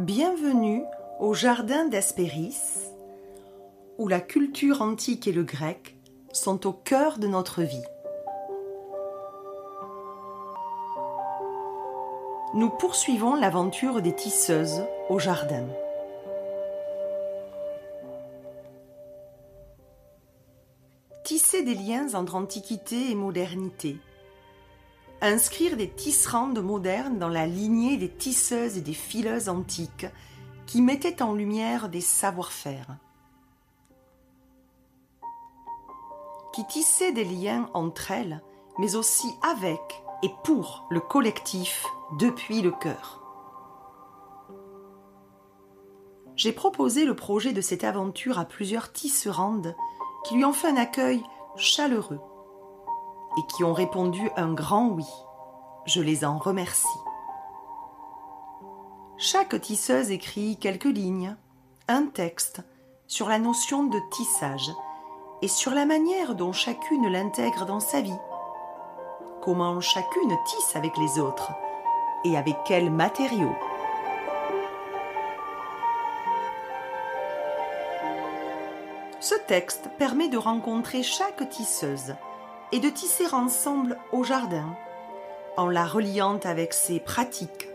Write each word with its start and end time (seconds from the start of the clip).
Bienvenue 0.00 0.82
au 1.18 1.34
jardin 1.34 1.84
d'Hespéris, 1.84 2.56
où 3.98 4.08
la 4.08 4.20
culture 4.22 4.80
antique 4.80 5.28
et 5.28 5.32
le 5.32 5.42
grec 5.42 5.94
sont 6.32 6.66
au 6.66 6.72
cœur 6.72 7.18
de 7.18 7.26
notre 7.26 7.60
vie. 7.60 7.84
Nous 12.54 12.70
poursuivons 12.70 13.34
l'aventure 13.34 14.00
des 14.00 14.14
tisseuses 14.14 14.86
au 15.10 15.18
jardin. 15.18 15.66
Tisser 21.24 21.62
des 21.62 21.74
liens 21.74 22.14
entre 22.14 22.36
antiquité 22.36 23.10
et 23.10 23.14
modernité. 23.14 23.98
Inscrire 25.22 25.76
des 25.76 25.90
tisserandes 25.90 26.62
modernes 26.62 27.18
dans 27.18 27.28
la 27.28 27.46
lignée 27.46 27.98
des 27.98 28.08
tisseuses 28.08 28.78
et 28.78 28.80
des 28.80 28.94
fileuses 28.94 29.50
antiques 29.50 30.06
qui 30.64 30.80
mettaient 30.80 31.20
en 31.20 31.34
lumière 31.34 31.90
des 31.90 32.00
savoir-faire. 32.00 32.96
Qui 36.54 36.66
tissaient 36.66 37.12
des 37.12 37.24
liens 37.24 37.68
entre 37.74 38.12
elles, 38.12 38.42
mais 38.78 38.94
aussi 38.94 39.28
avec 39.42 39.80
et 40.22 40.30
pour 40.42 40.86
le 40.90 41.00
collectif 41.00 41.84
depuis 42.18 42.62
le 42.62 42.70
cœur. 42.70 43.20
J'ai 46.34 46.52
proposé 46.52 47.04
le 47.04 47.14
projet 47.14 47.52
de 47.52 47.60
cette 47.60 47.84
aventure 47.84 48.38
à 48.38 48.46
plusieurs 48.46 48.90
tisserandes 48.90 49.76
qui 50.24 50.34
lui 50.34 50.46
ont 50.46 50.54
fait 50.54 50.68
un 50.68 50.76
accueil 50.76 51.22
chaleureux 51.56 52.20
et 53.38 53.46
qui 53.46 53.64
ont 53.64 53.72
répondu 53.72 54.30
un 54.36 54.52
grand 54.52 54.88
oui. 54.88 55.06
Je 55.86 56.00
les 56.00 56.24
en 56.24 56.38
remercie. 56.38 56.86
Chaque 59.16 59.60
tisseuse 59.60 60.10
écrit 60.10 60.56
quelques 60.56 60.84
lignes, 60.84 61.36
un 61.88 62.06
texte 62.06 62.62
sur 63.06 63.28
la 63.28 63.38
notion 63.38 63.84
de 63.84 63.98
tissage 64.10 64.70
et 65.42 65.48
sur 65.48 65.72
la 65.72 65.84
manière 65.84 66.34
dont 66.34 66.52
chacune 66.52 67.08
l'intègre 67.08 67.66
dans 67.66 67.80
sa 67.80 68.00
vie. 68.00 68.18
Comment 69.42 69.80
chacune 69.80 70.36
tisse 70.46 70.76
avec 70.76 70.96
les 70.96 71.18
autres 71.18 71.50
et 72.24 72.36
avec 72.36 72.56
quels 72.64 72.90
matériaux. 72.90 73.54
Ce 79.20 79.34
texte 79.46 79.90
permet 79.98 80.28
de 80.28 80.38
rencontrer 80.38 81.02
chaque 81.02 81.48
tisseuse 81.50 82.14
et 82.72 82.80
de 82.80 82.88
tisser 82.88 83.26
ensemble 83.32 83.98
au 84.12 84.22
jardin, 84.24 84.76
en 85.56 85.68
la 85.68 85.86
reliant 85.86 86.38
avec 86.44 86.72
ses 86.72 87.00
pratiques, 87.00 87.68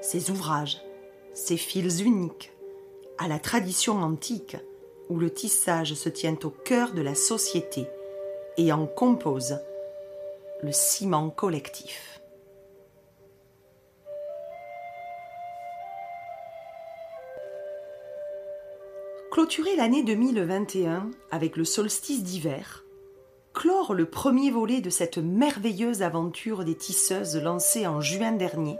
ses 0.00 0.30
ouvrages, 0.30 0.80
ses 1.34 1.56
fils 1.56 2.00
uniques, 2.00 2.52
à 3.18 3.28
la 3.28 3.38
tradition 3.38 4.02
antique 4.02 4.56
où 5.08 5.18
le 5.18 5.30
tissage 5.30 5.94
se 5.94 6.08
tient 6.08 6.36
au 6.44 6.50
cœur 6.50 6.92
de 6.92 7.02
la 7.02 7.14
société 7.14 7.86
et 8.56 8.72
en 8.72 8.86
compose 8.86 9.58
le 10.62 10.72
ciment 10.72 11.30
collectif. 11.30 12.20
Clôturer 19.30 19.76
l'année 19.76 20.02
2021 20.02 21.10
avec 21.30 21.56
le 21.56 21.64
solstice 21.64 22.22
d'hiver, 22.22 22.84
clore 23.60 23.92
le 23.92 24.06
premier 24.06 24.50
volet 24.50 24.80
de 24.80 24.88
cette 24.88 25.18
merveilleuse 25.18 26.00
aventure 26.00 26.64
des 26.64 26.74
tisseuses 26.74 27.36
lancée 27.36 27.86
en 27.86 28.00
juin 28.00 28.32
dernier, 28.32 28.78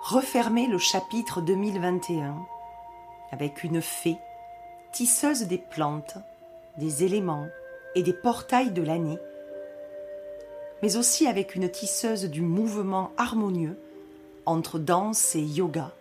refermer 0.00 0.66
le 0.66 0.78
chapitre 0.78 1.42
2021 1.42 2.38
avec 3.32 3.64
une 3.64 3.82
fée, 3.82 4.16
tisseuse 4.94 5.42
des 5.42 5.58
plantes, 5.58 6.16
des 6.78 7.04
éléments 7.04 7.48
et 7.94 8.02
des 8.02 8.14
portails 8.14 8.72
de 8.72 8.80
l'année, 8.80 9.18
mais 10.82 10.96
aussi 10.96 11.26
avec 11.26 11.54
une 11.54 11.68
tisseuse 11.68 12.30
du 12.30 12.40
mouvement 12.40 13.12
harmonieux 13.18 13.78
entre 14.46 14.78
danse 14.78 15.34
et 15.34 15.42
yoga, 15.42 15.92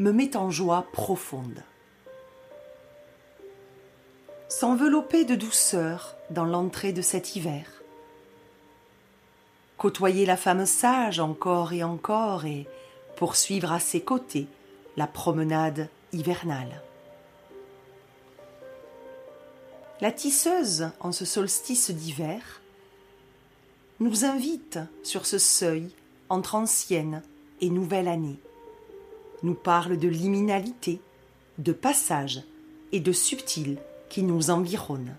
me 0.00 0.10
met 0.10 0.36
en 0.36 0.50
joie 0.50 0.86
profonde. 0.92 1.62
S'envelopper 4.48 5.24
de 5.24 5.34
douceur 5.34 6.16
dans 6.30 6.44
l'entrée 6.44 6.92
de 6.92 7.02
cet 7.02 7.36
hiver. 7.36 7.82
Côtoyer 9.76 10.26
la 10.26 10.36
femme 10.36 10.66
sage 10.66 11.20
encore 11.20 11.72
et 11.72 11.82
encore 11.82 12.44
et 12.44 12.66
poursuivre 13.16 13.72
à 13.72 13.80
ses 13.80 14.00
côtés 14.00 14.46
la 14.96 15.06
promenade 15.06 15.88
hivernale. 16.12 16.82
La 20.00 20.12
tisseuse, 20.12 20.90
en 21.00 21.12
ce 21.12 21.24
solstice 21.24 21.90
d'hiver, 21.90 22.60
nous 24.00 24.24
invite 24.24 24.78
sur 25.02 25.26
ce 25.26 25.38
seuil 25.38 25.90
entre 26.28 26.54
ancienne 26.54 27.22
et 27.60 27.70
nouvelle 27.70 28.08
année 28.08 28.38
nous 29.44 29.54
parle 29.54 29.98
de 29.98 30.08
liminalité, 30.08 31.00
de 31.58 31.72
passage 31.72 32.42
et 32.92 33.00
de 33.00 33.12
subtil 33.12 33.78
qui 34.14 34.22
nous 34.22 34.50
environnent. 34.50 35.16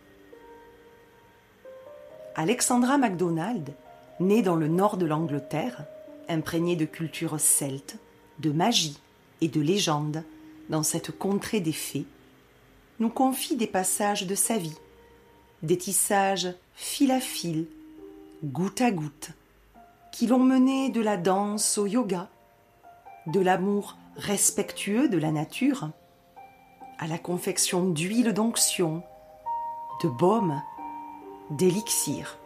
Alexandra 2.34 2.98
MacDonald, 2.98 3.74
née 4.22 4.42
dans 4.42 4.56
le 4.56 4.70
nord 4.70 4.96
de 4.96 5.06
l'Angleterre, 5.06 5.84
imprégnée 6.30 6.78
de 6.78 6.86
culture 6.86 7.38
celte, 7.38 7.98
de 8.40 8.54
magie 8.54 8.98
et 9.42 9.50
de 9.50 9.60
légende 9.60 10.24
dans 10.70 10.82
cette 10.82 11.12
contrée 11.12 11.60
des 11.60 11.74
fées, 11.74 12.06
nous 13.02 13.10
confie 13.10 13.58
des 13.58 13.68
passages 13.68 14.28
de 14.28 14.34
sa 14.34 14.58
vie, 14.58 14.80
des 15.62 15.78
tissages 15.78 16.54
fil 16.74 17.12
à 17.12 17.20
fil, 17.20 17.66
goutte 18.46 18.80
à 18.80 18.92
goutte, 18.92 19.32
qui 20.14 20.26
l'ont 20.26 20.40
mené 20.40 20.88
de 20.88 21.02
la 21.02 21.18
danse 21.18 21.78
au 21.78 21.86
yoga, 21.86 22.30
de 23.28 23.42
l'amour 23.42 23.98
respectueux 24.16 25.10
de 25.10 25.18
la 25.18 25.34
nature, 25.34 25.90
à 26.98 27.08
la 27.08 27.18
confection 27.18 27.90
d'huile 27.90 28.34
d'onction, 28.34 29.04
de 30.04 30.08
baume, 30.08 30.62
d'élixir, 31.50 32.38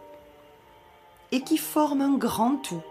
et 1.32 1.42
qui 1.42 1.56
forment 1.56 2.02
un 2.02 2.16
grand 2.16 2.56
tout, 2.56 2.82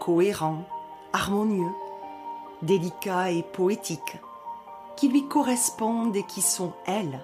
cohérent, 0.00 0.64
harmonieux, 1.12 1.72
délicat 2.62 3.30
et 3.30 3.42
poétique, 3.42 4.18
qui 4.96 5.08
lui 5.08 5.26
correspondent 5.28 6.16
et 6.16 6.24
qui 6.24 6.42
sont 6.42 6.72
elles, 6.86 7.20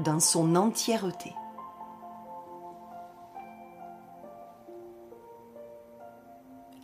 dans 0.00 0.20
son 0.20 0.56
entièreté. 0.56 1.34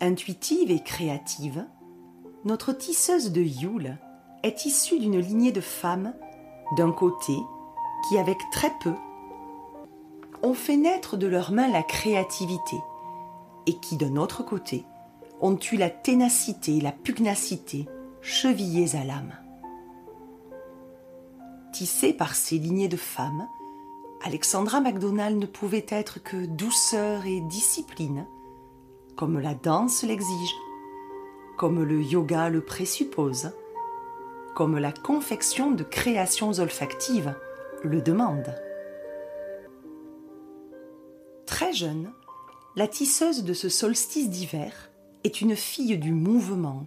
Intuitive 0.01 0.71
et 0.71 0.83
créative, 0.83 1.67
notre 2.45 2.73
tisseuse 2.73 3.33
de 3.33 3.41
Yule 3.41 3.99
est 4.43 4.67
issue 4.67 4.99
d'une 4.99 5.19
lignée 5.19 5.53
de 5.53 5.63
femmes, 5.63 6.15
d'un 6.73 6.93
côté, 6.93 7.37
qui 8.09 8.19
avec 8.19 8.39
très 8.51 8.73
peu 8.81 8.95
ont 10.43 10.55
fait 10.55 10.77
naître 10.77 11.17
de 11.17 11.27
leurs 11.27 11.53
mains 11.53 11.69
la 11.69 11.83
créativité, 11.83 12.77
et 13.67 13.75
qui 13.79 13.97
d'un 13.97 14.17
autre 14.17 14.45
côté 14.45 14.85
ont 15.41 15.59
eu 15.73 15.77
la 15.77 15.91
ténacité 15.91 16.77
et 16.77 16.81
la 16.81 16.93
pugnacité 16.93 17.87
chevillées 18.21 18.97
à 18.97 19.05
l'âme. 19.05 19.35
Tissée 21.73 22.13
par 22.13 22.35
ces 22.35 22.59
lignées 22.59 22.89
de 22.89 22.97
femmes, 22.97 23.47
Alexandra 24.25 24.81
MacDonald 24.81 25.39
ne 25.39 25.47
pouvait 25.47 25.87
être 25.89 26.23
que 26.23 26.47
douceur 26.47 27.27
et 27.27 27.41
discipline, 27.41 28.27
comme 29.15 29.39
la 29.39 29.55
danse 29.55 30.03
l'exige, 30.03 30.55
comme 31.57 31.83
le 31.83 32.03
yoga 32.03 32.49
le 32.49 32.63
présuppose, 32.63 33.53
comme 34.57 34.79
la 34.79 34.91
confection 34.91 35.71
de 35.71 35.85
créations 35.85 36.51
olfactives 36.61 37.35
le 37.85 38.01
demande. 38.01 38.55
Très 41.45 41.75
jeune, 41.75 42.11
la 42.75 42.89
tisseuse 42.89 43.45
de 43.45 43.53
ce 43.53 43.69
solstice 43.69 44.31
d'hiver 44.31 44.91
est 45.25 45.43
une 45.43 45.57
fille 45.57 45.99
du 45.99 46.11
mouvement 46.11 46.87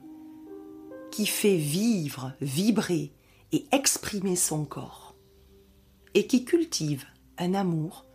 qui 1.12 1.28
fait 1.28 1.58
vivre, 1.58 2.34
vibrer 2.42 3.12
et 3.52 3.68
exprimer 3.72 4.36
son 4.36 4.66
corps, 4.66 5.14
et 6.16 6.26
qui 6.26 6.46
cultive 6.46 7.06
un 7.38 7.54
amour 7.54 8.08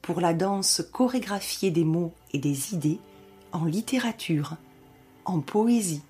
pour 0.00 0.20
la 0.20 0.32
danse 0.32 0.80
chorégraphiée 0.92 1.72
des 1.72 1.84
mots 1.84 2.14
et 2.32 2.38
des 2.38 2.72
idées 2.72 3.00
en 3.50 3.64
littérature, 3.64 4.58
en 5.24 5.40
poésie. 5.40 6.02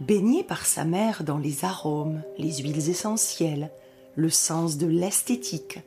Baignée 0.00 0.44
par 0.44 0.66
sa 0.66 0.84
mère 0.84 1.24
dans 1.24 1.38
les 1.38 1.64
arômes, 1.64 2.22
les 2.36 2.58
huiles 2.58 2.90
essentielles, 2.90 3.70
le 4.14 4.28
sens 4.28 4.76
de 4.76 4.86
l'esthétique, 4.86 5.78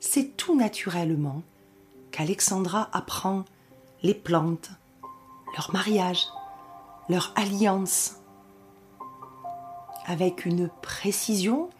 c'est 0.00 0.36
tout 0.36 0.56
naturellement 0.56 1.42
qu'Alexandra 2.10 2.88
apprend 2.92 3.44
les 4.02 4.14
plantes, 4.14 4.70
leur 5.54 5.72
mariage, 5.72 6.26
leur 7.08 7.32
alliance. 7.36 8.16
Avec 10.06 10.44
une 10.44 10.68
précision 10.82 11.70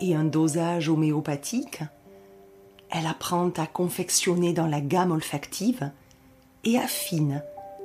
et 0.00 0.16
un 0.16 0.24
dosage 0.24 0.88
homéopathique, 0.88 1.82
elle 2.90 3.06
apprend 3.06 3.50
à 3.50 3.66
confectionner 3.66 4.52
dans 4.52 4.66
la 4.66 4.80
gamme 4.80 5.12
olfactive 5.12 5.92
et 6.64 6.76
affine 6.76 7.42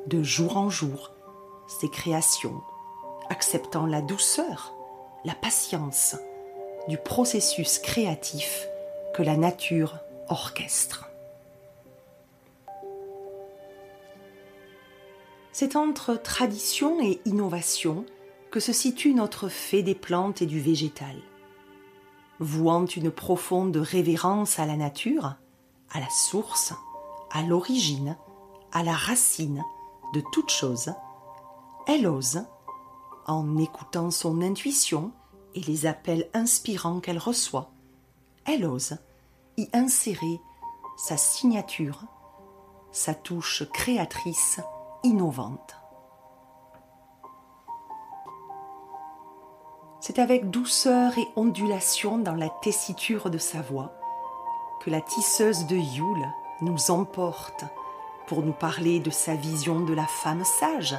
de 0.07 0.23
jour 0.23 0.57
en 0.57 0.69
jour 0.69 1.11
ses 1.67 1.89
créations, 1.89 2.61
acceptant 3.29 3.85
la 3.85 4.01
douceur, 4.01 4.73
la 5.25 5.35
patience 5.35 6.15
du 6.87 6.97
processus 6.97 7.79
créatif 7.79 8.67
que 9.13 9.23
la 9.23 9.37
nature 9.37 9.97
orchestre. 10.29 11.09
C'est 15.51 15.75
entre 15.75 16.15
tradition 16.15 17.01
et 17.01 17.19
innovation 17.25 18.05
que 18.51 18.59
se 18.59 18.71
situe 18.71 19.13
notre 19.13 19.49
fait 19.49 19.81
des 19.81 19.95
plantes 19.95 20.41
et 20.41 20.45
du 20.45 20.59
végétal. 20.59 21.15
Vouant 22.39 22.85
une 22.85 23.09
profonde 23.09 23.75
révérence 23.75 24.59
à 24.59 24.65
la 24.65 24.77
nature, 24.77 25.35
à 25.91 25.99
la 25.99 26.09
source, 26.09 26.73
à 27.31 27.41
l'origine, 27.41 28.17
à 28.71 28.83
la 28.83 28.93
racine 28.93 29.63
de 30.13 30.21
toute 30.31 30.49
chose, 30.49 30.93
elle 31.87 32.05
ose, 32.05 32.43
en 33.27 33.57
écoutant 33.57 34.09
son 34.09 34.41
intuition 34.41 35.11
et 35.53 35.61
les 35.61 35.85
appels 35.85 36.29
inspirants 36.33 36.99
qu'elle 36.99 37.17
reçoit, 37.17 37.71
elle 38.45 38.65
ose 38.65 38.97
y 39.57 39.67
insérer 39.73 40.39
sa 40.97 41.17
signature, 41.17 42.03
sa 42.91 43.13
touche 43.13 43.63
créatrice 43.73 44.61
innovante. 45.03 45.75
C'est 49.99 50.19
avec 50.19 50.49
douceur 50.49 51.17
et 51.17 51.27
ondulation 51.35 52.17
dans 52.17 52.35
la 52.35 52.49
tessiture 52.49 53.29
de 53.29 53.37
sa 53.37 53.61
voix 53.61 53.91
que 54.81 54.89
la 54.89 55.01
tisseuse 55.01 55.65
de 55.65 55.75
Yule 55.75 56.27
nous 56.61 56.91
emporte 56.91 57.65
pour 58.27 58.41
nous 58.41 58.53
parler 58.53 58.99
de 58.99 59.09
sa 59.09 59.35
vision 59.35 59.81
de 59.81 59.93
la 59.93 60.05
femme 60.05 60.43
sage, 60.45 60.95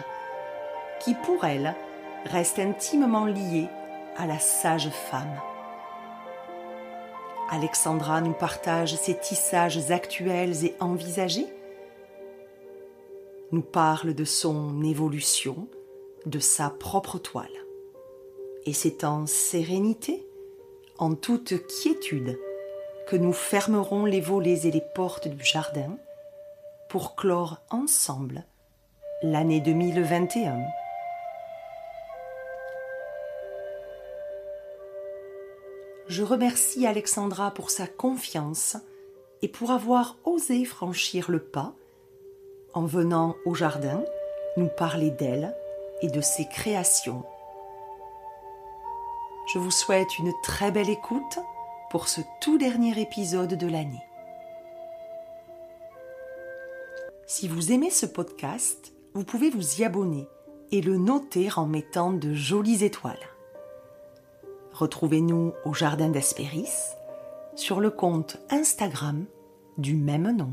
qui 1.00 1.14
pour 1.14 1.44
elle 1.44 1.74
reste 2.24 2.58
intimement 2.58 3.26
liée 3.26 3.68
à 4.16 4.26
la 4.26 4.38
sage 4.38 4.90
femme. 4.90 5.40
Alexandra 7.50 8.20
nous 8.20 8.32
partage 8.32 8.94
ses 8.96 9.18
tissages 9.18 9.90
actuels 9.90 10.64
et 10.64 10.74
envisagés, 10.80 11.46
nous 13.52 13.62
parle 13.62 14.14
de 14.14 14.24
son 14.24 14.82
évolution, 14.82 15.68
de 16.26 16.38
sa 16.38 16.68
propre 16.68 17.18
toile. 17.18 17.46
Et 18.66 18.74
c'est 18.74 19.04
en 19.04 19.26
sérénité, 19.26 20.26
en 20.98 21.14
toute 21.14 21.54
quiétude, 21.66 22.38
que 23.06 23.16
nous 23.16 23.32
fermerons 23.32 24.04
les 24.04 24.20
volets 24.20 24.66
et 24.66 24.70
les 24.70 24.82
portes 24.94 25.28
du 25.28 25.42
jardin 25.42 25.96
pour 26.90 27.16
clore 27.16 27.58
ensemble 27.70 28.44
l'année 29.22 29.60
2021. 29.60 30.58
Je 36.08 36.22
remercie 36.22 36.86
Alexandra 36.86 37.50
pour 37.50 37.70
sa 37.70 37.86
confiance 37.86 38.78
et 39.42 39.48
pour 39.48 39.70
avoir 39.70 40.16
osé 40.24 40.64
franchir 40.64 41.30
le 41.30 41.38
pas 41.38 41.74
en 42.72 42.86
venant 42.86 43.36
au 43.44 43.54
jardin 43.54 44.02
nous 44.56 44.68
parler 44.68 45.10
d'elle 45.10 45.54
et 46.00 46.08
de 46.08 46.22
ses 46.22 46.46
créations. 46.48 47.24
Je 49.52 49.58
vous 49.58 49.70
souhaite 49.70 50.18
une 50.18 50.32
très 50.42 50.70
belle 50.70 50.88
écoute 50.88 51.38
pour 51.90 52.08
ce 52.08 52.22
tout 52.40 52.56
dernier 52.56 52.98
épisode 53.00 53.54
de 53.54 53.66
l'année. 53.66 54.02
Si 57.26 57.48
vous 57.48 57.70
aimez 57.70 57.90
ce 57.90 58.06
podcast, 58.06 58.94
vous 59.12 59.24
pouvez 59.24 59.50
vous 59.50 59.80
y 59.80 59.84
abonner 59.84 60.26
et 60.72 60.80
le 60.80 60.96
noter 60.96 61.50
en 61.56 61.66
mettant 61.66 62.12
de 62.12 62.32
jolies 62.32 62.82
étoiles. 62.82 63.16
Retrouvez-nous 64.78 65.54
au 65.64 65.74
Jardin 65.74 66.08
d'Hespéris 66.08 66.70
sur 67.56 67.80
le 67.80 67.90
compte 67.90 68.36
Instagram 68.48 69.26
du 69.76 69.96
même 69.96 70.30
nom. 70.30 70.52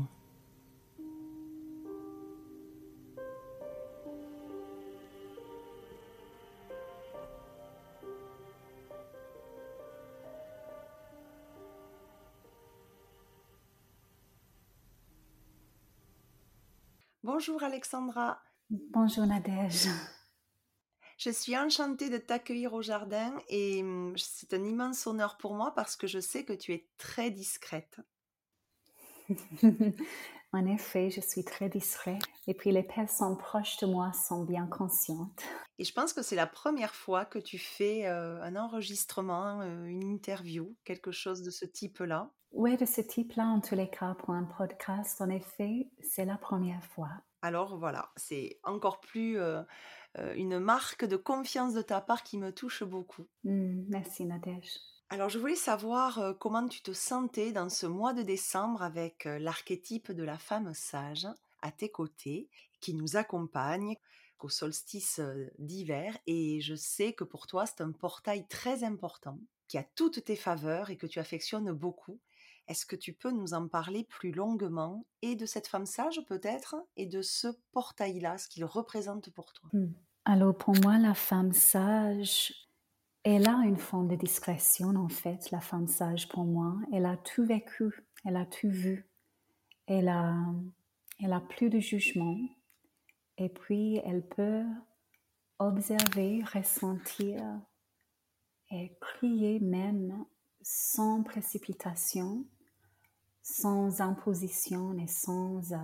Bonjour 17.22 17.62
Alexandra. 17.62 18.38
Bonjour 18.70 19.24
Nadège. 19.24 19.86
Je 21.16 21.30
suis 21.30 21.56
enchantée 21.56 22.10
de 22.10 22.18
t'accueillir 22.18 22.74
au 22.74 22.82
jardin 22.82 23.32
et 23.48 23.82
hum, 23.82 24.14
c'est 24.18 24.52
un 24.52 24.62
immense 24.64 25.06
honneur 25.06 25.38
pour 25.38 25.54
moi 25.54 25.72
parce 25.74 25.96
que 25.96 26.06
je 26.06 26.18
sais 26.20 26.44
que 26.44 26.52
tu 26.52 26.74
es 26.74 26.86
très 26.98 27.30
discrète. 27.30 28.00
en 30.52 30.66
effet, 30.66 31.10
je 31.10 31.22
suis 31.22 31.42
très 31.42 31.70
discrète 31.70 32.22
et 32.46 32.52
puis 32.52 32.70
les 32.70 32.82
personnes 32.82 33.38
proches 33.38 33.78
de 33.78 33.86
moi 33.86 34.12
sont 34.12 34.44
bien 34.44 34.66
conscientes. 34.66 35.42
Et 35.78 35.84
je 35.84 35.92
pense 35.94 36.12
que 36.12 36.20
c'est 36.20 36.36
la 36.36 36.46
première 36.46 36.94
fois 36.94 37.24
que 37.24 37.38
tu 37.38 37.58
fais 37.58 38.06
euh, 38.06 38.42
un 38.42 38.54
enregistrement, 38.54 39.62
euh, 39.62 39.86
une 39.86 40.04
interview, 40.04 40.76
quelque 40.84 41.12
chose 41.12 41.42
de 41.42 41.50
ce 41.50 41.64
type-là. 41.64 42.30
Oui, 42.52 42.76
de 42.76 42.84
ce 42.84 43.00
type-là, 43.00 43.44
en 43.44 43.60
tous 43.60 43.74
les 43.74 43.88
cas, 43.88 44.14
pour 44.18 44.30
un 44.30 44.44
podcast, 44.44 45.20
en 45.22 45.30
effet, 45.30 45.88
c'est 46.02 46.24
la 46.26 46.36
première 46.36 46.84
fois. 46.84 47.10
Alors 47.42 47.76
voilà, 47.76 48.10
c'est 48.16 48.58
encore 48.64 49.00
plus 49.00 49.38
euh, 49.38 49.62
une 50.34 50.58
marque 50.58 51.04
de 51.04 51.16
confiance 51.16 51.74
de 51.74 51.82
ta 51.82 52.00
part 52.00 52.22
qui 52.22 52.38
me 52.38 52.52
touche 52.52 52.82
beaucoup. 52.82 53.26
Mmh, 53.44 53.84
merci 53.88 54.24
Nadège. 54.24 54.78
Alors 55.08 55.28
je 55.28 55.38
voulais 55.38 55.54
savoir 55.54 56.18
euh, 56.18 56.32
comment 56.32 56.66
tu 56.66 56.82
te 56.82 56.92
sentais 56.92 57.52
dans 57.52 57.68
ce 57.68 57.86
mois 57.86 58.12
de 58.12 58.22
décembre 58.22 58.82
avec 58.82 59.24
l'archétype 59.24 60.10
de 60.10 60.24
la 60.24 60.38
femme 60.38 60.74
sage 60.74 61.28
à 61.62 61.70
tes 61.70 61.90
côtés 61.90 62.48
qui 62.80 62.94
nous 62.94 63.16
accompagne 63.16 63.96
au 64.40 64.48
solstice 64.48 65.20
d'hiver 65.58 66.18
et 66.26 66.60
je 66.60 66.74
sais 66.74 67.12
que 67.12 67.24
pour 67.24 67.46
toi 67.46 67.66
c'est 67.66 67.80
un 67.80 67.92
portail 67.92 68.46
très 68.48 68.84
important 68.84 69.38
qui 69.68 69.78
a 69.78 69.84
toutes 69.94 70.24
tes 70.24 70.36
faveurs 70.36 70.90
et 70.90 70.96
que 70.96 71.06
tu 71.06 71.18
affectionnes 71.18 71.72
beaucoup 71.72 72.20
est-ce 72.68 72.86
que 72.86 72.96
tu 72.96 73.12
peux 73.12 73.30
nous 73.30 73.54
en 73.54 73.68
parler 73.68 74.04
plus 74.04 74.32
longuement 74.32 75.04
et 75.22 75.36
de 75.36 75.46
cette 75.46 75.68
femme 75.68 75.86
sage 75.86 76.20
peut-être 76.26 76.76
et 76.96 77.06
de 77.06 77.22
ce 77.22 77.48
portail-là, 77.72 78.38
ce 78.38 78.48
qu'il 78.48 78.64
représente 78.64 79.30
pour 79.30 79.52
toi? 79.52 79.68
Mmh. 79.72 79.86
Alors 80.24 80.56
pour 80.56 80.74
moi, 80.82 80.98
la 80.98 81.14
femme 81.14 81.52
sage, 81.52 82.52
elle 83.22 83.48
a 83.48 83.62
une 83.64 83.76
forme 83.76 84.08
de 84.08 84.16
discrétion 84.16 84.88
en 84.96 85.08
fait, 85.08 85.50
la 85.50 85.60
femme 85.60 85.86
sage 85.86 86.28
pour 86.28 86.44
moi. 86.44 86.76
Elle 86.92 87.06
a 87.06 87.16
tout 87.16 87.44
vécu, 87.44 88.06
elle 88.24 88.36
a 88.36 88.46
tout 88.46 88.68
vu, 88.68 89.08
elle 89.86 90.08
a, 90.08 90.34
elle 91.22 91.32
a 91.32 91.40
plus 91.40 91.70
de 91.70 91.78
jugement 91.78 92.38
et 93.38 93.48
puis 93.48 94.00
elle 94.04 94.26
peut 94.26 94.64
observer, 95.58 96.42
ressentir 96.52 97.40
et 98.72 98.96
crier 99.00 99.60
même 99.60 100.26
sans 100.62 101.22
précipitation 101.22 102.44
sans 103.46 104.00
imposition 104.00 104.98
et 104.98 105.06
sans, 105.06 105.72
euh, 105.72 105.76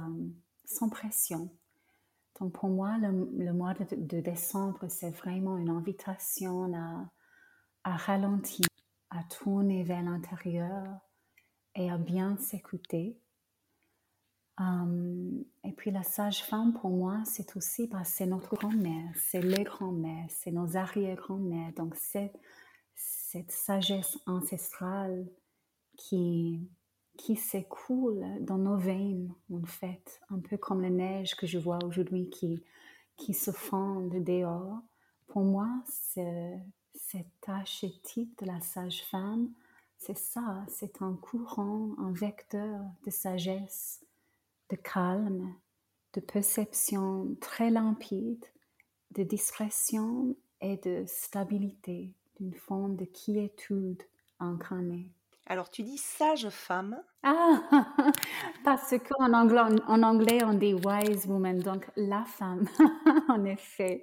sans 0.64 0.88
pression. 0.88 1.48
Donc 2.40 2.54
pour 2.54 2.68
moi, 2.68 2.98
le, 2.98 3.52
mois 3.52 3.72
de, 3.74 4.20
décembre, 4.20 4.86
c'est 4.88 5.10
vraiment 5.10 5.56
une 5.56 5.70
invitation 5.70 6.74
à, 6.74 7.08
à 7.84 7.96
ralentir, 7.96 8.66
à 9.10 9.22
tourner 9.22 9.84
vers 9.84 10.02
l'intérieur 10.02 10.98
et 11.76 11.88
à 11.88 11.98
bien 11.98 12.36
s'écouter. 12.36 13.16
Um, 14.58 15.44
et 15.62 15.70
puis 15.70 15.92
la 15.92 16.02
sage-femme, 16.02 16.72
pour 16.72 16.90
moi, 16.90 17.22
c'est 17.24 17.56
aussi, 17.56 17.86
bah, 17.86 18.02
c'est 18.02 18.26
notre 18.26 18.56
grand-mère, 18.56 19.12
c'est 19.16 19.40
les 19.40 19.62
grands-mères, 19.62 20.26
c'est 20.30 20.50
nos 20.50 20.76
arrière-grands-mères. 20.76 21.72
Donc 21.74 21.94
c'est 21.94 22.32
cette 22.96 23.52
sagesse 23.52 24.18
ancestrale 24.26 25.28
qui, 25.96 26.68
qui 27.22 27.36
s'écoule 27.36 28.26
dans 28.40 28.58
nos 28.58 28.76
veines, 28.76 29.32
en 29.52 29.64
fait, 29.64 30.20
un 30.28 30.40
peu 30.40 30.56
comme 30.56 30.82
la 30.82 30.90
neige 30.90 31.36
que 31.36 31.46
je 31.46 31.56
vois 31.56 31.78
aujourd'hui 31.84 32.28
qui, 32.30 32.60
qui 33.16 33.32
se 33.32 33.52
fond 33.52 34.00
dehors. 34.08 34.80
Pour 35.28 35.44
moi, 35.44 35.68
cet 35.86 37.46
archétype 37.46 38.36
de 38.40 38.46
la 38.46 38.60
sage-femme, 38.60 39.52
c'est 39.98 40.18
ça, 40.18 40.64
c'est 40.66 41.00
un 41.00 41.14
courant, 41.14 41.90
un 41.98 42.10
vecteur 42.10 42.80
de 43.06 43.10
sagesse, 43.12 44.04
de 44.68 44.74
calme 44.74 45.54
de 46.14 46.20
perception 46.20 47.36
très 47.40 47.70
limpide, 47.70 48.44
de 49.12 49.22
discrétion 49.22 50.34
et 50.60 50.76
de 50.78 51.04
stabilité, 51.06 52.12
d'une 52.40 52.54
forme 52.54 52.96
de 52.96 53.04
quiétude 53.04 54.02
incarnée. 54.40 55.08
Alors 55.46 55.70
tu 55.70 55.82
dis 55.82 55.98
sage 55.98 56.48
femme. 56.50 57.02
Ah, 57.22 57.62
parce 58.64 58.94
qu'en 58.98 59.32
anglais, 59.32 59.60
en 59.86 60.02
anglais 60.02 60.38
on 60.44 60.54
dit 60.54 60.74
wise 60.74 61.26
woman, 61.26 61.58
donc 61.58 61.90
la 61.96 62.24
femme, 62.24 62.66
en 63.28 63.44
effet. 63.44 64.02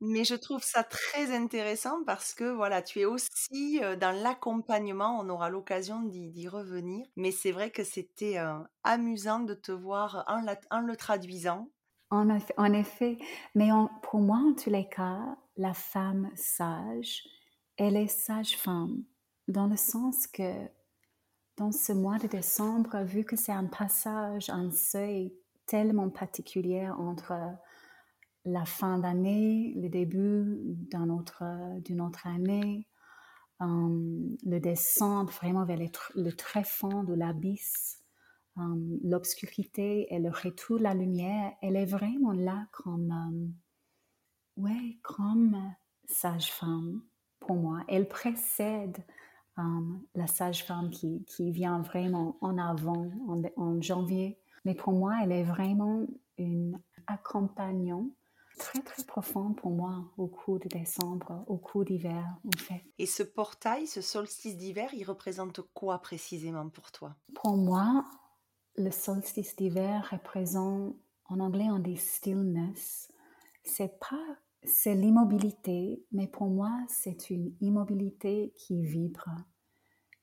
Mais 0.00 0.24
je 0.24 0.34
trouve 0.34 0.62
ça 0.62 0.84
très 0.84 1.34
intéressant 1.34 2.04
parce 2.04 2.34
que 2.34 2.44
voilà, 2.44 2.82
tu 2.82 3.00
es 3.00 3.04
aussi 3.06 3.80
dans 3.98 4.14
l'accompagnement, 4.22 5.18
on 5.20 5.28
aura 5.30 5.48
l'occasion 5.48 6.02
d'y 6.02 6.48
revenir, 6.48 7.06
mais 7.16 7.30
c'est 7.30 7.52
vrai 7.52 7.70
que 7.70 7.82
c'était 7.82 8.36
amusant 8.84 9.40
de 9.40 9.54
te 9.54 9.72
voir 9.72 10.24
en, 10.28 10.44
en 10.70 10.80
le 10.80 10.96
traduisant. 10.96 11.70
En 12.10 12.28
effet, 12.28 12.54
en 12.56 12.72
effet. 12.72 13.18
mais 13.54 13.70
pour 14.02 14.20
moi, 14.20 14.38
en 14.38 14.54
tous 14.54 14.70
les 14.70 14.88
cas, 14.88 15.36
la 15.56 15.74
femme 15.74 16.30
sage, 16.34 17.22
elle 17.78 17.96
est 17.96 18.06
sage-femme, 18.06 19.02
dans 19.48 19.66
le 19.66 19.76
sens 19.76 20.26
que 20.26 20.68
dans 21.56 21.72
ce 21.72 21.92
mois 21.92 22.18
de 22.18 22.26
décembre, 22.26 23.02
vu 23.04 23.24
que 23.24 23.36
c'est 23.36 23.52
un 23.52 23.66
passage, 23.66 24.50
un 24.50 24.70
seuil 24.70 25.32
tellement 25.66 26.10
particulier 26.10 26.88
entre 26.88 27.32
la 28.44 28.64
fin 28.64 28.98
d'année, 28.98 29.74
le 29.76 29.88
début 29.88 30.58
d'une 30.62 31.10
autre, 31.10 31.42
année, 32.26 32.86
um, 33.58 34.36
le 34.44 34.60
descendre 34.60 35.32
vraiment 35.32 35.64
vers 35.64 35.78
le, 36.14 36.32
très 36.32 36.62
fond 36.62 37.02
de 37.02 37.14
l'abysse, 37.14 38.04
um, 38.56 38.98
l'obscurité 39.02 40.06
et 40.14 40.20
le 40.20 40.30
retour 40.30 40.78
de 40.78 40.84
la 40.84 40.94
lumière, 40.94 41.52
elle 41.62 41.76
est 41.76 41.86
vraiment 41.86 42.32
là 42.32 42.68
comme, 42.70 43.10
um, 43.10 43.54
ouais, 44.56 44.98
comme 45.02 45.74
sage-femme 46.04 47.02
pour 47.40 47.56
moi. 47.56 47.82
Elle 47.88 48.06
précède 48.06 48.98
la 50.14 50.26
sage-femme 50.26 50.90
qui, 50.90 51.24
qui, 51.24 51.50
vient 51.50 51.80
vraiment 51.80 52.36
en 52.40 52.58
avant 52.58 53.10
en, 53.28 53.42
en 53.56 53.80
janvier. 53.80 54.38
Mais 54.64 54.74
pour 54.74 54.92
moi, 54.92 55.14
elle 55.22 55.32
est 55.32 55.44
vraiment 55.44 56.06
une 56.38 56.78
accompagnante 57.06 58.10
très 58.58 58.80
très 58.80 59.04
profond 59.04 59.52
pour 59.52 59.70
moi 59.70 60.04
au 60.16 60.26
cours 60.26 60.58
de 60.58 60.68
décembre, 60.68 61.44
au 61.46 61.56
cours 61.56 61.84
d'hiver 61.84 62.24
en 62.46 62.58
fait. 62.58 62.82
Et 62.98 63.06
ce 63.06 63.22
portail, 63.22 63.86
ce 63.86 64.00
solstice 64.00 64.56
d'hiver, 64.56 64.88
il 64.94 65.04
représente 65.04 65.60
quoi 65.74 65.98
précisément 65.98 66.68
pour 66.68 66.90
toi? 66.90 67.14
Pour 67.34 67.56
moi, 67.56 68.04
le 68.76 68.90
solstice 68.90 69.56
d'hiver 69.56 70.08
représente, 70.10 70.96
en 71.26 71.40
anglais 71.40 71.68
on 71.70 71.78
dit 71.78 71.96
stillness. 71.96 73.12
C'est 73.64 73.98
pas, 73.98 74.24
c'est 74.66 74.94
l'immobilité, 74.94 76.04
mais 76.12 76.26
pour 76.26 76.48
moi 76.48 76.72
c'est 76.88 77.30
une 77.30 77.54
immobilité 77.60 78.52
qui 78.56 78.82
vibre 78.82 79.30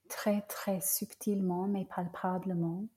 très 0.09 0.41
très 0.43 0.81
subtilement 0.81 1.67
mais 1.67 1.85
palpablement. 1.85 2.87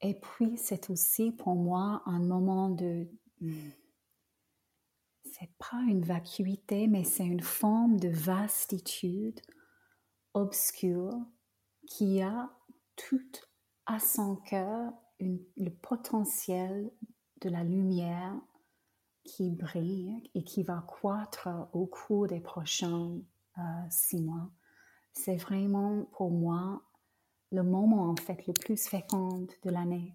Et 0.00 0.14
puis 0.14 0.56
c'est 0.56 0.90
aussi 0.90 1.32
pour 1.32 1.56
moi 1.56 2.02
un 2.06 2.20
moment 2.20 2.70
de 2.70 3.08
c'est 5.24 5.50
pas 5.58 5.82
une 5.86 6.02
vacuité, 6.02 6.86
mais 6.88 7.04
c'est 7.04 7.26
une 7.26 7.42
forme 7.42 7.98
de 8.00 8.08
vastitude 8.08 9.40
obscure 10.34 11.14
qui 11.86 12.22
a 12.22 12.50
tout 12.96 13.30
à 13.86 13.98
son 14.00 14.36
cœur 14.36 14.92
le 15.20 15.70
potentiel 15.70 16.90
de 17.40 17.48
la 17.48 17.64
lumière 17.64 18.36
qui 19.28 19.50
brille 19.50 20.30
et 20.34 20.42
qui 20.42 20.62
va 20.62 20.82
croître 20.86 21.48
au 21.74 21.86
cours 21.86 22.26
des 22.26 22.40
prochains 22.40 23.20
euh, 23.58 23.62
six 23.90 24.22
mois. 24.22 24.50
C'est 25.12 25.36
vraiment 25.36 26.06
pour 26.12 26.30
moi 26.30 26.82
le 27.52 27.62
moment 27.62 28.08
en 28.08 28.16
fait 28.16 28.46
le 28.46 28.54
plus 28.54 28.88
fécond 28.88 29.46
de 29.64 29.70
l'année 29.70 30.14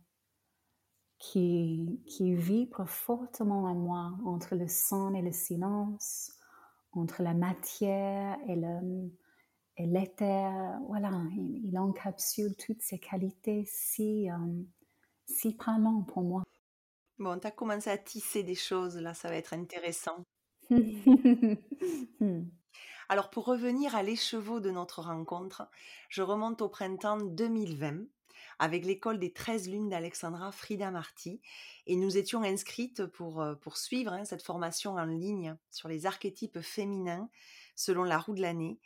qui, 1.19 2.01
qui 2.07 2.33
vibre 2.33 2.87
fortement 2.87 3.63
en 3.63 3.75
moi 3.75 4.13
entre 4.25 4.55
le 4.55 4.67
son 4.67 5.13
et 5.13 5.21
le 5.21 5.31
silence, 5.31 6.31
entre 6.91 7.21
la 7.21 7.33
matière 7.33 8.37
et 8.47 8.55
et 9.75 9.87
l'éther, 9.87 10.79
voilà, 10.87 11.11
il, 11.35 11.75
encapsule 11.79 12.55
toutes 12.55 12.83
ces 12.83 12.99
qualités 12.99 13.65
si, 13.65 14.29
euh, 14.29 14.35
si 15.25 15.55
parlantes 15.55 16.07
pour 16.07 16.21
moi. 16.21 16.43
Bon, 17.19 17.39
tu 17.39 17.47
as 17.47 17.51
commencé 17.51 17.89
à 17.89 17.97
tisser 17.97 18.43
des 18.43 18.55
choses, 18.55 18.97
là, 18.97 19.13
ça 19.13 19.29
va 19.29 19.35
être 19.35 19.53
intéressant. 19.53 20.23
Alors, 23.09 23.29
pour 23.29 23.45
revenir 23.45 23.95
à 23.95 24.03
l'écheveau 24.03 24.59
de 24.59 24.71
notre 24.71 25.01
rencontre, 25.01 25.69
je 26.09 26.21
remonte 26.21 26.61
au 26.61 26.69
printemps 26.69 27.17
2020 27.17 28.05
avec 28.59 28.85
l'école 28.85 29.19
des 29.19 29.33
13 29.33 29.69
lunes 29.69 29.89
d'Alexandra 29.89 30.51
Frida 30.51 30.91
Marty. 30.91 31.41
Et 31.85 31.95
nous 31.95 32.17
étions 32.17 32.43
inscrites 32.43 33.05
pour, 33.05 33.41
euh, 33.41 33.55
pour 33.55 33.77
suivre 33.77 34.13
hein, 34.13 34.25
cette 34.25 34.43
formation 34.43 34.93
en 34.93 35.05
ligne 35.05 35.55
sur 35.69 35.89
les 35.89 36.05
archétypes 36.05 36.61
féminins 36.61 37.29
selon 37.75 38.03
la 38.03 38.17
roue 38.17 38.35
de 38.35 38.41
l'année. 38.41 38.79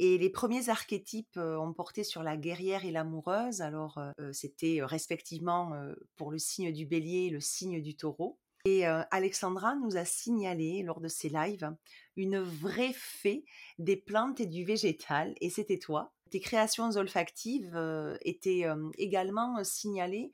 Et 0.00 0.16
les 0.16 0.30
premiers 0.30 0.68
archétypes 0.68 1.36
ont 1.36 1.72
porté 1.72 2.04
sur 2.04 2.22
la 2.22 2.36
guerrière 2.36 2.84
et 2.84 2.92
l'amoureuse. 2.92 3.60
Alors, 3.60 4.00
c'était 4.32 4.78
respectivement 4.82 5.72
pour 6.16 6.30
le 6.30 6.38
signe 6.38 6.72
du 6.72 6.86
bélier 6.86 7.26
et 7.26 7.30
le 7.30 7.40
signe 7.40 7.82
du 7.82 7.96
taureau. 7.96 8.38
Et 8.64 8.86
Alexandra 8.86 9.74
nous 9.76 9.96
a 9.96 10.04
signalé 10.04 10.82
lors 10.82 11.00
de 11.00 11.08
ses 11.08 11.28
lives 11.28 11.74
une 12.16 12.38
vraie 12.38 12.92
fée 12.94 13.44
des 13.78 13.96
plantes 13.96 14.40
et 14.40 14.46
du 14.46 14.64
végétal, 14.64 15.34
et 15.40 15.50
c'était 15.50 15.78
toi. 15.78 16.12
Tes 16.30 16.40
créations 16.40 16.90
olfactives 16.90 17.76
étaient 18.22 18.66
également 18.98 19.64
signalées 19.64 20.32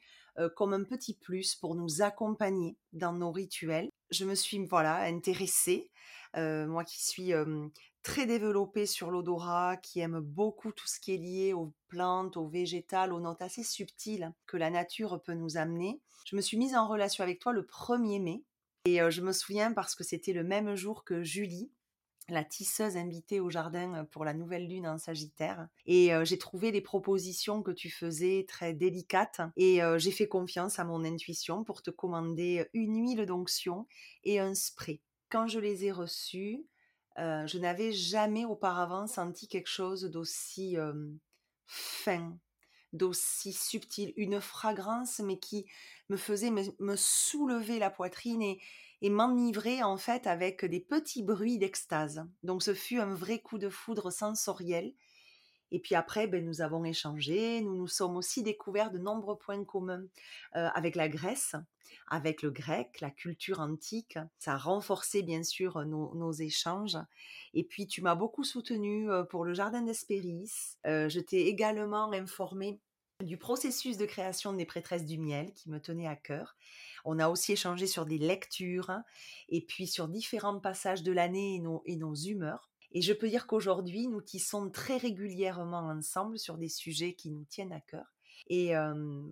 comme 0.57 0.73
un 0.73 0.85
petit 0.85 1.15
plus 1.15 1.55
pour 1.55 1.75
nous 1.75 2.03
accompagner 2.03 2.77
dans 2.93 3.13
nos 3.13 3.31
rituels. 3.31 3.89
Je 4.11 4.25
me 4.25 4.35
suis 4.35 4.65
voilà 4.67 5.03
intéressée, 5.05 5.91
moi 6.35 6.85
qui 6.85 7.03
suis 7.05 7.33
très 8.05 8.27
développée 8.27 8.87
sur 8.87 9.11
l'odorat, 9.11 9.77
qui 9.79 9.99
aime 9.99 10.21
beaucoup 10.21 10.71
tout 10.71 10.87
ce 10.87 11.01
qui 11.01 11.15
est 11.15 11.19
lié 11.19 11.53
aux 11.55 11.73
plantes, 11.89 12.37
aux 12.37 12.47
végétales, 12.47 13.13
aux 13.13 13.19
notes 13.19 13.43
assez 13.43 13.65
subtiles 13.65 14.33
que 14.47 14.57
la 14.57 14.71
nature 14.71 15.21
peut 15.23 15.35
nous 15.35 15.57
amener. 15.57 16.01
Je 16.27 16.37
me 16.37 16.41
suis 16.41 16.57
mise 16.57 16.77
en 16.77 16.87
relation 16.87 17.25
avec 17.25 17.41
toi 17.41 17.53
le 17.53 17.63
1er 17.63 18.23
mai. 18.23 18.45
Et 18.85 18.99
je 19.11 19.23
me 19.23 19.33
souviens 19.33 19.73
parce 19.73 19.95
que 19.95 20.05
c'était 20.05 20.35
le 20.35 20.45
même 20.45 20.75
jour 20.77 21.05
que 21.05 21.23
Julie, 21.23 21.73
la 22.29 22.45
tisseuse 22.45 22.99
invitée 22.99 23.41
au 23.41 23.49
jardin 23.49 24.05
pour 24.11 24.27
la 24.27 24.35
nouvelle 24.35 24.69
lune 24.69 24.87
en 24.87 24.99
Sagittaire. 24.99 25.69
Et 25.87 26.11
j'ai 26.25 26.37
trouvé 26.37 26.71
les 26.71 26.83
propositions 26.83 27.63
que 27.63 27.71
tu 27.71 27.89
faisais 27.89 28.45
très 28.47 28.75
délicates 28.75 29.41
et 29.57 29.81
j'ai 29.97 30.11
fait 30.11 30.29
confiance 30.29 30.79
à 30.79 30.85
mon 30.85 31.03
intuition 31.05 31.65
pour 31.65 31.81
te 31.81 31.91
commander 31.91 32.67
une 32.75 33.01
huile 33.01 33.25
d'onction 33.25 33.87
et 34.23 34.39
un 34.39 34.55
spray. 34.55 35.01
Quand 35.31 35.47
je 35.47 35.59
les 35.59 35.87
ai 35.87 35.91
reçus, 35.91 36.67
je 37.17 37.59
n'avais 37.59 37.93
jamais 37.93 38.45
auparavant 38.45 39.07
senti 39.07 39.49
quelque 39.49 39.69
chose 39.69 40.05
d'aussi 40.05 40.77
fin, 41.67 42.37
d'aussi 42.93 43.53
subtil, 43.53 44.13
une 44.17 44.41
fragrance 44.41 45.21
mais 45.21 45.39
qui 45.39 45.67
me 46.09 46.17
faisait 46.17 46.51
me, 46.51 46.97
soulever 46.97 47.79
la 47.79 47.91
poitrine 47.91 48.43
et, 48.43 48.61
et 49.03 49.11
m'enivrer 49.11 49.83
en 49.83 49.97
fait 49.97 50.27
avec 50.27 50.65
des 50.65 50.81
petits 50.81 51.23
bruits 51.23 51.59
d'extase. 51.59 52.27
Donc 52.43 52.63
ce 52.63 52.75
fut 52.75 52.99
un 52.99 53.15
vrai 53.15 53.41
coup 53.41 53.59
de 53.59 53.69
foudre 53.69 54.11
sensoriel 54.11 54.95
et 55.71 55.81
puis 55.81 55.95
après, 55.95 56.27
ben, 56.27 56.45
nous 56.45 56.61
avons 56.61 56.85
échangé, 56.85 57.61
nous 57.61 57.77
nous 57.77 57.89
sommes 57.89 58.17
aussi 58.17 58.43
découverts 58.43 58.91
de 58.91 58.99
nombreux 58.99 59.37
points 59.37 59.65
communs 59.65 60.05
euh, 60.57 60.69
avec 60.75 60.95
la 60.95 61.09
Grèce, 61.09 61.57
avec 62.09 62.43
le 62.43 62.51
grec, 62.51 63.01
la 63.01 63.11
culture 63.11 63.61
antique. 63.61 64.19
Ça 64.39 64.55
a 64.55 64.59
renforcé 64.59 65.23
bien 65.23 65.43
sûr 65.43 65.85
nos, 65.85 66.33
échanges. 66.33 66.99
Et 67.55 67.65
puis 67.65 67.87
tu 67.87 68.03
m'as 68.03 68.15
beaucoup 68.15 68.45
soutenu 68.45 69.11
euh, 69.11 69.25
pour 69.25 69.45
le 69.45 69.55
Jardin 69.55 69.83
d'Hespéris. 69.83 70.77
Euh, 70.87 71.09
je 71.09 71.21
t'ai 71.21 71.49
également 71.49 72.13
informé 72.13 72.79
du 73.23 73.37
processus 73.39 73.97
de 73.97 74.07
création 74.07 74.53
des 74.53 74.67
prêtresses 74.67 75.07
du 75.07 75.19
miel 75.19 75.53
qui 75.55 75.71
me 75.71 75.81
tenait 75.81 76.09
à 76.09 76.17
cœur. 76.17 76.57
On 77.05 77.19
a 77.19 77.29
aussi 77.29 77.53
échangé 77.53 77.87
sur 77.87 78.07
des 78.07 78.19
lectures 78.19 78.91
et 79.49 79.61
puis 79.61 79.87
sur 79.87 80.09
différents 80.09 80.59
passages 80.59 81.03
de 81.03 81.13
l'année 81.13 81.63
et 81.87 81.97
nos 81.97 82.15
humeurs. 82.15 82.71
Et 82.95 83.03
je 83.03 83.13
peux 83.13 83.29
dire 83.29 83.47
qu'aujourd'hui, 83.49 84.07
nous 84.07 84.23
tissons 84.23 84.71
très 84.71 84.97
régulièrement 84.97 85.89
ensemble 85.89 86.39
sur 86.39 86.57
des 86.57 86.69
sujets 86.69 87.15
qui 87.15 87.31
nous 87.31 87.45
tiennent 87.45 87.73
à 87.73 87.81
cœur. 87.81 88.15
Et 88.49 88.73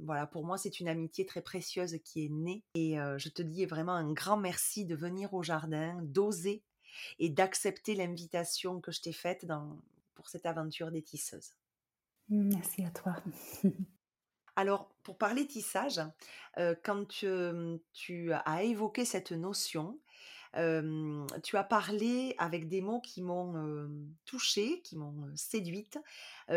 voilà, 0.05 0.27
pour 0.27 0.45
moi, 0.45 0.59
c'est 0.59 0.81
une 0.81 0.89
amitié 0.89 1.27
très 1.27 1.43
précieuse 1.43 1.99
qui 2.05 2.25
est 2.25 2.29
née. 2.29 2.65
Et 2.75 2.97
je 3.19 3.29
te 3.29 3.43
dis 3.43 3.65
vraiment 3.67 3.93
un 3.93 4.13
grand 4.13 4.37
merci 4.37 4.85
de 4.85 4.97
venir 4.97 5.33
au 5.35 5.43
jardin, 5.43 5.99
d'oser 6.03 6.65
et 7.19 7.29
d'accepter 7.31 7.95
l'invitation 7.95 8.81
que 8.81 8.91
je 8.91 9.01
t'ai 9.01 9.13
faite 9.13 9.47
dans, 9.47 9.79
pour 10.15 10.29
cette 10.29 10.47
aventure 10.47 10.91
des 10.91 11.03
tisseuses. 11.03 11.53
Merci 12.29 12.85
à 12.85 12.91
toi. 12.91 13.17
Alors, 14.57 14.95
pour 15.03 15.17
parler 15.17 15.47
tissage, 15.47 16.01
quand 16.83 17.07
tu, 17.07 17.27
tu 17.93 18.33
as 18.33 18.63
évoqué 18.63 19.05
cette 19.05 19.33
notion, 19.33 19.99
tu 20.55 21.57
as 21.57 21.65
parlé 21.65 22.35
avec 22.39 22.69
des 22.69 22.81
mots 22.81 23.01
qui 23.01 23.23
m'ont, 23.23 23.89
touchée, 24.25 24.81
qui 24.83 24.97
m'ont, 24.97 25.31
séduite. 25.37 25.99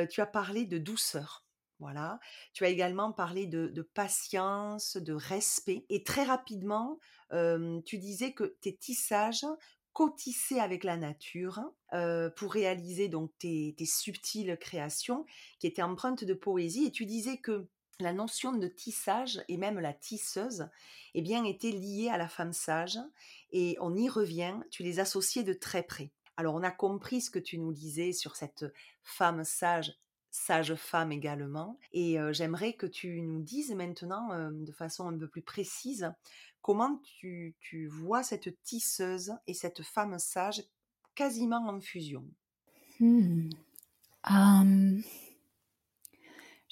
Tu 0.09 0.21
as 0.21 0.25
parlé 0.25 0.65
de 0.65 0.77
douceur, 0.77 1.45
voilà. 1.79 2.19
Tu 2.53 2.65
as 2.65 2.69
également 2.69 3.11
parlé 3.11 3.47
de 3.47 3.81
patience, 3.81 4.97
de 4.97 5.13
respect 5.13 5.85
et 5.89 6.03
très 6.03 6.23
rapidement, 6.23 6.99
tu 7.31 7.97
disais 7.97 8.33
que 8.33 8.55
tes 8.61 8.75
tissages 8.75 9.45
cotissaient 9.93 10.59
avec 10.59 10.83
la 10.83 10.97
nature, 10.97 11.61
pour 12.35 12.51
réaliser 12.51 13.07
donc 13.07 13.31
tes 13.39 13.75
subtiles 13.85 14.57
créations 14.59 15.25
qui 15.59 15.67
étaient 15.67 15.81
empreintes 15.81 16.25
de 16.25 16.33
poésie 16.33 16.85
et 16.85 16.91
tu 16.91 17.05
disais 17.05 17.37
que 17.37 17.69
la 17.99 18.13
notion 18.13 18.53
de 18.53 18.67
tissage 18.67 19.43
et 19.47 19.57
même 19.57 19.79
la 19.79 19.93
tisseuse, 19.93 20.67
eh 21.13 21.21
bien, 21.21 21.45
était 21.45 21.71
liée 21.71 22.09
à 22.09 22.17
la 22.17 22.27
femme 22.27 22.53
sage 22.53 22.99
et 23.51 23.77
on 23.79 23.95
y 23.95 24.09
revient, 24.09 24.55
tu 24.69 24.83
les 24.83 24.99
associais 24.99 25.43
de 25.43 25.53
très 25.53 25.83
près. 25.83 26.11
Alors, 26.37 26.55
on 26.55 26.63
a 26.63 26.71
compris 26.71 27.21
ce 27.21 27.29
que 27.29 27.39
tu 27.39 27.57
nous 27.57 27.71
disais 27.71 28.11
sur 28.11 28.35
cette 28.35 28.65
femme 29.03 29.45
sage, 29.45 29.97
sage 30.29 30.75
femme 30.75 31.13
également, 31.13 31.79
et 31.93 32.19
euh, 32.19 32.33
j'aimerais 32.33 32.73
que 32.73 32.85
tu 32.85 33.21
nous 33.21 33.41
dises 33.41 33.73
maintenant, 33.73 34.33
euh, 34.33 34.49
de 34.51 34.71
façon 34.73 35.07
un 35.07 35.17
peu 35.17 35.29
plus 35.29 35.41
précise, 35.41 36.11
comment 36.61 36.99
tu, 37.19 37.55
vois 37.89 38.23
cette 38.23 38.61
tisseuse 38.63 39.31
et 39.47 39.53
cette 39.53 39.83
femme 39.83 40.19
sage 40.19 40.63
quasiment 41.13 41.65
en 41.69 41.79
fusion? 41.79 42.25
Hmm. 42.99 43.49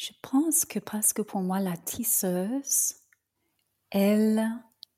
Je 0.03 0.12
pense 0.22 0.65
que 0.65 0.79
parce 0.79 1.13
que 1.13 1.22
pour 1.22 1.39
moi, 1.39 1.62
la 1.62 1.77
tisseuse, 1.77 2.95
elle, 3.89 4.43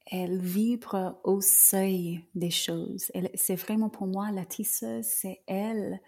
elle 0.07 0.39
vibre 0.39 1.19
au 1.23 1.41
seuil 1.41 2.25
des 2.33 2.49
choses. 2.49 3.11
C'est 3.35 3.55
vraiment 3.55 3.89
pour 3.89 4.07
moi, 4.07 4.31
la 4.31 4.45
tisseuse, 4.45 5.05
c'est 5.05 5.43
elle 5.45 6.01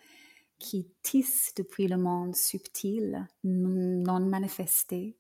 qui 0.58 0.92
tisse 1.04 1.54
depuis 1.56 1.88
le 1.88 1.98
monde 1.98 2.36
subtil, 2.36 3.28
non 3.44 4.20
manifesté, 4.20 5.16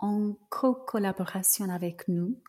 en 0.00 0.32
co-collaboration 0.50 1.70
avec 1.70 2.08
nous 2.08 2.42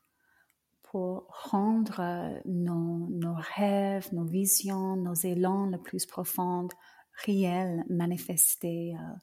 pour 0.82 1.28
rendre 1.52 2.42
nos, 2.46 3.36
rêves, 3.56 4.12
nos 4.12 4.26
visions, 4.26 4.96
nos 4.96 5.14
élans 5.14 5.68
les 5.68 5.78
plus 5.78 6.08
profonds 6.08 6.68
réels, 7.26 7.86
manifestés. 7.90 8.96
Euh, 8.96 9.16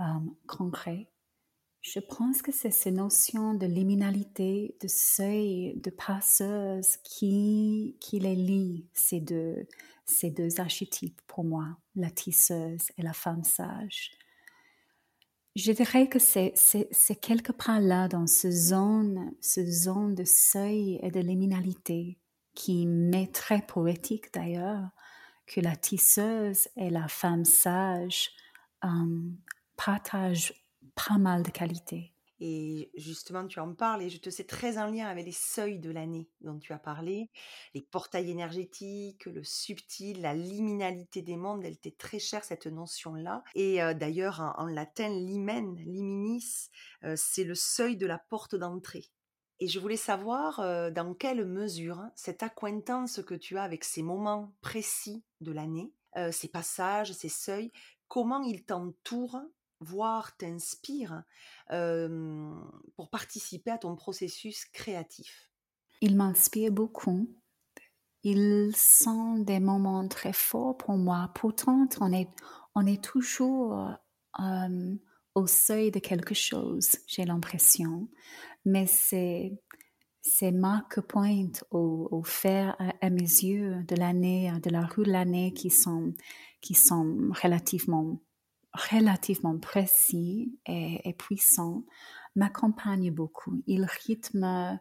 euh, 0.00 0.04
concret. 0.46 1.08
Je 1.80 2.00
pense 2.00 2.42
que 2.42 2.50
c'est 2.50 2.72
ces 2.72 2.90
notions 2.90 3.54
de 3.54 3.66
liminalité, 3.66 4.76
de 4.82 4.88
seuil, 4.88 5.74
de 5.76 5.90
passeuse 5.90 6.96
qui, 7.04 7.96
qui 8.00 8.18
les 8.18 8.34
lie, 8.34 8.88
ces 8.92 9.20
deux, 9.20 9.68
ces 10.04 10.30
deux 10.30 10.60
archétypes 10.60 11.20
pour 11.28 11.44
moi, 11.44 11.76
la 11.94 12.10
tisseuse 12.10 12.88
et 12.98 13.02
la 13.02 13.12
femme 13.12 13.44
sage. 13.44 14.10
Je 15.54 15.72
dirais 15.72 16.08
que 16.08 16.18
c'est 16.18 16.52
quelque 17.22 17.52
part 17.52 17.80
là, 17.80 18.08
dans 18.08 18.26
ce 18.26 18.50
zone, 18.50 19.32
ce 19.40 19.64
zone 19.64 20.14
de 20.14 20.24
seuil 20.24 20.98
et 21.02 21.10
de 21.10 21.20
liminalité, 21.20 22.18
qui 22.54 22.84
m'est 22.84 23.32
très 23.32 23.62
poétique 23.62 24.34
d'ailleurs, 24.34 24.90
que 25.46 25.60
la 25.60 25.76
tisseuse 25.76 26.68
et 26.76 26.90
la 26.90 27.08
femme 27.08 27.44
sage 27.44 28.32
euh, 28.84 29.30
partage 29.76 30.54
pas 30.94 31.18
mal 31.18 31.42
de 31.42 31.50
qualités. 31.50 32.12
Et 32.38 32.90
justement, 32.96 33.46
tu 33.46 33.60
en 33.60 33.74
parles 33.74 34.02
et 34.02 34.10
je 34.10 34.18
te 34.18 34.28
sais 34.28 34.44
très 34.44 34.76
en 34.76 34.86
lien 34.86 35.06
avec 35.06 35.24
les 35.24 35.32
seuils 35.32 35.78
de 35.78 35.90
l'année 35.90 36.28
dont 36.42 36.58
tu 36.58 36.72
as 36.74 36.78
parlé, 36.78 37.30
les 37.74 37.80
portails 37.80 38.30
énergétiques, 38.30 39.24
le 39.24 39.42
subtil, 39.42 40.20
la 40.20 40.34
liminalité 40.34 41.22
des 41.22 41.36
mondes, 41.36 41.64
elle 41.64 41.78
t'est 41.78 41.96
très 41.96 42.18
chère 42.18 42.44
cette 42.44 42.66
notion-là. 42.66 43.42
Et 43.54 43.82
euh, 43.82 43.94
d'ailleurs, 43.94 44.54
en, 44.58 44.66
latin, 44.66 45.08
limen, 45.08 45.76
liminis, 45.76 46.68
euh, 47.04 47.14
c'est 47.16 47.44
le 47.44 47.54
seuil 47.54 47.96
de 47.96 48.06
la 48.06 48.18
porte 48.18 48.54
d'entrée. 48.54 49.06
Et 49.58 49.68
je 49.68 49.80
voulais 49.80 49.96
savoir 49.96 50.60
euh, 50.60 50.90
dans 50.90 51.14
quelle 51.14 51.46
mesure 51.46 52.02
cette 52.14 52.42
acquaintance 52.42 53.22
que 53.22 53.34
tu 53.34 53.56
as 53.56 53.62
avec 53.62 53.82
ces 53.82 54.02
moments 54.02 54.52
précis 54.60 55.24
de 55.40 55.52
l'année, 55.52 55.92
ces 56.32 56.48
passages, 56.48 57.12
ces 57.12 57.28
seuils, 57.28 57.70
comment 58.08 58.42
ils 58.42 58.64
t'entourent 58.64 59.42
voire 59.80 60.36
t'inspire 60.36 61.22
pour 61.68 63.10
participer 63.10 63.70
à 63.70 63.78
ton 63.78 63.96
processus 63.96 64.64
créatif? 64.66 65.50
Il 66.00 66.16
m'inspire 66.16 66.72
beaucoup. 66.72 67.28
Ils 68.22 68.74
sont 68.74 69.38
des 69.38 69.60
moments 69.60 70.06
très 70.08 70.32
forts 70.32 70.76
pour 70.76 70.96
moi. 70.96 71.30
Pourtant, 71.34 71.88
on 72.00 72.12
est, 72.12 72.28
on 72.74 72.86
est 72.86 73.02
toujours 73.02 73.98
au 75.34 75.46
seuil 75.46 75.90
de 75.90 75.98
quelque 75.98 76.34
chose, 76.34 76.96
j'ai 77.06 77.24
l'impression. 77.24 78.08
Mais 78.64 78.86
c'est, 78.86 79.52
ces 80.22 80.50
marques 80.50 81.00
pointes 81.02 81.62
au, 81.70 82.08
au 82.10 82.22
fer 82.24 82.74
à, 83.00 83.10
mes 83.10 83.20
yeux 83.20 83.84
de 83.84 83.94
l'année, 83.94 84.50
de 84.62 84.70
la 84.70 84.86
rue 84.86 85.04
de 85.04 85.12
l'année 85.12 85.52
qui 85.52 85.70
sont, 85.70 86.14
qui 86.60 86.74
sont 86.74 87.30
relativement 87.42 88.20
relativement 88.76 89.58
précis 89.58 90.58
et, 90.66 91.14
puissant 91.18 91.84
m'accompagne 92.34 93.10
beaucoup. 93.10 93.62
Il 93.66 93.84
rythme 93.84 94.78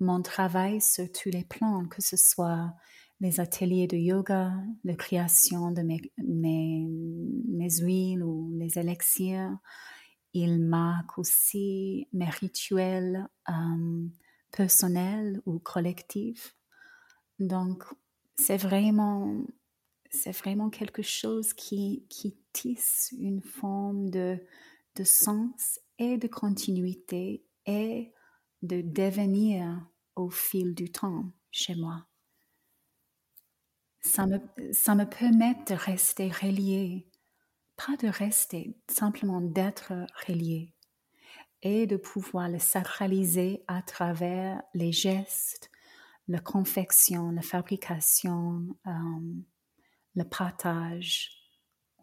mon 0.00 0.22
travail 0.22 0.80
sur 0.80 1.10
tous 1.10 1.30
les 1.30 1.44
plans, 1.44 1.86
que 1.86 2.02
ce 2.02 2.16
soit 2.16 2.74
les 3.20 3.40
ateliers 3.40 3.86
de 3.86 3.96
yoga, 3.96 4.52
la 4.84 4.94
création 4.94 5.70
de 5.70 5.82
mes, 5.82 6.00
mes, 6.18 7.70
huiles 7.80 8.22
ou 8.22 8.50
les 8.54 8.78
élixirs. 8.78 9.56
Il 10.32 10.60
marque 10.60 11.18
aussi 11.18 12.08
mes 12.12 12.28
rituels 12.28 13.26
euh, 13.48 14.06
personnels 14.52 15.40
ou 15.46 15.58
collectifs. 15.58 16.54
Donc, 17.38 17.84
c'est 18.36 18.58
vraiment 18.58 19.44
vraiment 20.42 20.70
quelque 20.70 21.02
chose 21.02 21.52
qui, 21.52 22.06
qui 22.08 22.36
une 22.64 23.42
forme 23.42 24.10
de, 24.10 24.38
de 24.96 25.04
sens 25.04 25.80
et 25.98 26.18
de 26.18 26.28
continuité 26.28 27.44
et 27.66 28.12
de 28.62 28.80
devenir 28.80 29.86
au 30.14 30.30
fil 30.30 30.74
du 30.74 30.90
temps 30.90 31.24
chez 31.50 31.74
moi. 31.74 32.06
Ça 34.00 34.26
me, 34.26 34.38
ça 34.72 34.94
me 34.94 35.04
permet 35.04 35.54
de 35.66 35.74
rester 35.74 36.30
relié, 36.30 37.08
pas 37.76 37.96
de 37.96 38.08
rester, 38.08 38.76
simplement 38.88 39.40
d'être 39.40 39.92
relié 40.26 40.72
et 41.62 41.86
de 41.86 41.96
pouvoir 41.96 42.48
le 42.48 42.58
sacraliser 42.58 43.64
à 43.66 43.82
travers 43.82 44.62
les 44.74 44.92
gestes, 44.92 45.70
la 46.28 46.38
confection, 46.38 47.30
la 47.30 47.42
fabrication, 47.42 48.76
euh, 48.86 48.90
le 50.14 50.24
partage. 50.24 51.30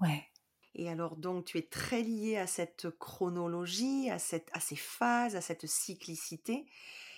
Ouais. 0.02 0.33
Et 0.76 0.90
alors 0.90 1.16
donc 1.16 1.46
tu 1.46 1.58
es 1.58 1.64
très 1.64 2.02
lié 2.02 2.38
à 2.38 2.48
cette 2.48 2.90
chronologie, 2.98 4.10
à, 4.10 4.20
cette, 4.20 4.50
à 4.54 4.60
ces 4.60 4.76
phases, 4.76 5.36
à 5.36 5.42
cette 5.42 5.68
cyclicité, 5.68 6.66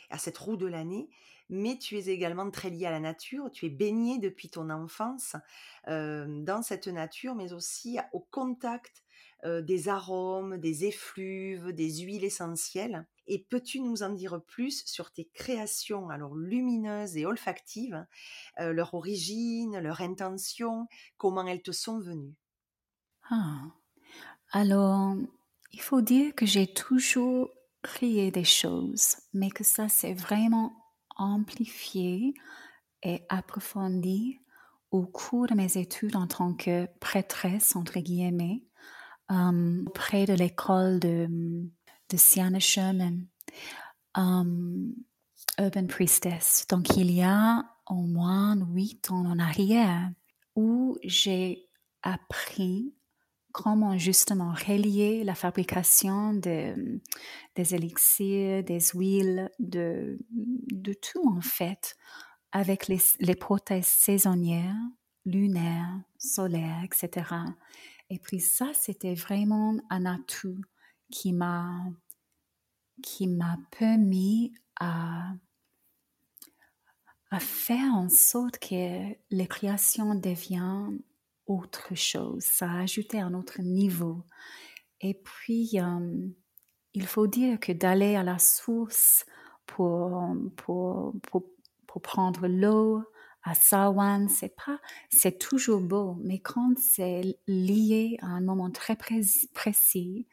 à 0.10 0.18
cette 0.18 0.38
roue 0.38 0.58
de 0.58 0.68
l'année, 0.68 1.10
mais 1.50 1.78
tu 1.78 1.98
es 1.98 2.08
également 2.08 2.50
très 2.50 2.70
lié 2.70 2.86
à 2.86 2.92
la 2.92 3.00
nature, 3.00 3.52
tu 3.52 3.68
es 3.68 3.70
baigné 3.70 4.18
depuis 4.18 4.50
ton 4.50 4.70
enfance 4.70 5.36
euh, 5.88 6.26
dans 6.44 6.62
cette 6.62 6.88
nature, 6.88 7.36
mais 7.36 7.54
aussi 7.54 7.98
au 8.14 8.20
contact 8.20 9.04
euh, 9.46 9.62
des 9.62 9.90
arômes, 9.90 10.58
des 10.58 10.86
effluves, 10.86 11.72
des 11.72 12.00
huiles 12.00 12.24
essentielles. 12.24 13.06
Et 13.28 13.40
peux-tu 13.40 13.80
nous 13.80 14.04
en 14.04 14.10
dire 14.10 14.42
plus 14.42 14.84
sur 14.86 15.12
tes 15.12 15.26
créations, 15.34 16.10
alors 16.10 16.36
lumineuses 16.36 17.18
et 17.18 17.26
olfactives, 17.26 18.06
euh, 18.60 18.72
leur 18.74 18.94
origine, 18.94 19.80
leur 19.80 20.02
intention, 20.02 20.88
comment 21.18 21.46
elles 21.46 21.64
te 21.64 21.72
sont 21.72 22.00
venues? 22.00 22.36
Ah. 23.30 23.62
Alors, 24.52 25.16
il 25.74 25.82
faut 25.82 26.02
dire 26.02 26.34
que 26.36 26.46
j'ai 26.46 26.68
toujours 26.68 27.50
créé 27.82 28.32
des 28.32 28.44
choses, 28.44 29.18
mais 29.34 29.50
que 29.50 29.64
ça 29.64 29.88
s'est 29.90 30.14
vraiment 30.14 30.74
amplifié 31.18 32.34
et 33.04 33.22
approfondi 33.30 34.40
au 34.92 35.06
cours 35.06 35.48
de 35.48 35.56
mes 35.56 35.78
études 35.78 36.16
en 36.16 36.28
tant 36.28 36.54
que 36.54 36.88
prêtresse, 37.00 37.76
entre 37.76 38.00
guillemets, 38.00 38.64
euh, 39.32 39.84
près 39.94 40.26
de 40.26 40.34
l'école 40.34 41.00
de, 41.00 41.28
de 42.10 42.18
Sienna 42.18 42.60
Sherman, 42.60 43.28
um, 44.16 44.94
Urban 45.60 45.88
Priestess. 45.88 46.66
Donc, 46.70 46.96
il 46.98 47.12
y 47.12 47.22
a 47.22 47.66
au 47.88 48.02
moins 48.02 48.56
huit 48.56 49.12
ans 49.12 49.26
en 49.26 49.40
arrière 49.40 50.10
où 50.56 50.98
j'ai 51.04 51.68
appris 52.02 52.94
comment 53.56 53.98
justement 53.98 54.52
relier 54.52 55.24
la 55.24 55.34
fabrication 55.34 56.34
de, 56.34 57.00
des 57.56 57.74
élixirs, 57.74 58.66
des 58.66 58.82
huiles, 58.94 59.50
de, 59.60 60.20
tout 61.02 61.26
en 61.30 61.40
fait, 61.40 61.96
avec 62.52 62.90
les, 62.90 63.00
les 63.22 63.36
prothèses 63.36 63.86
saisonnières, 63.88 64.76
lunaires, 65.24 66.02
solaires, 66.18 66.84
etc. 66.84 67.30
Et 68.10 68.20
puis 68.20 68.42
ça, 68.42 68.72
c'était 68.74 69.16
vraiment 69.16 69.78
un 69.90 70.06
atout 70.06 70.60
qui 71.10 71.32
m'a 71.32 71.72
qui 73.04 73.28
m'a 73.28 73.58
permis 73.78 74.54
à 74.82 75.34
faire 77.40 77.94
en 77.94 78.10
sorte 78.10 78.60
que 78.60 79.16
les 79.30 79.48
créations 79.48 80.14
deviennent 80.14 81.00
autre 81.48 81.96
chose, 81.96 82.44
ça 82.44 82.70
a 82.70 82.82
ajouté 82.82 83.20
un 83.20 83.34
autre 83.34 83.62
niveau. 83.62 84.24
Et 85.02 85.14
puis, 85.14 85.78
il 86.94 87.08
faut 87.08 87.28
dire 87.28 87.60
que 87.60 87.72
d'aller 87.72 88.16
à 88.16 88.24
la 88.24 88.40
source 88.40 89.26
pour, 89.66 90.36
pour, 90.58 91.14
pour, 91.24 91.44
pour 91.88 92.02
prendre 92.02 92.48
l'eau 92.48 93.04
à 93.44 93.54
Sawan, 93.54 94.28
c'est 94.28 94.56
pas, 94.56 94.80
c'est 95.12 95.38
toujours 95.38 95.80
beau, 95.80 96.18
mais 96.24 96.40
quand 96.40 96.74
c'est 96.80 97.38
lié 97.48 98.18
à 98.22 98.28
un 98.28 98.42
moment 98.42 98.72
très 98.72 98.96
précis, 98.96 100.28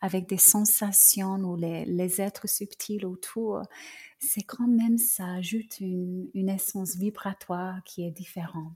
avec 0.00 0.28
des 0.28 0.38
sensations 0.38 1.36
ou 1.36 1.56
les, 1.56 1.84
les 1.86 2.20
êtres 2.20 2.48
subtils 2.48 3.04
autour, 3.04 3.62
c'est 4.20 4.42
quand 4.42 4.68
même, 4.68 4.98
ça 4.98 5.26
ajoute 5.32 5.80
une, 5.80 6.28
une 6.34 6.48
essence 6.48 6.94
vibratoire 6.96 7.82
qui 7.84 8.04
est 8.04 8.10
différente. 8.10 8.74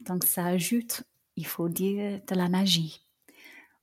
Donc 0.00 0.24
ça 0.24 0.46
ajoute, 0.46 1.02
il 1.36 1.46
faut 1.46 1.68
dire, 1.68 2.20
de 2.26 2.34
la 2.34 2.48
magie. 2.48 3.04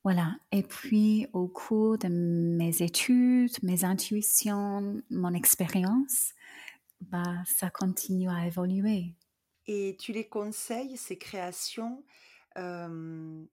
Voilà. 0.04 0.36
Et 0.52 0.63
puis 0.63 1.28
au 1.34 1.47
cours 1.47 1.97
de 1.97 2.08
mes 2.08 2.82
études, 2.82 3.52
mes 3.62 3.84
intuitions, 3.84 5.02
mon 5.10 5.34
expérience, 5.34 6.34
bah, 7.02 7.43
ça 7.45 7.69
continue 7.69 8.30
à 8.30 8.47
évoluer. 8.47 9.13
Et 9.67 9.95
tu 10.00 10.12
les 10.12 10.28
conseilles, 10.28 10.97
ces 10.97 11.17
créations, 11.17 12.04
euh, 12.58 13.43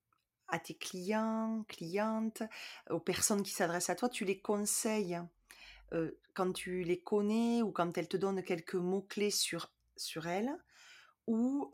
à 0.49 0.59
tes 0.59 0.75
clients, 0.75 1.65
clientes, 1.69 2.43
aux 2.91 3.01
personnes 3.01 3.43
qui 3.43 3.53
s'adressent 3.53 3.91
à 3.91 3.95
toi, 3.95 4.09
tu 4.09 4.25
les 4.25 4.41
conseilles 4.41 5.21
euh, 5.93 6.13
quand 6.35 6.53
tu 6.53 6.83
les 6.83 6.99
connais 6.99 7.63
ou 7.63 7.71
quand 7.73 7.97
elles 7.99 8.09
te 8.09 8.17
donnent 8.17 8.43
quelques 8.43 8.75
mots-clés 8.75 9.31
sur, 9.31 9.71
sur 9.97 10.27
elles 10.27 10.55
Ou 11.29 11.71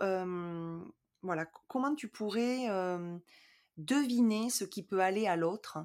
voilà, 1.23 1.47
comment 1.69 1.95
tu 1.95 2.09
pourrais 2.09 2.67
deviner 3.77 4.51
ce 4.51 4.65
qui 4.65 4.83
peut 4.83 5.01
aller 5.01 5.27
à 5.27 5.37
l'autre 5.37 5.79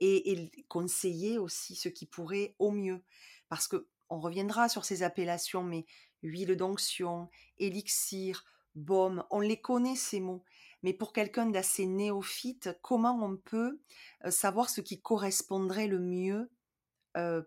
et, 0.00 0.50
conseiller 0.68 1.36
aussi 1.38 1.74
ce 1.74 1.88
qui 1.88 2.06
pourrait 2.06 2.54
au 2.58 2.70
mieux? 2.70 3.02
Parce 3.48 3.68
que 3.68 3.88
on 4.10 4.20
reviendra 4.20 4.68
sur 4.68 4.84
ces 4.84 5.02
appellations, 5.02 5.64
mais 5.64 5.86
huile 6.22 6.56
d'onction, 6.56 7.28
élixir, 7.58 8.44
baume, 8.76 9.24
on 9.30 9.40
les 9.40 9.60
connaît 9.60 9.96
ces 9.96 10.20
mots. 10.20 10.44
Mais 10.84 10.92
pour 10.92 11.12
quelqu'un 11.12 11.46
d'assez 11.46 11.86
néophyte, 11.86 12.78
comment 12.80 13.18
on 13.24 13.36
peut 13.36 13.80
savoir 14.28 14.70
ce 14.70 14.80
qui 14.80 15.00
correspondrait 15.00 15.88
le 15.88 15.98
mieux 15.98 16.48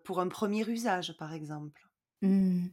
pour 0.04 0.20
un 0.20 0.28
premier 0.28 0.68
usage, 0.68 1.16
par 1.16 1.32
exemple? 1.32 1.88
Mmh. 2.20 2.66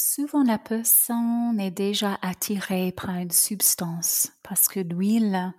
Souvent, 0.00 0.44
la 0.44 0.58
personne 0.58 1.58
est 1.58 1.72
déjà 1.72 2.20
attirée 2.22 2.92
par 2.92 3.10
une 3.16 3.32
substance 3.32 4.30
parce 4.44 4.68
que 4.68 4.78
l'huile 4.78 5.52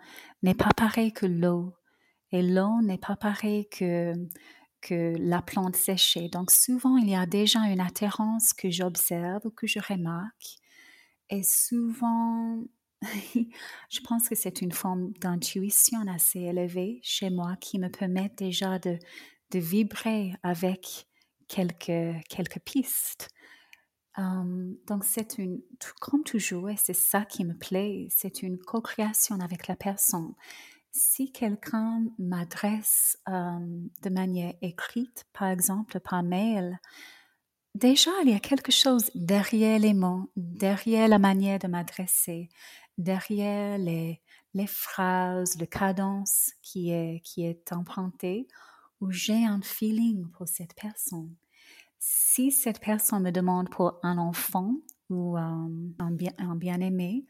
n'est 0.43 0.53
pas 0.53 0.71
pareille 0.77 1.11
que 1.11 1.25
l'eau 1.25 1.73
et 2.31 2.41
l'eau 2.41 2.81
n'est 2.81 2.97
pas 2.97 3.17
pareille 3.17 3.67
que 3.67 4.13
que 4.79 5.13
la 5.19 5.41
plante 5.41 5.75
séchée. 5.75 6.29
Donc 6.29 6.51
souvent, 6.51 6.95
il 6.95 7.09
y 7.09 7.15
a 7.15 7.25
déjà 7.25 7.59
une 7.67 7.81
attirance 7.81 8.53
que 8.53 8.69
j'observe 8.69 9.41
ou 9.45 9.49
que 9.49 9.67
je 9.67 9.79
remarque. 9.79 10.55
Et 11.29 11.43
souvent, 11.43 12.63
je 13.03 13.99
pense 14.07 14.29
que 14.29 14.35
c'est 14.35 14.61
une 14.61 14.71
forme 14.71 15.11
d'intuition 15.19 15.99
assez 16.07 16.39
élevée 16.39 17.01
chez 17.03 17.29
moi 17.29 17.57
qui 17.59 17.77
me 17.77 17.89
permet 17.89 18.31
déjà 18.37 18.79
de, 18.79 18.97
de 19.51 19.59
vibrer 19.59 20.31
avec 20.43 21.09
quelques, 21.49 22.23
quelques 22.29 22.59
pistes. 22.59 23.27
Donc 24.17 25.05
c'est 25.05 25.37
une, 25.37 25.61
comme 26.01 26.23
toujours, 26.23 26.69
et 26.69 26.75
c'est 26.75 26.93
ça 26.93 27.23
qui 27.23 27.45
me 27.45 27.57
plaît, 27.57 28.07
c'est 28.09 28.43
une 28.43 28.57
co-création 28.57 29.39
avec 29.39 29.67
la 29.67 29.75
personne 29.75 30.33
si 30.91 31.31
quelqu'un 31.31 32.05
m'adresse 32.17 33.17
de 33.27 34.09
manière 34.09 34.53
écrite, 34.61 35.25
par 35.33 35.49
exemple 35.49 35.99
par 35.99 36.23
mail, 36.23 36.79
déjà 37.75 38.11
il 38.23 38.31
y 38.31 38.35
a 38.35 38.39
quelque 38.39 38.71
chose 38.71 39.09
derrière 39.15 39.79
les 39.79 39.93
mots, 39.93 40.31
derrière 40.35 41.07
la 41.07 41.19
manière 41.19 41.59
de 41.59 41.67
m'adresser, 41.67 42.49
derrière 42.97 43.77
les, 43.77 44.21
les 44.53 44.67
phrases, 44.67 45.57
le 45.59 45.65
cadence 45.65 46.51
qui 46.61 46.91
est, 46.91 47.21
qui 47.23 47.45
est 47.45 47.71
emprunté, 47.71 48.47
où 48.99 49.11
j'ai 49.11 49.45
un 49.45 49.61
feeling 49.61 50.29
pour 50.31 50.47
cette 50.47 50.75
personne. 50.75 51.35
Si 51.99 52.51
cette 52.51 52.79
personne 52.79 53.23
me 53.23 53.31
demande 53.31 53.69
pour 53.69 53.99
un 54.03 54.17
enfant 54.17 54.75
ou 55.09 55.37
euh, 55.37 55.41
un, 55.41 56.11
bien, 56.11 56.33
bien-aimé, 56.55 57.25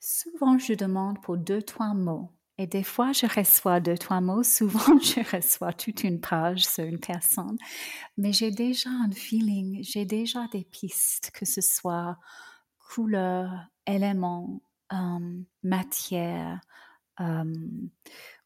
Souvent, 0.00 0.56
je 0.56 0.72
demande 0.72 1.20
pour 1.20 1.36
deux, 1.36 1.60
trois 1.62 1.92
mots. 1.92 2.32
Et 2.56 2.66
des 2.66 2.82
fois, 2.82 3.12
je 3.12 3.26
reçois 3.26 3.80
deux, 3.80 3.98
trois 3.98 4.22
mots. 4.22 4.42
Souvent, 4.58 4.98
je 4.98 5.20
reçois 5.36 5.74
toute 5.74 6.04
une 6.04 6.20
page 6.20 6.66
sur 6.66 6.84
une 6.84 6.98
personne. 6.98 7.58
Mais 8.16 8.32
j'ai 8.32 8.50
déjà 8.50 8.88
un 8.88 9.10
feeling, 9.10 9.82
j'ai 9.82 10.06
déjà 10.06 10.46
des 10.52 10.64
pistes, 10.64 11.30
que 11.32 11.44
ce 11.44 11.60
soit 11.60 12.18
couleur, 12.78 13.50
éléments, 13.86 14.62
euh, 14.92 15.42
matière, 15.62 16.60
euh, 17.20 17.54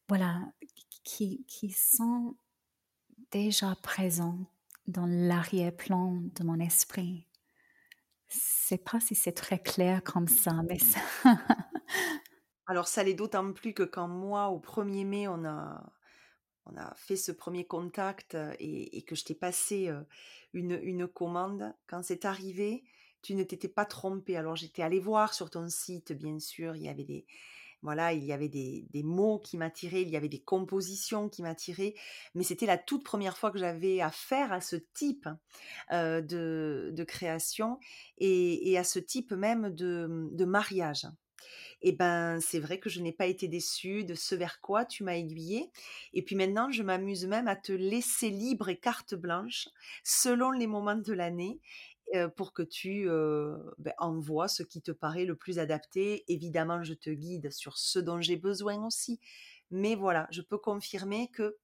voilà, 0.09 0.41
qui, 1.03 1.45
qui 1.47 1.71
sont 1.71 2.35
déjà 3.31 3.75
présents 3.81 4.45
dans 4.87 5.05
l'arrière-plan 5.07 6.17
de 6.35 6.43
mon 6.43 6.59
esprit 6.59 7.27
sais 8.65 8.77
pas 8.77 8.99
si 8.99 9.13
c'est 9.13 9.31
très 9.31 9.59
clair 9.59 10.03
comme 10.03 10.27
ça, 10.27 10.53
mais 10.67 10.79
ça... 10.79 10.99
Alors 12.67 12.87
ça 12.87 13.03
l'est 13.03 13.13
d'autant 13.13 13.53
plus 13.53 13.73
que 13.73 13.83
quand 13.83 14.07
moi, 14.07 14.49
au 14.49 14.59
1er 14.59 15.05
mai, 15.05 15.27
on 15.27 15.45
a, 15.45 15.83
on 16.65 16.75
a 16.75 16.93
fait 16.95 17.15
ce 17.15 17.31
premier 17.31 17.65
contact 17.65 18.35
et, 18.59 19.03
que 19.03 19.15
je 19.15 19.23
t'ai 19.23 19.35
passé 19.35 19.91
une, 20.53 20.79
une 20.81 21.07
commande, 21.07 21.75
quand 21.85 22.03
c'est 22.03 22.25
arrivé, 22.25 22.83
tu 23.21 23.35
ne 23.35 23.43
t'étais 23.43 23.67
pas 23.67 23.85
trompé. 23.85 24.35
Alors 24.35 24.55
j'étais 24.55 24.81
allée 24.81 24.99
voir 24.99 25.35
sur 25.35 25.51
ton 25.51 25.69
site, 25.69 26.11
bien 26.11 26.39
sûr, 26.39 26.75
il 26.75 26.81
y 26.81 26.89
avait 26.89 27.03
des, 27.03 27.27
voilà, 27.81 28.13
il 28.13 28.23
y 28.23 28.33
avait 28.33 28.49
des, 28.49 28.85
mots 29.03 29.39
qui 29.39 29.57
m'attiraient, 29.57 30.01
il 30.01 30.09
y 30.09 30.17
avait 30.17 30.29
des 30.29 30.41
compositions 30.41 31.29
qui 31.29 31.41
m'attiraient, 31.41 31.95
mais 32.33 32.43
c'était 32.43 32.65
la 32.65 32.77
toute 32.77 33.03
première 33.03 33.37
fois 33.37 33.51
que 33.51 33.59
j'avais 33.59 34.01
affaire 34.01 34.51
à 34.51 34.61
ce 34.61 34.75
type 34.93 35.27
de, 35.91 37.03
création 37.07 37.79
et, 38.17 38.77
à 38.77 38.83
ce 38.83 38.99
type 38.99 39.31
même 39.31 39.69
de, 39.69 40.45
mariage. 40.45 41.07
Et 41.81 41.91
ben, 41.91 42.39
c'est 42.39 42.59
vrai 42.59 42.79
que 42.79 42.89
je 42.89 43.01
n'ai 43.01 43.11
pas 43.11 43.27
été 43.27 43.47
déçue 43.47 44.05
de 44.05 44.15
ce 44.15 44.33
vers 44.33 44.59
quoi 44.61 44.85
tu 44.85 45.03
m'as 45.03 45.17
aiguillé. 45.17 45.69
Et 46.13 46.23
puis 46.23 46.35
maintenant, 46.35 46.71
je 46.71 46.81
m'amuse 46.81 47.27
même 47.27 47.47
à 47.47 47.55
te 47.55 47.71
laisser 47.71 48.29
libre 48.29 48.69
et 48.69 48.77
carte 48.77 49.13
blanche 49.13 49.67
selon 50.03 50.49
les 50.51 50.65
moments 50.65 50.95
de 50.95 51.13
l'année 51.13 51.59
pour 52.35 52.53
que 52.53 52.63
tu 52.63 53.07
ben, 53.77 53.93
envoies 53.97 54.47
ce 54.47 54.63
qui 54.63 54.81
te 54.81 54.91
paraît 54.91 55.25
le 55.25 55.35
plus 55.35 55.59
adapté. 55.59 56.23
Évidemment, 56.27 56.83
je 56.83 56.93
te 56.93 57.09
guide 57.09 57.51
sur 57.51 57.77
ce 57.77 57.99
dont 57.99 58.21
j'ai 58.21 58.37
besoin 58.37 58.85
aussi. 58.85 59.19
Mais 59.71 59.95
voilà, 59.95 60.27
je 60.31 60.41
peux 60.41 60.57
confirmer 60.57 61.29
que 61.29 61.57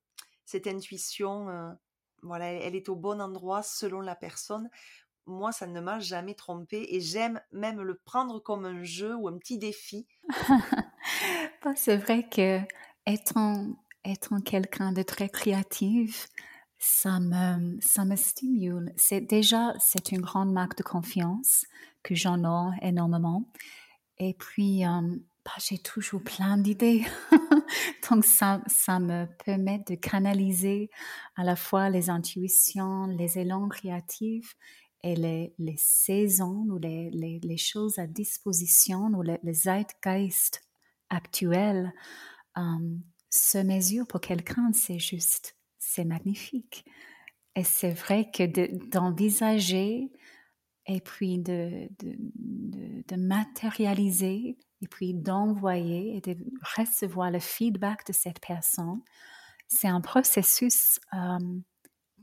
cette 0.45 0.67
intuition, 0.67 1.75
voilà, 2.23 2.51
elle 2.51 2.75
est 2.75 2.89
au 2.89 2.95
bon 2.95 3.21
endroit 3.21 3.63
selon 3.63 4.01
la 4.01 4.15
personne. 4.15 4.69
Moi, 5.27 5.51
ça 5.51 5.67
ne 5.67 5.79
m'a 5.79 5.99
jamais 5.99 6.33
trompé 6.33 6.87
et 6.89 6.99
j'aime 6.99 7.39
même 7.51 7.81
le 7.81 7.95
prendre 7.95 8.39
comme 8.39 8.65
un 8.65 8.83
jeu 8.83 9.15
ou 9.15 9.27
un 9.27 9.37
petit 9.37 9.57
défi. 9.57 10.07
Bah, 11.63 11.73
c'est 11.75 11.97
vrai 11.97 12.27
que 12.27 12.59
étant, 13.05 13.67
étant 14.03 14.41
quelqu'un 14.41 14.91
de 14.91 15.03
très 15.03 15.29
créatif, 15.29 16.27
ça 16.83 17.19
me, 17.19 17.79
ça 17.79 18.05
me 18.05 18.15
stimule. 18.15 18.91
C'est 18.97 19.21
déjà, 19.21 19.75
c'est 19.79 20.11
une 20.11 20.21
grande 20.21 20.51
marque 20.51 20.79
de 20.79 20.83
confiance 20.83 21.65
que 22.01 22.15
j'en 22.15 22.43
ai 22.43 22.87
énormément. 22.87 23.47
Et 24.17 24.33
puis, 24.33 24.83
euh, 24.83 25.01
bah, 25.45 25.51
j'ai 25.59 25.77
toujours 25.77 26.23
plein 26.23 26.57
d'idées. 26.57 27.05
Donc, 28.09 28.25
ça, 28.25 28.63
ça 28.65 28.99
me 28.99 29.27
permet 29.45 29.83
de 29.87 29.93
canaliser 29.93 30.89
à 31.35 31.43
la 31.43 31.55
fois 31.55 31.91
les 31.91 32.09
intuitions, 32.09 33.05
les 33.05 33.37
élans 33.37 33.69
créatifs 33.69 34.55
et 35.03 35.15
les, 35.15 35.53
les 35.59 35.77
saisons 35.77 36.65
ou 36.67 36.79
les, 36.79 37.11
les, 37.11 37.39
les, 37.43 37.57
choses 37.57 37.99
à 37.99 38.07
disposition 38.07 39.05
ou 39.13 39.21
les, 39.21 39.39
zeitgeist 39.53 40.63
actuels 41.09 41.93
um, 42.55 43.03
se 43.29 43.59
mesurent 43.59 44.07
pour 44.07 44.19
quelqu'un, 44.19 44.71
c'est 44.73 44.99
juste, 44.99 45.55
c'est 45.91 46.05
magnifique. 46.05 46.85
Et 47.55 47.63
c'est 47.63 47.91
vrai 47.91 48.31
que 48.31 48.43
d'envisager 48.87 50.09
et 50.87 51.01
puis 51.01 51.37
de, 51.37 51.89
de, 51.99 53.15
matérialiser 53.17 54.57
et 54.81 54.87
puis 54.87 55.13
d'envoyer 55.13 56.15
et 56.15 56.21
de 56.21 56.37
recevoir 56.77 57.29
le 57.29 57.39
feedback 57.39 58.07
de 58.07 58.13
cette 58.13 58.39
personne, 58.39 59.01
c'est 59.67 59.89
un 59.89 60.01
processus 60.01 60.99
um, 61.11 61.61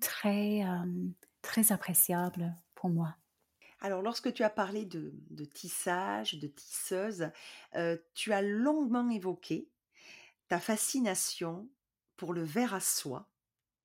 très, 0.00 0.62
um, 0.62 1.12
très 1.42 1.70
appréciable 1.70 2.56
pour 2.74 2.88
moi. 2.88 3.16
Alors, 3.80 4.02
lorsque 4.02 4.32
tu 4.32 4.42
as 4.42 4.50
parlé 4.50 4.86
de, 4.86 5.12
de 5.30 5.44
tissage, 5.44 6.34
de 6.34 6.48
tisseuse, 6.48 7.30
euh, 7.76 7.96
tu 8.14 8.32
as 8.32 8.42
longuement 8.42 9.08
évoqué 9.10 9.68
ta 10.48 10.58
fascination 10.58 11.68
pour 12.16 12.32
le 12.32 12.42
verre 12.42 12.74
à 12.74 12.80
soie 12.80 13.28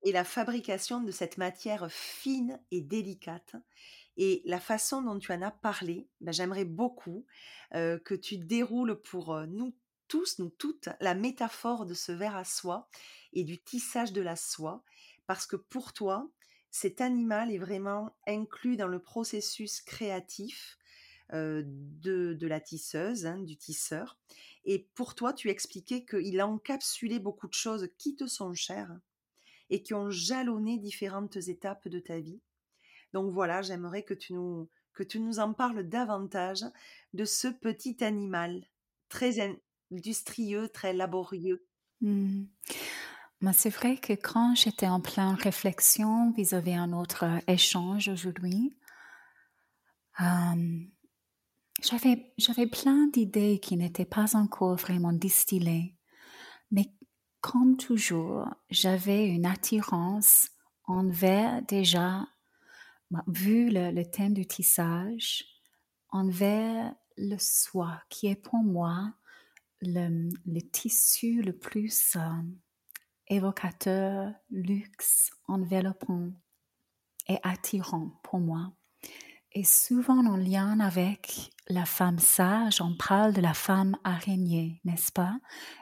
et 0.04 0.12
la 0.12 0.24
fabrication 0.24 1.02
de 1.02 1.12
cette 1.12 1.38
matière 1.38 1.92
fine 1.92 2.60
et 2.72 2.82
délicate. 2.82 3.56
Et 4.18 4.42
la 4.46 4.60
façon 4.60 5.02
dont 5.02 5.18
tu 5.18 5.32
en 5.32 5.42
as 5.42 5.52
parlé, 5.52 6.08
ben, 6.22 6.32
j'aimerais 6.32 6.66
beaucoup 6.66 7.26
que 7.72 8.14
tu 8.14 8.38
déroules 8.38 9.02
pour 9.02 9.36
nous 9.48 9.74
tous, 10.08 10.38
nous 10.38 10.52
toutes, 10.52 10.90
la 11.00 11.16
métaphore 11.16 11.88
de 11.88 11.96
ce 11.96 12.12
verre 12.12 12.36
à 12.36 12.46
soie 12.46 12.88
et 13.32 13.44
du 13.44 13.60
tissage 13.60 14.14
de 14.14 14.22
la 14.22 14.36
soie, 14.36 14.84
parce 15.26 15.48
que 15.48 15.56
pour 15.56 15.92
toi, 15.94 16.30
cet 16.70 17.02
animal 17.02 17.52
est 17.52 17.58
vraiment 17.58 18.16
inclus 18.28 18.78
dans 18.78 18.88
le 18.88 19.00
processus 19.00 19.82
créatif 19.82 20.78
de, 21.32 22.38
la 22.42 22.60
tisseuse, 22.60 23.26
hein, 23.26 23.40
du 23.40 23.58
tisseur. 23.58 24.20
Et 24.66 24.88
pour 24.94 25.16
toi, 25.16 25.34
tu 25.34 25.50
expliquais 25.50 26.06
qu'il 26.06 26.40
a 26.40 26.48
encapsulé 26.48 27.20
beaucoup 27.20 27.48
de 27.48 27.54
choses 27.54 27.90
qui 27.98 28.16
te 28.16 28.28
sont 28.28 28.54
chères 28.54 28.96
et 29.74 29.82
qui 29.82 29.96
ont 29.96 30.12
jalonné 30.12 30.78
différentes 30.78 31.36
étapes 31.36 31.88
de 31.88 32.00
ta 32.00 32.20
vie. 32.20 32.40
Donc 33.12 33.32
voilà, 33.32 33.64
j'aimerais 33.64 34.04
que 34.04 34.14
tu 34.14 34.34
nous 34.34 34.70
que 34.94 35.02
tu 35.02 35.20
nous 35.20 35.40
en 35.40 35.54
parles 35.54 35.90
davantage 35.90 36.64
de 37.14 37.26
ce 37.26 37.48
petit 37.48 38.04
animal 38.04 38.64
très 39.10 39.58
industrieux, 39.92 40.70
très 40.70 40.94
laborieux. 40.94 41.66
Mmh 42.02 42.44
c'est 43.52 43.70
vrai 43.70 43.98
que 43.98 44.14
quand 44.14 44.56
j'étais 44.56 44.88
en 44.88 45.02
pleine 45.02 45.34
réflexion 45.34 46.32
vis-à-vis 46.32 46.76
un 46.76 46.94
autre 46.94 47.26
échange 47.48 48.08
aujourd'hui, 48.08 48.74
euh, 50.22 50.80
j'avais, 51.82 52.32
j'avais 52.38 52.68
plein 52.68 53.08
d'idées 53.08 53.60
qui 53.60 53.76
n'étaient 53.76 54.06
pas 54.06 54.38
encore 54.38 54.78
vraiment 54.78 55.12
distillées. 55.12 55.98
Mais 56.72 56.94
comme 57.44 57.76
toujours, 57.76 58.48
j'avais 58.70 59.28
une 59.28 59.46
attirance 59.46 60.50
envers 60.86 61.62
déjà, 61.64 62.26
bah, 63.12 63.24
vu 63.28 63.70
le, 63.70 64.02
thème 64.04 64.34
du 64.34 64.48
tissage, 64.48 65.44
envers 66.10 66.96
le 67.18 67.36
soie, 67.38 68.02
qui 68.10 68.28
est 68.28 68.42
pour 68.42 68.64
moi 68.64 69.14
le, 69.82 70.32
tissu 70.72 71.42
le 71.42 71.52
plus... 71.52 72.16
Euh, 72.16 72.22
évocateur, 73.28 74.34
luxe, 74.52 75.32
enveloppant 75.48 76.30
et 77.28 77.38
attirant 77.44 78.20
pour 78.24 78.40
moi. 78.40 78.74
Et 79.54 79.64
souvent 79.64 80.26
en 80.26 80.36
lien 80.36 80.80
avec 80.80 81.52
la 81.70 81.86
femme 81.86 82.20
sage, 82.20 82.82
on 82.82 82.96
parle 82.96 83.34
de 83.34 83.42
la 83.42 83.54
femme 83.54 83.96
araignée, 84.04 84.82
n'est-ce 84.84 85.12
pas, 85.12 85.38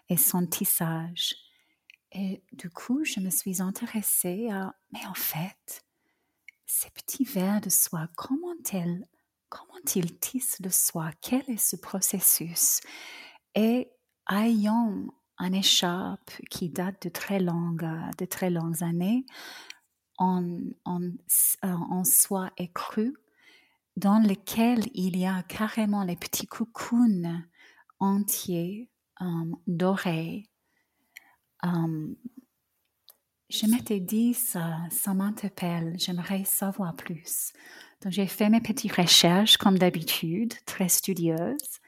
et 0.09 0.17
son 0.17 0.45
tissage. 0.45 1.35
Et 2.13 2.43
du 2.51 2.69
coup, 2.69 3.03
je 3.03 3.19
me 3.19 3.29
suis 3.29 3.61
intéressée 3.61 4.49
à, 4.49 4.75
mais 4.91 5.05
en 5.05 5.13
fait, 5.13 5.83
ces 6.65 6.89
petits 6.89 7.23
vers 7.23 7.61
de 7.61 7.69
soie, 7.69 8.07
comment 8.15 8.55
comment 9.49 9.79
ils 9.95 10.19
tissent 10.19 10.59
le 10.61 10.69
soie 10.69 11.11
Quel 11.21 11.49
est 11.49 11.57
ce 11.57 11.75
processus? 11.75 12.81
Et 13.55 13.91
ayant 14.29 15.05
un 15.37 15.53
écharpe 15.53 16.31
qui 16.49 16.69
date 16.69 17.01
de 17.03 17.09
très 17.09 17.39
longues, 17.39 17.89
de 18.17 18.25
très 18.25 18.49
longues 18.49 18.83
années 18.83 19.25
en, 20.17 20.59
en, 20.85 21.01
en 21.63 22.03
soie 22.03 22.51
écrue 22.57 23.15
dans 23.97 24.19
lequel 24.19 24.85
il 24.93 25.17
y 25.17 25.25
a 25.25 25.43
carrément 25.43 26.03
les 26.03 26.15
petits 26.15 26.47
coucounes 26.47 27.45
entiers 27.99 28.89
um, 29.19 29.55
dorés. 29.67 30.50
Je 31.63 33.67
m'étais 33.67 33.99
dit, 33.99 34.33
ça, 34.33 34.87
m'interpelle, 35.13 35.95
j'aimerais 35.97 36.45
savoir 36.45 36.95
plus. 36.95 37.51
Donc 38.01 38.13
j'ai 38.13 38.27
fait 38.27 38.49
mes 38.49 38.61
petites 38.61 38.93
recherches 38.93 39.57
comme 39.57 39.77
d'habitude, 39.77 40.53
très 40.65 40.87
studieuses. 40.87 41.79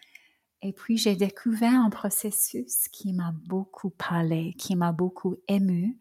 Et 0.62 0.74
puis 0.74 0.98
j'ai 0.98 1.16
découvert 1.16 1.74
un 1.74 1.90
processus 1.90 2.88
qui 2.90 3.14
m'a 3.14 3.34
beaucoup 3.46 3.90
parlé, 3.90 4.54
qui 4.58 4.76
m'a 4.76 4.92
beaucoup 4.92 5.38
ému 5.48 5.98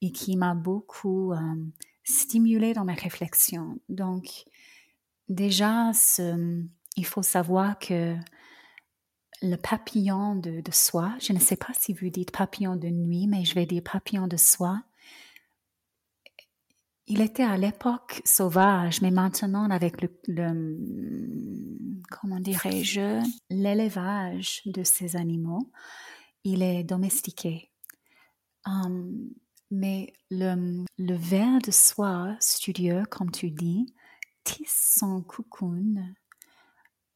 et 0.00 0.12
qui 0.12 0.36
m'a 0.36 0.54
beaucoup 0.54 1.32
euh, 1.32 1.38
stimulé 2.04 2.74
dans 2.74 2.84
mes 2.84 2.94
réflexions. 2.94 3.78
Donc 3.88 4.44
déjà, 5.28 5.90
il 6.96 7.06
faut 7.06 7.22
savoir 7.22 7.78
que 7.78 8.16
le 9.42 9.56
papillon 9.56 10.34
de, 10.36 10.62
soie, 10.72 11.14
je 11.20 11.32
ne 11.32 11.38
sais 11.38 11.56
pas 11.56 11.72
si 11.78 11.92
vous 11.92 12.08
dites 12.08 12.30
papillon 12.30 12.76
de 12.76 12.88
nuit, 12.88 13.26
mais 13.26 13.44
je 13.44 13.54
vais 13.54 13.66
dire 13.66 13.82
papillon 13.82 14.26
de 14.26 14.36
soie, 14.36 14.82
il 17.06 17.20
était 17.20 17.44
à 17.44 17.56
l'époque 17.56 18.20
sauvage, 18.24 19.00
mais 19.00 19.10
maintenant 19.12 19.70
avec 19.70 20.02
le, 20.02 20.08
comment 22.10 22.40
dirais-je, 22.40 23.22
l'élevage 23.48 24.62
de 24.66 24.82
ces 24.82 25.16
animaux, 25.16 25.70
il 26.42 26.62
est 26.62 26.82
domestiqué. 26.82 27.70
Um, 28.66 29.30
mais 29.70 30.12
le, 30.30 30.84
le 30.98 31.14
ver 31.14 31.60
de 31.60 31.70
soie 31.70 32.36
studieux, 32.40 33.04
comme 33.08 33.30
tu 33.30 33.50
dis, 33.50 33.94
tisse 34.42 34.96
son 34.98 35.22
cocoon 35.22 36.14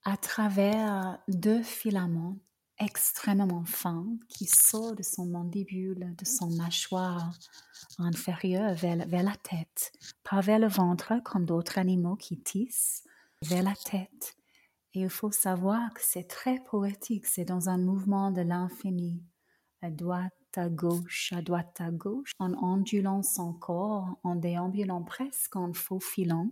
à 0.04 0.16
travers 0.16 1.18
deux 1.28 1.62
filaments 1.62 2.36
extrêmement 2.80 3.64
fin 3.64 4.06
qui 4.28 4.46
sort 4.46 4.96
de 4.96 5.02
son 5.02 5.26
mandibule, 5.26 6.14
de 6.16 6.24
son 6.24 6.48
mâchoire 6.50 7.30
inférieure 7.98 8.74
vers, 8.74 8.96
la 8.96 9.36
tête, 9.36 9.92
pas 10.24 10.40
vers 10.40 10.58
le 10.58 10.66
ventre 10.66 11.22
comme 11.22 11.44
d'autres 11.44 11.78
animaux 11.78 12.16
qui 12.16 12.40
tissent, 12.40 13.04
vers 13.42 13.62
la 13.62 13.74
tête. 13.74 14.36
Et 14.94 15.02
il 15.02 15.10
faut 15.10 15.30
savoir 15.30 15.92
que 15.92 16.00
c'est 16.02 16.26
très 16.26 16.58
poétique, 16.64 17.26
c'est 17.26 17.44
dans 17.44 17.68
un 17.68 17.78
mouvement 17.78 18.30
de 18.30 18.40
l'infini, 18.40 19.22
à 19.82 19.90
droite, 19.90 20.32
à 20.56 20.68
gauche, 20.68 21.32
à 21.32 21.42
droite, 21.42 21.80
à 21.80 21.90
gauche, 21.90 22.32
en 22.38 22.52
ondulant 22.54 23.22
son 23.22 23.52
corps, 23.52 24.18
en 24.24 24.34
déambulant 24.34 25.02
presque, 25.02 25.54
en 25.54 25.72
faufilant, 25.72 26.50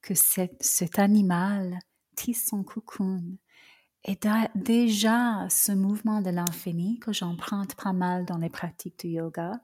que 0.00 0.14
cet 0.14 0.98
animal 0.98 1.78
tisse 2.20 2.46
son 2.48 2.62
cocoon 2.62 3.22
et 4.04 4.18
déjà, 4.54 5.46
ce 5.50 5.72
mouvement 5.72 6.22
de 6.22 6.30
l'infini 6.30 6.98
que 7.00 7.12
j'emprunte 7.12 7.74
pas 7.74 7.92
mal 7.92 8.24
dans 8.24 8.38
les 8.38 8.48
pratiques 8.48 9.00
du 9.00 9.08
yoga 9.08 9.60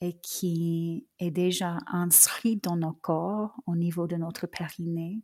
et 0.00 0.18
qui 0.20 1.06
est 1.18 1.30
déjà 1.30 1.78
inscrit 1.86 2.56
dans 2.56 2.76
nos 2.76 2.92
corps 2.92 3.54
au 3.66 3.76
niveau 3.76 4.06
de 4.06 4.16
notre 4.16 4.46
périnée, 4.46 5.22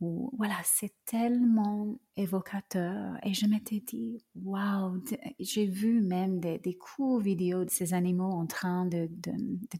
voilà, 0.00 0.56
c'est 0.64 0.94
tellement 1.04 1.98
évocateur. 2.16 3.16
Et 3.24 3.34
je 3.34 3.46
m'étais 3.46 3.80
dit, 3.80 4.24
waouh, 4.36 5.02
j'ai 5.40 5.66
vu 5.66 6.00
même 6.00 6.38
des, 6.38 6.78
courts 6.78 7.20
vidéos 7.20 7.64
de 7.64 7.70
ces 7.70 7.94
animaux 7.94 8.30
en 8.30 8.46
train 8.46 8.86
de, 8.86 9.08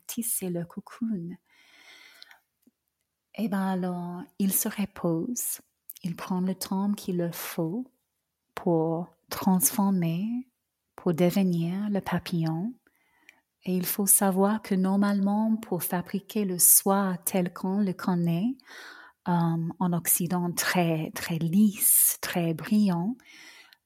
tisser 0.06 0.50
le 0.50 0.64
cocoon. 0.64 1.30
Et 3.36 3.48
bien 3.48 3.68
alors, 3.68 4.22
ils 4.40 4.52
se 4.52 4.68
reposent 4.68 5.60
il 6.02 6.16
prend 6.16 6.40
le 6.40 6.54
temps 6.54 6.92
qu'il 6.92 7.16
le 7.18 7.32
faut 7.32 7.84
pour 8.54 9.08
transformer, 9.30 10.48
pour 10.96 11.14
devenir 11.14 11.88
le 11.90 12.00
papillon. 12.00 12.74
Et 13.64 13.76
il 13.76 13.84
faut 13.84 14.06
savoir 14.06 14.62
que 14.62 14.74
normalement, 14.74 15.56
pour 15.56 15.82
fabriquer 15.82 16.44
le 16.44 16.58
soie 16.58 17.16
tel 17.24 17.52
qu'on 17.52 17.80
le 17.80 17.92
connaît, 17.92 18.56
euh, 19.28 19.68
en 19.78 19.92
Occident 19.92 20.50
très, 20.52 21.10
très 21.14 21.38
lisse, 21.38 22.18
très 22.22 22.54
brillant, 22.54 23.16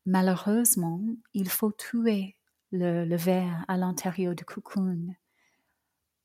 malheureusement, 0.07 1.01
il 1.35 1.49
faut 1.49 1.73
tuer 1.73 2.37
le, 2.71 3.05
le 3.05 3.17
verre 3.17 3.65
à 3.67 3.77
l'intérieur 3.77 4.35
du 4.35 4.45
cocoon 4.45 5.15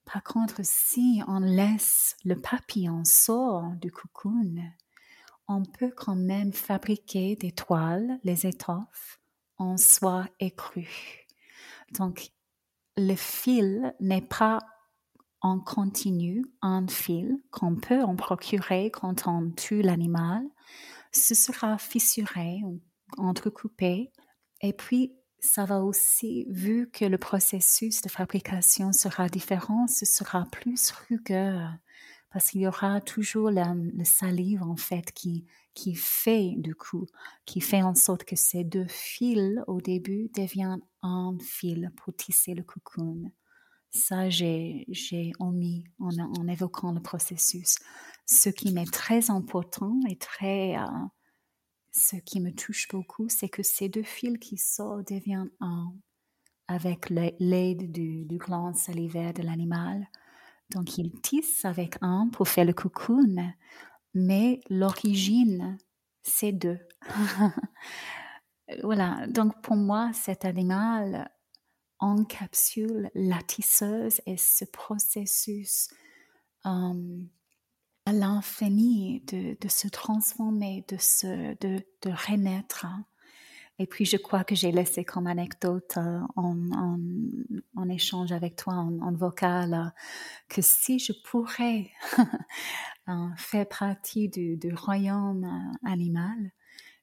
Par 0.06 0.23
contre, 0.23 0.60
si 0.63 1.23
on 1.28 1.39
laisse 1.39 2.15
le 2.26 2.36
papillon 2.36 3.04
sort 3.06 3.71
du 3.82 3.91
cocoon, 3.91 4.62
on 5.47 5.63
peut 5.63 5.91
quand 5.95 6.15
même 6.15 6.53
fabriquer 6.53 7.36
des 7.36 7.51
toiles, 7.51 8.19
les 8.23 8.45
étoffes, 8.45 9.19
en 9.57 9.77
soie 9.77 10.25
écrue. 10.39 11.25
Donc, 11.97 12.31
le 12.97 13.15
fil 13.15 13.93
n'est 13.99 14.21
pas 14.21 14.60
en 15.41 15.60
continu, 15.60 16.45
un 16.62 16.88
fil 16.88 17.38
qu'on 17.51 17.75
peut 17.75 18.01
en 18.01 18.15
procurer 18.15 18.91
quand 18.91 19.27
on 19.27 19.51
tue 19.51 19.81
l'animal. 19.81 20.43
Ce 21.12 21.36
sera 21.36 21.77
fissuré 21.77 22.60
ou 22.63 22.81
entrecoupé. 23.17 24.12
Et 24.62 24.73
puis, 24.73 25.13
ça 25.39 25.65
va 25.65 25.83
aussi, 25.83 26.45
vu 26.49 26.89
que 26.91 27.05
le 27.05 27.17
processus 27.17 28.01
de 28.01 28.10
fabrication 28.10 28.91
sera 28.91 29.29
différent, 29.29 29.88
ce 29.88 30.05
sera 30.05 30.45
plus 30.51 30.91
rugueux 30.91 31.62
parce 32.29 32.51
qu'il 32.51 32.61
y 32.61 32.67
aura 32.67 33.01
toujours 33.01 33.49
le, 33.51 34.03
salive 34.03 34.63
en 34.63 34.75
fait 34.75 35.11
qui, 35.11 35.45
qui 35.73 35.95
fait 35.95 36.53
du 36.57 36.75
coup, 36.75 37.05
qui 37.45 37.61
fait 37.61 37.81
en 37.81 37.95
sorte 37.95 38.23
que 38.23 38.35
ces 38.35 38.63
deux 38.63 38.87
fils 38.87 39.59
au 39.67 39.81
début 39.81 40.29
deviennent 40.35 40.81
un 41.01 41.37
fil 41.39 41.91
pour 41.95 42.15
tisser 42.15 42.53
le 42.53 42.63
cocoon. 42.63 43.31
Ça, 43.89 44.29
j'ai, 44.29 44.85
j'ai 44.89 45.31
omis 45.39 45.85
en, 45.99 46.09
en, 46.19 46.47
évoquant 46.47 46.91
le 46.91 47.01
processus. 47.01 47.77
Ce 48.25 48.49
qui 48.49 48.73
m'est 48.73 48.91
très 48.91 49.31
important 49.31 49.97
et 50.09 50.17
très, 50.17 50.77
euh, 50.77 50.85
ce 51.93 52.17
qui 52.17 52.41
me 52.41 52.51
touche 52.51 52.89
beaucoup, 52.89 53.29
c'est 53.29 53.49
que 53.49 53.63
ces 53.63 53.87
deux 53.87 54.03
fils 54.03 54.37
qui 54.39 54.57
sortent 54.57 55.07
deviennent 55.11 55.51
un 55.61 55.93
avec 56.67 57.09
l'aide 57.09 57.91
du, 57.91 58.25
du 58.25 58.37
gland 58.37 58.73
salivaire 58.73 59.33
de 59.33 59.41
l'animal. 59.41 60.07
Donc, 60.71 60.97
ils 60.97 61.12
tissent 61.21 61.65
avec 61.65 61.97
un 62.01 62.30
pour 62.32 62.47
faire 62.47 62.65
le 62.65 62.73
cocoon, 62.73 63.53
mais 64.13 64.60
l'origine, 64.69 65.77
c'est 66.23 66.51
deux. 66.51 66.80
voilà. 68.84 69.25
Donc, 69.27 69.62
pour 69.62 69.75
moi, 69.75 70.12
cet 70.13 70.45
animal 70.45 71.30
encapsule 71.99 73.10
la 73.15 73.41
tisseuse 73.41 74.21
et 74.25 74.38
ce 74.38 74.65
processus 74.65 75.89
euh, 76.65 77.23
à 78.06 78.13
l'infini 78.13 79.21
de, 79.21 79.67
se 79.67 79.88
transformer, 79.88 80.86
de, 80.88 80.97
se, 80.97 81.58
de, 81.60 81.84
de 82.01 82.10
renaître. 82.10 82.86
Et 83.79 83.85
puis, 83.85 84.05
je 84.05 84.17
crois 84.17 84.43
que 84.43 84.55
j'ai 84.55 84.71
laissé 84.71 85.05
comme 85.05 85.27
anecdote 85.27 85.97
euh, 85.97 86.19
en, 86.35 86.57
en, 87.75 87.89
échange 87.89 88.31
avec 88.31 88.55
toi 88.55 88.73
en, 88.73 89.13
vocal 89.13 89.73
euh, 89.73 89.89
que 90.49 90.63
si 90.63 90.97
je 90.97 91.13
pourrais 91.13 91.91
euh, 93.07 93.27
faire 93.37 93.67
partie 93.67 94.29
du, 94.29 94.73
royaume 94.73 95.71
animal, 95.85 96.51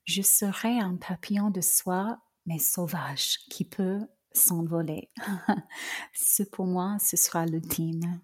je 0.04 0.22
serais 0.22 0.80
un 0.80 0.96
papillon 0.96 1.50
de 1.50 1.60
soie, 1.60 2.18
mais 2.44 2.58
sauvage, 2.58 3.38
qui 3.50 3.64
peut 3.64 4.00
s'envoler. 4.32 5.10
ce 6.12 6.42
pour 6.42 6.66
moi, 6.66 6.96
ce 6.98 7.16
sera 7.16 7.46
l'ultime. 7.46 8.20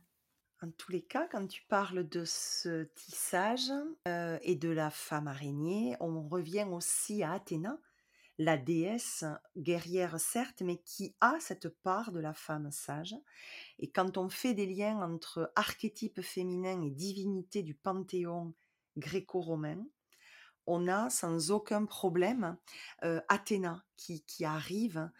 En 0.60 0.70
tous 0.72 0.90
les 0.90 1.02
cas, 1.02 1.28
quand 1.30 1.46
tu 1.46 1.62
parles 1.68 2.06
de 2.06 2.24
ce 2.26 2.82
tissage 2.94 3.72
et 4.42 4.56
de 4.56 4.68
la 4.68 4.90
femme 4.90 5.28
araignée, 5.28 5.96
on 6.00 6.28
revient 6.28 6.66
aussi 6.70 7.22
à 7.22 7.32
Athéna, 7.32 7.78
la 8.40 8.57
déesse 8.57 9.26
guerrière 9.59 10.18
certes, 10.18 10.62
mais 10.62 10.79
qui 10.79 11.14
a 11.20 11.37
cette 11.40 11.68
part 11.68 12.11
de 12.11 12.20
la 12.20 12.33
femme 12.33 12.70
sage. 12.72 13.14
Et 13.79 13.90
quand 13.90 14.16
on 14.16 14.31
fait 14.31 14.55
des 14.55 14.64
liens 14.64 14.98
entre 15.03 15.53
archétype 15.57 16.22
féminin 16.22 16.81
et 16.81 16.90
divinité 16.90 17.62
du 17.62 17.74
panthéon 17.74 18.55
gréco-romain, 18.96 19.87
on 20.66 20.88
a 20.88 21.11
sans 21.11 21.50
aucun 21.50 21.85
problème 21.85 22.57
Athéna 23.29 23.85
qui, 23.98 24.24
arrive 24.42 25.11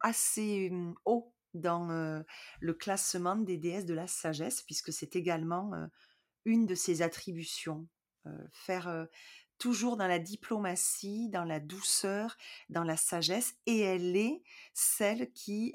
assez 0.00 0.70
mmh, 0.70 0.94
haut 1.04 1.32
dans 1.54 2.24
le 2.58 2.74
classement 2.74 3.36
des 3.36 3.56
déesses 3.56 3.86
de 3.86 3.94
la 3.94 4.08
sagesse, 4.08 4.62
puisque 4.62 4.92
c'est 4.92 5.14
également 5.14 5.70
une 6.44 6.66
de 6.66 6.74
ses 6.74 7.02
attributions. 7.02 7.86
Faire 8.52 9.06
toujours 9.58 9.96
dans 9.96 10.06
la 10.06 10.18
diplomatie, 10.18 11.28
dans 11.30 11.44
la 11.44 11.60
douceur, 11.60 12.36
dans 12.68 12.84
la 12.84 12.96
sagesse, 12.96 13.54
et 13.66 13.80
elle 13.80 14.16
est 14.16 14.42
celle 14.74 15.32
qui 15.32 15.74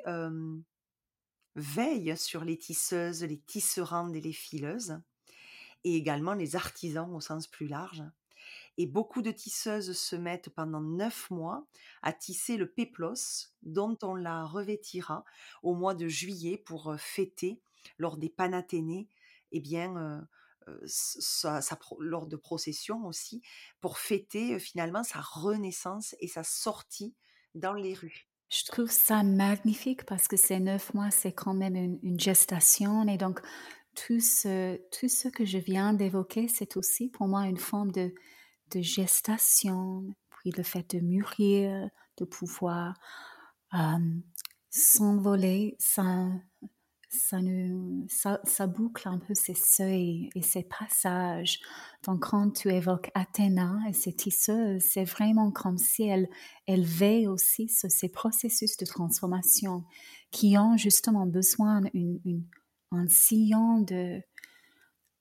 veille 1.55 2.17
sur 2.17 2.43
les 2.43 2.57
tisseuses, 2.57 3.23
les 3.23 3.39
tisserandes 3.39 4.15
et 4.15 4.21
les 4.21 4.33
fileuses, 4.33 5.01
et 5.83 5.95
également 5.95 6.33
les 6.33 6.55
artisans 6.55 7.13
au 7.13 7.21
sens 7.21 7.47
plus 7.47 7.67
large. 7.67 8.03
Et 8.77 8.85
beaucoup 8.85 9.21
de 9.21 9.31
tisseuses 9.31 9.97
se 9.97 10.15
mettent 10.15 10.49
pendant 10.49 10.79
neuf 10.79 11.29
mois 11.29 11.67
à 12.01 12.13
tisser 12.13 12.55
le 12.55 12.71
péplos, 12.71 13.49
dont 13.63 13.97
on 14.01 14.15
la 14.15 14.45
revêtira 14.45 15.25
au 15.61 15.73
mois 15.73 15.93
de 15.93 16.07
juillet 16.07 16.57
pour 16.57 16.95
fêter 16.97 17.59
lors 17.97 18.15
des 18.15 18.29
Panathénées, 18.29 19.09
eh 19.51 19.59
bien, 19.59 20.25
lors 21.99 22.27
de 22.27 22.35
processions 22.35 23.05
aussi, 23.05 23.41
pour 23.79 23.97
fêter 23.97 24.59
finalement 24.59 25.03
sa 25.03 25.19
renaissance 25.19 26.15
et 26.19 26.27
sa 26.27 26.43
sortie 26.43 27.15
dans 27.55 27.73
les 27.73 27.93
rues. 27.93 28.27
Je 28.49 28.65
trouve 28.65 28.91
ça 28.91 29.23
magnifique 29.23 30.05
parce 30.05 30.27
que 30.27 30.35
ces 30.35 30.59
neuf 30.59 30.93
mois, 30.93 31.09
c'est 31.09 31.31
quand 31.31 31.53
même 31.53 31.75
une, 31.75 32.19
gestation. 32.19 33.07
Et 33.07 33.17
donc, 33.17 33.39
tout 33.95 34.19
ce, 34.19 34.75
tout 34.91 35.07
ce 35.07 35.29
que 35.29 35.45
je 35.45 35.57
viens 35.57 35.93
d'évoquer, 35.93 36.49
c'est 36.49 36.75
aussi 36.75 37.07
pour 37.07 37.27
moi 37.27 37.45
une 37.45 37.57
forme 37.57 37.91
de, 37.91 38.13
de 38.71 38.81
gestation, 38.81 40.03
puis 40.29 40.51
le 40.51 40.63
fait 40.63 40.95
de 40.95 40.99
mûrir, 40.99 41.89
de 42.17 42.25
pouvoir 42.25 42.99
s'envoler, 44.69 45.77
ça, 47.11 48.67
boucle 48.67 49.07
un 49.07 49.19
peu 49.19 49.33
ces 49.33 49.53
seuils 49.53 50.29
et 50.35 50.41
ces 50.41 50.63
passages. 50.63 51.59
Donc, 52.03 52.21
quand 52.29 52.51
tu 52.51 52.69
évoques 52.69 53.11
Athéna 53.13 53.79
et 53.89 53.93
ses 53.93 54.13
tisseuses, 54.13 54.81
c'est 54.81 55.03
vraiment 55.03 55.51
comme 55.51 55.77
si 55.77 56.03
elle, 56.03 56.29
elle 56.67 56.85
veille 56.85 57.27
aussi 57.27 57.67
sur 57.67 57.91
ces 57.91 58.09
processus 58.09 58.77
de 58.77 58.85
transformation 58.85 59.83
qui 60.31 60.57
ont 60.57 60.77
justement 60.77 61.25
besoin 61.25 61.81
d'un 61.81 63.07
sillon 63.07 63.81
de, 63.81 64.21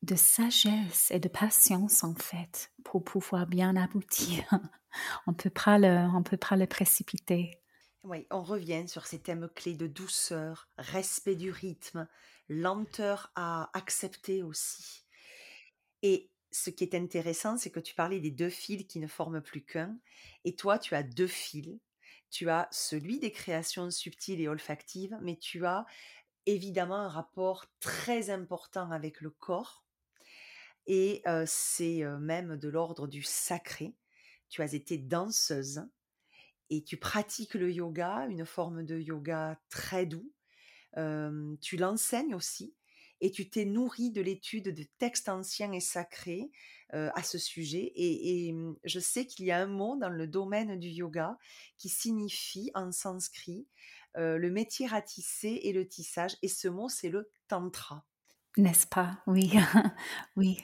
de 0.03 0.15
sagesse 0.15 1.11
et 1.11 1.19
de 1.19 1.29
patience, 1.29 2.05
en 2.05 2.15
fait, 2.15 2.71
pour 2.85 3.05
pouvoir 3.05 3.47
bien 3.47 3.75
aboutir. 3.77 4.45
on 5.27 5.33
ne 5.33 5.37
peut 5.37 5.51
pas 5.51 5.79
le 5.79 6.67
précipiter. 6.67 7.60
Oui, 8.03 8.27
on 8.31 8.43
revient 8.43 8.89
sur 8.89 9.07
ces 9.07 9.19
thèmes 9.19 9.49
clés 9.55 9.75
de 9.75 9.87
douceur, 9.87 10.69
respect 10.79 11.35
du 11.35 11.51
rythme, 11.51 12.09
lenteur 12.49 13.31
à 13.35 13.71
accepter 13.79 14.43
aussi. 14.43 15.05
Et 16.03 16.31
ce 16.51 16.71
qui 16.71 16.83
est 16.83 16.95
intéressant, 16.95 17.59
c'est 17.59 17.71
que 17.71 17.79
tu 17.79 17.95
parlais 17.95 18.19
des 18.19 18.31
deux 18.31 18.49
fils 18.49 18.87
qui 18.87 19.01
ne 19.01 19.07
forment 19.07 19.43
plus 19.43 19.63
qu'un. 19.63 19.99
Et 20.45 20.57
toi, 20.57 20.79
tu 20.79 20.95
as 20.95 21.03
deux 21.03 21.27
fils. 21.27 21.79
Tu 22.31 22.49
as 22.49 22.69
celui 22.71 23.19
des 23.19 23.33
créations 23.33 23.91
subtiles 23.91 24.41
et 24.41 24.49
olfactives, 24.49 25.19
mais 25.21 25.37
tu 25.37 25.67
as 25.67 25.85
évidemment 26.47 26.97
un 26.97 27.09
rapport 27.09 27.67
très 27.81 28.31
important 28.31 28.91
avec 28.93 29.21
le 29.21 29.31
corps. 29.31 29.85
Et 30.87 31.23
c'est 31.45 32.03
même 32.19 32.57
de 32.57 32.69
l'ordre 32.69 33.07
du 33.07 33.23
sacré. 33.23 33.95
Tu 34.49 34.63
as 34.63 34.73
été 34.73 34.97
danseuse 34.97 35.83
et 36.71 36.83
tu 36.85 36.97
pratiques 36.97 37.55
le 37.55 37.73
yoga, 37.73 38.27
une 38.29 38.47
forme 38.47 38.85
de 38.85 38.99
yoga 38.99 39.61
très 39.69 40.07
doux. 40.07 40.33
tu 41.61 41.77
l'enseignes 41.77 42.35
aussi 42.35 42.75
et 43.21 43.31
tu 43.31 43.51
t'es 43.51 43.67
nourri 43.67 44.11
de 44.11 44.23
l'étude 44.23 44.75
de 44.75 44.85
textes 44.99 45.29
anciens 45.29 45.73
et 45.73 45.81
sacrés 45.81 46.51
à 46.93 47.23
ce 47.23 47.39
sujet. 47.39 47.93
Et, 47.95 48.53
mmh, 48.53 48.77
je 48.85 49.01
sais 49.01 49.27
qu'il 49.27 49.45
y 49.47 49.51
a 49.53 49.59
un 49.59 49.67
mot 49.67 49.97
dans 49.97 50.09
le 50.09 50.27
domaine 50.27 50.79
du 50.79 50.89
yoga 50.89 51.39
qui 51.77 51.89
signifie 51.89 52.71
en 52.75 52.93
sanskrit 52.93 53.67
le 54.17 54.51
métier 54.51 54.89
à 54.93 55.03
tisser 55.03 55.61
et 55.63 55.73
le 55.73 55.87
tissage. 55.87 56.37
Et 56.43 56.49
ce 56.49 56.69
mot, 56.69 56.89
c'est 56.89 57.11
le 57.11 57.31
tantra. 57.49 58.07
N'est-ce 58.57 58.87
pas? 58.87 59.23
Oui, 59.27 59.53
oui. 60.37 60.59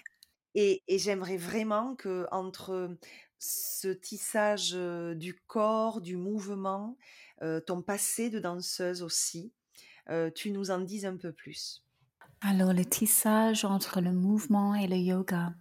Et, 0.55 0.83
et 0.89 0.99
j'aimerais 0.99 1.37
vraiment 1.37 1.95
que 1.97 2.27
entre 2.33 2.97
ce 3.39 3.89
tissage 3.89 4.73
du 5.17 5.35
corps, 5.47 6.01
du 6.01 6.17
mouvement, 6.17 6.97
ton 7.67 7.83
passé 7.83 8.31
de 8.31 8.39
danseuse 8.39 9.03
aussi, 9.03 9.53
tu 10.35 10.51
nous 10.51 10.71
en 10.71 10.81
dises 10.81 11.07
un 11.07 11.17
peu 11.17 11.33
plus? 11.33 11.85
Alors 12.41 12.73
le 12.73 12.85
tissage 12.85 13.65
entre 13.65 14.01
le 14.01 14.13
mouvement 14.13 14.75
et 14.75 14.87
le 14.87 14.97
yoga. 14.97 15.55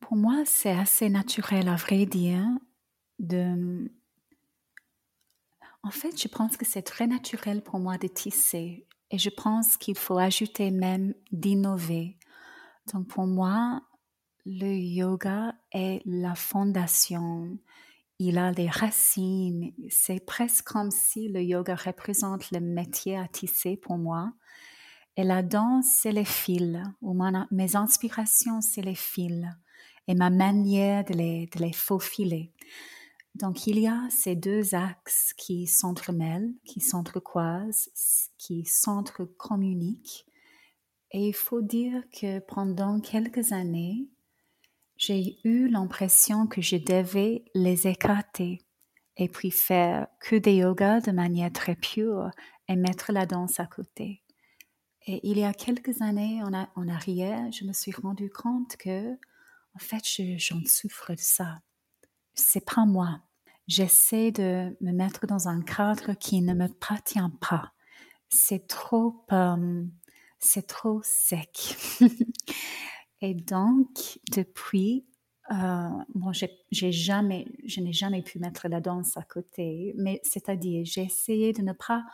Pour 0.00 0.16
moi, 0.16 0.44
c'est 0.44 0.72
assez 0.72 1.08
naturel, 1.08 1.68
à 1.68 1.76
vrai 1.76 2.06
dire, 2.06 2.46
de... 3.18 3.90
En 5.82 5.90
fait, 5.90 6.20
je 6.20 6.28
pense 6.28 6.56
que 6.56 6.64
c'est 6.64 6.82
très 6.82 7.06
naturel 7.06 7.62
pour 7.62 7.78
moi 7.78 7.96
de 7.98 8.08
tisser. 8.08 8.86
Et 9.10 9.18
je 9.18 9.30
pense 9.30 9.76
qu'il 9.76 9.96
faut 9.96 10.18
ajouter 10.18 10.72
même 10.72 11.14
d'innover. 11.30 12.18
Donc 12.92 13.06
pour 13.06 13.26
moi, 13.26 13.85
le 14.46 14.72
yoga 14.72 15.56
est 15.72 16.02
la 16.06 16.36
fondation. 16.36 17.58
Il 18.20 18.38
a 18.38 18.52
des 18.52 18.68
racines. 18.68 19.72
C'est 19.90 20.24
presque 20.24 20.66
comme 20.66 20.92
si 20.92 21.28
le 21.28 21.42
yoga 21.42 21.74
représente 21.74 22.52
le 22.52 22.60
métier 22.60 23.18
à 23.18 23.26
tisser 23.26 23.76
pour 23.76 23.98
moi. 23.98 24.32
Et 25.16 25.24
la 25.24 25.42
danse, 25.42 25.86
c'est 25.98 26.12
les 26.12 26.24
fils, 26.24 26.78
ou 27.02 27.18
mes 27.50 27.74
inspirations, 27.74 28.60
c'est 28.60 28.82
les 28.82 28.94
fils, 28.94 29.46
et 30.06 30.14
ma 30.14 30.30
manière 30.30 31.04
de 31.04 31.14
les, 31.14 31.46
de 31.46 31.58
les 31.58 31.72
faufiler. 31.72 32.52
Donc, 33.34 33.66
il 33.66 33.80
y 33.80 33.88
a 33.88 34.06
ces 34.10 34.36
deux 34.36 34.74
axes 34.74 35.32
qui 35.36 35.66
s'entremêlent, 35.66 36.52
qui 36.64 36.80
s'entrecroisent, 36.80 37.90
qui 38.38 38.64
s'entrecommuniquent. 38.64 40.26
Et 41.10 41.28
il 41.28 41.34
faut 41.34 41.62
dire 41.62 42.02
que 42.12 42.38
pendant 42.40 43.00
quelques 43.00 43.52
années, 43.52 44.06
j'ai 44.96 45.38
eu 45.44 45.68
l'impression 45.68 46.46
que 46.46 46.62
je 46.62 46.76
devais 46.76 47.44
les 47.54 47.86
écarter 47.86 48.60
et 49.16 49.28
puis 49.28 49.50
faire 49.50 50.08
que 50.20 50.36
des 50.36 50.56
yogas 50.56 51.00
de 51.00 51.12
manière 51.12 51.52
très 51.52 51.76
pure 51.76 52.30
et 52.68 52.76
mettre 52.76 53.12
la 53.12 53.26
danse 53.26 53.60
à 53.60 53.66
côté. 53.66 54.22
Et 55.06 55.20
il 55.22 55.38
y 55.38 55.44
a 55.44 55.52
quelques 55.52 56.02
années 56.02 56.42
en, 56.42 56.88
arrière, 56.88 57.50
je 57.52 57.64
me 57.64 57.72
suis 57.72 57.92
rendu 57.92 58.28
compte 58.28 58.76
que, 58.76 59.12
en 59.12 59.78
fait, 59.78 60.02
j'en 60.36 60.60
souffre 60.66 61.12
de 61.12 61.20
ça. 61.20 61.54
C'est 62.34 62.64
pas 62.64 62.84
moi. 62.86 63.20
J'essaie 63.68 64.32
de 64.32 64.76
me 64.80 64.92
mettre 64.92 65.26
dans 65.26 65.48
un 65.48 65.62
cadre 65.62 66.14
qui 66.14 66.42
ne 66.42 66.54
me 66.54 66.64
appartient 66.64 67.20
pas. 67.40 67.72
C'est 68.28 68.66
trop, 68.66 69.24
euh, 69.32 69.84
c'est 70.40 70.66
trop 70.66 71.00
sec. 71.04 71.76
Et 73.20 73.34
donc, 73.34 74.18
depuis, 74.32 75.06
euh, 75.50 75.88
bon, 76.14 76.32
j'ai 76.32 76.92
jamais, 76.92 77.46
je 77.64 77.80
n'ai 77.80 77.92
jamais 77.92 78.22
pu 78.22 78.38
mettre 78.38 78.68
la 78.68 78.80
danse 78.80 79.16
à 79.16 79.22
côté, 79.22 79.94
mais 79.96 80.20
c'est-à-dire, 80.22 80.84
j'ai 80.84 81.02
essayé 81.02 81.52
de 81.52 81.62
ne 81.62 81.72
pas 81.72 82.04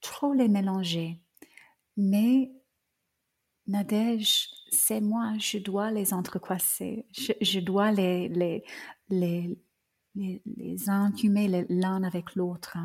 trop 0.00 0.32
les 0.32 0.48
mélanger. 0.48 1.20
Mais 1.96 2.52
Nadège, 3.66 4.50
c'est 4.70 5.00
moi, 5.00 5.34
je 5.38 5.58
dois 5.58 5.90
les 5.90 6.12
entrecroiser, 6.12 7.06
je, 7.12 7.60
dois 7.60 7.92
les, 7.92 8.28
les, 8.28 9.58
les 10.16 10.88
incumer 10.88 11.66
l'un 11.68 12.02
avec 12.02 12.34
l'autre. 12.34 12.76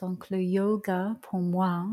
Donc 0.00 0.30
le 0.30 0.42
yoga, 0.42 1.16
pour 1.22 1.40
moi, 1.40 1.86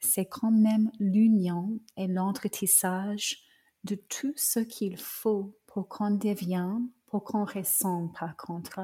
c'est 0.00 0.26
quand 0.26 0.50
même 0.50 0.90
l'union 0.98 1.80
et 1.96 2.06
l'entretissage 2.06 3.49
de 3.84 3.94
tout 3.94 4.32
ce 4.36 4.60
qu'il 4.60 4.96
faut 4.96 5.56
pour 5.66 5.88
qu'on 5.88 6.10
devienne, 6.10 6.88
pour 7.06 7.24
qu'on 7.24 7.44
ressente 7.44 8.14
par 8.18 8.36
contre, 8.36 8.80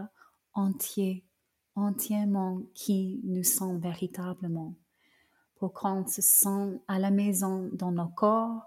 entier, 0.54 1.24
entièrement 1.74 2.62
qui 2.74 3.20
nous 3.24 3.44
sommes 3.44 3.78
véritablement, 3.78 4.74
pour 5.56 5.72
qu'on 5.72 6.06
se 6.06 6.22
sente 6.22 6.80
à 6.88 6.98
la 6.98 7.10
maison 7.10 7.68
dans 7.72 7.92
nos 7.92 8.08
corps, 8.08 8.62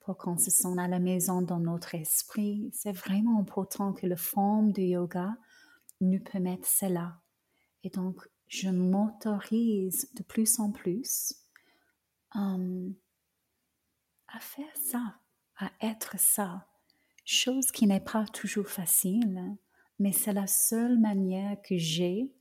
pour 0.00 0.16
qu'on 0.16 0.36
se 0.36 0.50
sente 0.50 0.78
à 0.78 0.88
la 0.88 0.98
maison 0.98 1.42
dans 1.42 1.60
notre 1.60 1.94
esprit. 1.94 2.70
C'est 2.72 2.92
vraiment 2.92 3.38
important 3.38 3.92
que 3.92 4.06
le 4.06 4.16
forme 4.16 4.72
du 4.72 4.82
yoga 4.82 5.36
nous 6.00 6.20
permette 6.20 6.66
cela. 6.66 7.20
Et 7.84 7.90
donc, 7.90 8.28
je 8.48 8.68
m'autorise 8.68 10.12
de 10.14 10.22
plus 10.22 10.58
en 10.58 10.72
plus 10.72 11.34
euh, 12.34 12.90
à 14.28 14.40
faire 14.40 14.76
ça 14.76 15.19
à 15.60 15.70
être 15.80 16.18
ça, 16.18 16.66
chose 17.24 17.70
qui 17.70 17.86
n'est 17.86 18.00
pas 18.00 18.26
toujours 18.26 18.68
facile, 18.68 19.56
mais 19.98 20.12
c'est 20.12 20.32
la 20.32 20.46
seule 20.46 20.98
manière 20.98 21.60
que 21.62 21.76
j'ai 21.76 22.32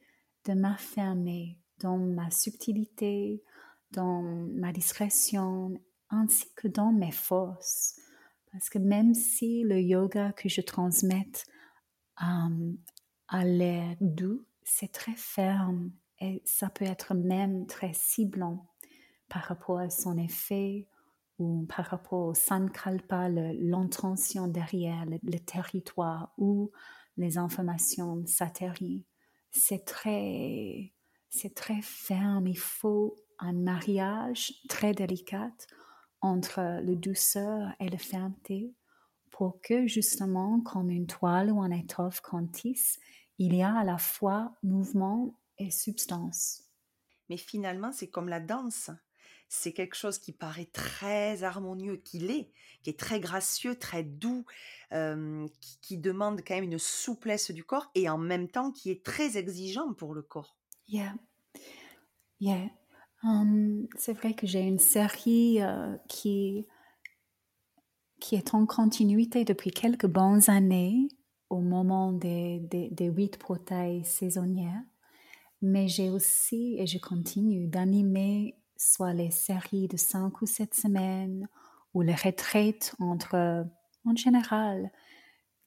de 0.45 0.53
m'affirmer 0.53 1.59
dans 1.79 1.97
ma 1.97 2.31
subtilité, 2.31 3.43
dans 3.91 4.21
ma 4.21 4.71
discrétion, 4.71 5.79
ainsi 6.09 6.45
que 6.55 6.67
dans 6.67 6.91
mes 6.91 7.11
forces. 7.11 7.99
Parce 8.51 8.69
que 8.69 8.79
même 8.79 9.13
si 9.13 9.63
le 9.63 9.79
yoga 9.79 10.31
que 10.31 10.49
je 10.49 10.61
transmette 10.61 11.45
euh, 12.21 12.73
a 13.27 13.45
l'air 13.45 13.95
doux, 13.99 14.43
c'est 14.63 14.91
très 14.91 15.15
ferme 15.15 15.91
et 16.19 16.41
ça 16.45 16.69
peut 16.69 16.85
être 16.85 17.13
même 17.13 17.67
très 17.67 17.93
ciblant 17.93 18.65
par 19.27 19.43
rapport 19.43 19.79
à 19.79 19.89
son 19.89 20.17
effet 20.17 20.87
ou 21.39 21.65
par 21.65 21.85
rapport 21.85 22.27
au 22.27 22.33
sankalpa, 22.33 23.29
l'intention 23.29 24.47
derrière 24.47 25.05
le, 25.05 25.39
territoire 25.39 26.33
ou 26.37 26.71
les 27.17 27.37
informations 27.37 28.23
satériques. 28.27 29.07
C'est 29.51 29.85
très, 29.85 30.93
très 31.55 31.81
ferme. 31.81 32.47
Il 32.47 32.57
faut 32.57 33.15
un 33.39 33.53
mariage 33.53 34.53
très 34.67 34.93
délicat 34.93 35.51
entre 36.21 36.81
le 36.83 36.95
douceur 36.95 37.73
et 37.79 37.89
la 37.89 37.97
fermeté 37.97 38.75
pour 39.31 39.61
que 39.61 39.87
justement, 39.87 40.59
comme 40.61 40.89
une 40.89 41.07
toile 41.07 41.51
ou 41.51 41.61
un 41.61 41.71
étoffe 41.71 42.19
qu'on 42.19 42.45
tisse, 42.45 42.99
il 43.37 43.55
y 43.55 43.63
a 43.63 43.73
à 43.73 43.85
la 43.85 43.97
fois 43.97 44.53
mouvement 44.63 45.39
et 45.57 45.71
substance. 45.71 46.65
Mais 47.29 47.37
finalement, 47.37 47.93
c'est 47.93 48.09
comme 48.09 48.27
la 48.27 48.41
danse 48.41 48.91
c'est 49.49 49.73
quelque 49.73 49.95
chose 49.95 50.19
qui 50.19 50.31
paraît 50.31 50.69
très 50.71 51.43
harmonieux, 51.43 51.97
qui 51.97 52.19
l'est, 52.19 52.51
qui 52.83 52.91
est 52.91 52.99
très 52.99 53.19
gracieux, 53.19 53.75
très 53.75 54.03
doux, 54.03 54.45
qui, 55.81 55.97
demande 55.97 56.41
quand 56.47 56.55
même 56.55 56.63
une 56.63 56.79
souplesse 56.79 57.51
du 57.51 57.63
corps 57.63 57.89
et 57.95 58.07
en 58.09 58.19
même 58.19 58.47
temps 58.47 58.71
qui 58.71 58.91
est 58.91 59.03
très 59.03 59.37
exigeant 59.37 59.93
pour 59.93 60.13
le 60.13 60.21
corps. 60.21 60.55
Yeah, 60.87 61.15
yeah. 62.39 62.69
c'est 63.97 64.13
vrai 64.13 64.33
que 64.33 64.47
j'ai 64.47 64.61
une 64.61 64.79
série 64.79 65.59
qui 66.07 66.65
qui 68.19 68.35
est 68.35 68.53
en 68.53 68.65
continuité 68.65 69.45
depuis 69.45 69.71
quelques 69.71 70.05
bonnes 70.05 70.49
années 70.49 71.07
au 71.49 71.61
moment 71.61 72.11
des, 72.11 72.59
des, 72.59 72.89
des 72.89 73.05
huit 73.05 73.37
protailles 73.37 74.03
saisonnières. 74.03 74.83
Mais 75.61 75.87
j'ai 75.87 76.09
aussi, 76.09 76.75
et 76.77 76.85
je 76.85 76.97
continue, 76.99 77.67
d'animer 77.67 78.58
soit 78.79 79.13
les 79.13 79.29
séries 79.29 79.89
de 79.89 79.97
cinq 79.97 80.41
ou 80.41 80.45
sept 80.45 80.73
semaines 80.73 81.47
ou 81.93 82.01
les 82.01 82.15
retraites 82.15 82.95
entre, 82.99 83.65
en 84.05 84.15
général, 84.15 84.91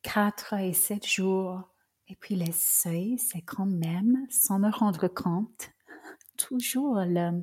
quatre 0.01 0.55
et 0.55 0.73
sept 0.73 1.07
jours. 1.07 1.61
Et 2.09 2.17
puis 2.17 2.35
les 2.35 2.53
seuils, 2.53 3.19
c'est 3.19 3.43
quand 3.43 3.67
même, 3.67 4.27
sans 4.31 4.59
me 4.59 4.71
rendre 4.71 5.09
compte, 5.09 5.71
toujours 6.39 6.97
le, 6.97 7.43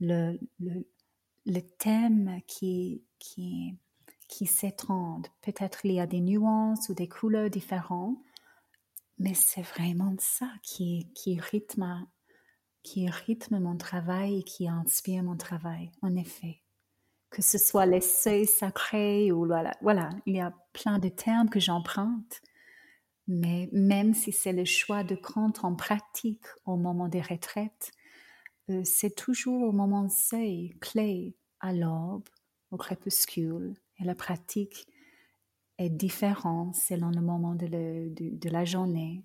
le, 0.00 0.38
le, 1.46 1.60
thème 1.78 2.40
qui, 2.46 3.04
qui, 3.18 3.76
qui 4.26 4.46
s'étend. 4.46 5.20
Peut-être 5.42 5.84
il 5.84 5.92
y 5.92 6.00
a 6.00 6.06
des 6.06 6.20
nuances 6.20 6.88
ou 6.88 6.94
des 6.94 7.08
couleurs 7.08 7.50
différentes, 7.50 8.18
mais 9.18 9.34
c'est 9.34 9.62
vraiment 9.62 10.14
ça 10.18 10.50
qui, 10.62 11.12
qui 11.14 11.38
rythme 11.38 12.06
qui 12.84 13.08
rythme 13.08 13.58
mon 13.58 13.76
travail 13.76 14.40
et 14.40 14.42
qui 14.44 14.68
inspire 14.68 15.24
mon 15.24 15.36
travail, 15.36 15.90
en 16.02 16.14
effet. 16.14 16.60
Que 17.30 17.42
ce 17.42 17.58
soit 17.58 17.86
les 17.86 18.02
seuils 18.02 18.46
sacrés 18.46 19.32
ou 19.32 19.46
voilà, 19.46 19.72
voilà, 19.80 20.10
il 20.26 20.36
y 20.36 20.40
a 20.40 20.54
plein 20.72 21.00
de 21.00 21.08
termes 21.08 21.48
que 21.48 21.58
j'emprunte. 21.58 22.40
Mais 23.26 23.70
même 23.72 24.14
si 24.14 24.30
c'est 24.30 24.52
le 24.52 24.66
choix 24.66 25.02
de 25.02 25.16
quand 25.16 25.64
en 25.64 25.74
pratique 25.74 26.44
au 26.66 26.76
moment 26.76 27.08
des 27.08 27.22
retraites, 27.22 27.90
euh, 28.68 28.82
c'est 28.84 29.16
toujours 29.16 29.62
au 29.62 29.72
moment 29.72 30.04
de 30.04 30.12
seuil, 30.12 30.76
clé, 30.80 31.34
à 31.60 31.72
l'aube, 31.72 32.28
au 32.70 32.76
crépuscule. 32.76 33.74
Et 33.98 34.04
la 34.04 34.14
pratique 34.14 34.86
est 35.78 35.88
différente 35.90 36.76
selon 36.76 37.08
le 37.08 37.22
moment 37.22 37.54
de, 37.54 37.66
de 37.66 38.48
la 38.50 38.64
journée. 38.66 39.24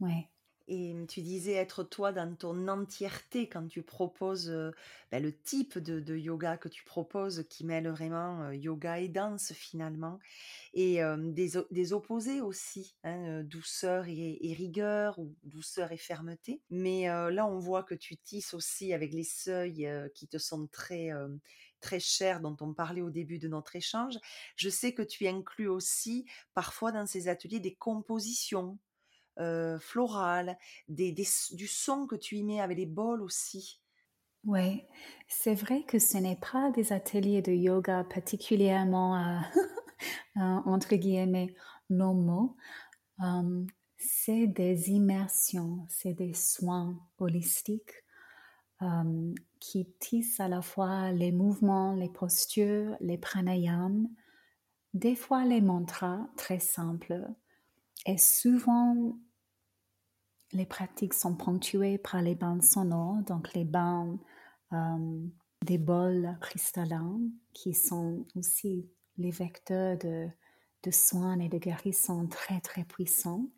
Ouais. 0.00 0.28
Et 0.68 0.94
mmh, 0.94 1.06
tu 1.06 1.22
disais 1.22 1.52
être 1.52 1.82
toi 1.82 2.12
dans 2.12 2.34
ton 2.34 2.68
entièreté 2.68 3.48
quand 3.48 3.66
tu 3.68 3.82
proposes 3.82 4.50
ben, 5.10 5.22
le 5.22 5.32
type 5.32 5.78
de, 5.78 6.16
yoga 6.16 6.56
que 6.56 6.68
tu 6.68 6.84
proposes 6.84 7.44
qui 7.48 7.64
mêle 7.64 7.88
vraiment 7.88 8.50
yoga 8.50 8.98
et 8.98 9.08
danse 9.08 9.52
finalement. 9.52 10.18
Et 10.74 11.00
des, 11.18 11.92
opposés 11.92 12.40
aussi, 12.40 12.94
hein, 13.04 13.42
douceur 13.42 14.06
et, 14.08 14.54
rigueur 14.56 15.18
ou 15.18 15.34
douceur 15.44 15.92
et 15.92 15.96
fermeté. 15.96 16.62
Mais 16.70 17.06
là, 17.06 17.46
on 17.46 17.58
voit 17.58 17.82
que 17.82 17.94
tu 17.94 18.16
tisses 18.16 18.54
aussi 18.54 18.92
avec 18.92 19.12
les 19.12 19.24
seuils 19.24 19.88
qui 20.14 20.28
te 20.28 20.38
sont 20.38 20.66
très, 20.68 21.10
très 21.82 22.00
chers, 22.00 22.40
dont 22.40 22.56
on 22.60 22.72
parlait 22.72 23.02
au 23.02 23.10
début 23.10 23.38
de 23.38 23.48
notre 23.48 23.76
échange. 23.76 24.18
Je 24.56 24.70
sais 24.70 24.94
que 24.94 25.02
tu 25.02 25.26
inclus 25.26 25.68
aussi 25.68 26.24
parfois 26.54 26.92
dans 26.92 27.06
ces 27.06 27.28
ateliers 27.28 27.60
des 27.60 27.74
compositions 27.74 28.78
floral, 29.80 30.58
des, 30.88 31.12
du 31.12 31.66
son 31.66 32.06
que 32.06 32.16
tu 32.16 32.36
y 32.36 32.44
mets 32.44 32.60
avec 32.60 32.78
les 32.78 32.86
bols 32.86 33.22
aussi. 33.22 33.82
Oui, 34.44 34.84
c'est 35.28 35.54
vrai 35.54 35.84
que 35.84 36.00
ce 36.00 36.18
n'est 36.18 36.36
pas 36.36 36.72
des 36.72 36.92
ateliers 36.92 37.42
de 37.42 37.52
yoga 37.52 38.02
particulièrement, 38.02 39.16
euh, 39.16 39.38
euh, 40.36 40.60
entre 40.66 40.96
guillemets, 40.96 41.54
normaux. 41.90 42.56
Euh, 43.22 43.64
c'est 43.98 44.48
des 44.48 44.90
immersions, 44.90 45.86
c'est 45.88 46.14
des 46.14 46.34
soins 46.34 46.98
holistiques 47.18 47.94
qui 49.60 49.86
tissent 50.00 50.40
à 50.40 50.48
la 50.48 50.60
fois 50.60 51.12
les 51.12 51.30
mouvements, 51.30 51.94
les 51.94 52.08
postures, 52.08 52.96
les 52.98 53.16
pranayams, 53.16 54.08
des 54.92 55.14
fois 55.14 55.44
les 55.44 55.60
mantras 55.60 56.26
très 56.36 56.58
simples. 56.58 57.28
Et 58.06 58.18
souvent, 58.18 59.16
les 60.52 60.66
pratiques 60.66 61.14
sont 61.14 61.34
ponctuées 61.34 61.98
par 61.98 62.20
les 62.20 62.34
bains 62.34 62.60
sonores, 62.60 63.22
donc 63.22 63.54
les 63.54 63.64
bains 63.64 64.18
euh, 64.72 65.26
des 65.64 65.78
bols 65.78 66.36
cristallins 66.40 67.20
qui 67.52 67.74
sont 67.74 68.26
aussi 68.34 68.90
les 69.18 69.30
vecteurs 69.30 69.96
de, 69.98 70.28
soins 70.90 71.38
et 71.38 71.48
de 71.48 71.58
guérison 71.58 72.26
très 72.26 72.60
très 72.60 72.84
puissants. 72.84 73.48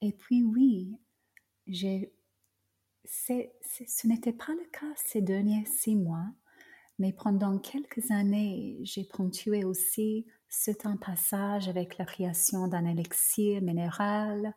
Et 0.00 0.12
puis 0.12 0.42
oui, 0.42 0.96
j'ai, 1.66 2.12
ce 3.04 4.06
n'était 4.06 4.32
pas 4.32 4.52
le 4.52 4.64
cas 4.70 4.92
ces 4.96 5.20
derniers 5.20 5.66
six 5.66 5.96
mois, 5.96 6.26
mais 6.98 7.12
pendant 7.12 7.58
quelques 7.58 8.10
années, 8.10 8.78
j'ai 8.82 9.04
ponctué 9.04 9.64
aussi 9.64 10.26
certains 10.52 10.96
passages 10.96 11.68
avec 11.68 11.96
la 11.96 12.04
création 12.04 12.68
d'un 12.68 12.84
élixir 12.84 13.62
minéral 13.62 14.54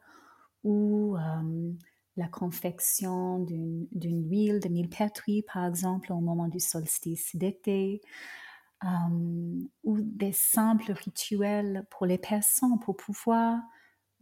ou 0.64 1.16
euh, 1.16 1.72
la 2.18 2.28
confection 2.28 3.40
d'une 3.40 4.30
huile 4.30 4.60
de 4.60 4.68
millepertuis, 4.68 5.44
par 5.44 5.66
exemple, 5.66 6.12
au 6.12 6.20
moment 6.20 6.50
du 6.50 6.60
solstice 6.60 7.36
d'été, 7.36 8.02
euh, 8.84 8.88
ou 9.84 10.02
des 10.02 10.34
simples 10.34 10.92
rituels 10.92 11.88
pour 11.90 12.06
les 12.06 12.18
personnes 12.18 12.78
pour 12.80 12.98
pouvoir 12.98 13.58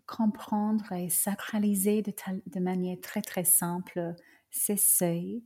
comprendre 0.05 0.91
et 0.91 1.09
sacraliser 1.09 2.03
de, 2.03 2.13
de 2.45 2.59
manière 2.59 2.97
très 3.01 3.21
très 3.21 3.45
simple 3.45 4.13
ces 4.51 4.78
seuils 4.78 5.43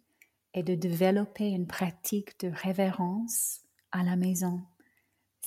et 0.54 0.64
de 0.64 0.76
développer 0.76 1.48
une 1.52 1.68
pratique 1.68 2.38
de 2.42 2.50
révérence 2.50 3.62
à 3.92 4.04
la 4.04 4.18
maison. 4.18 4.62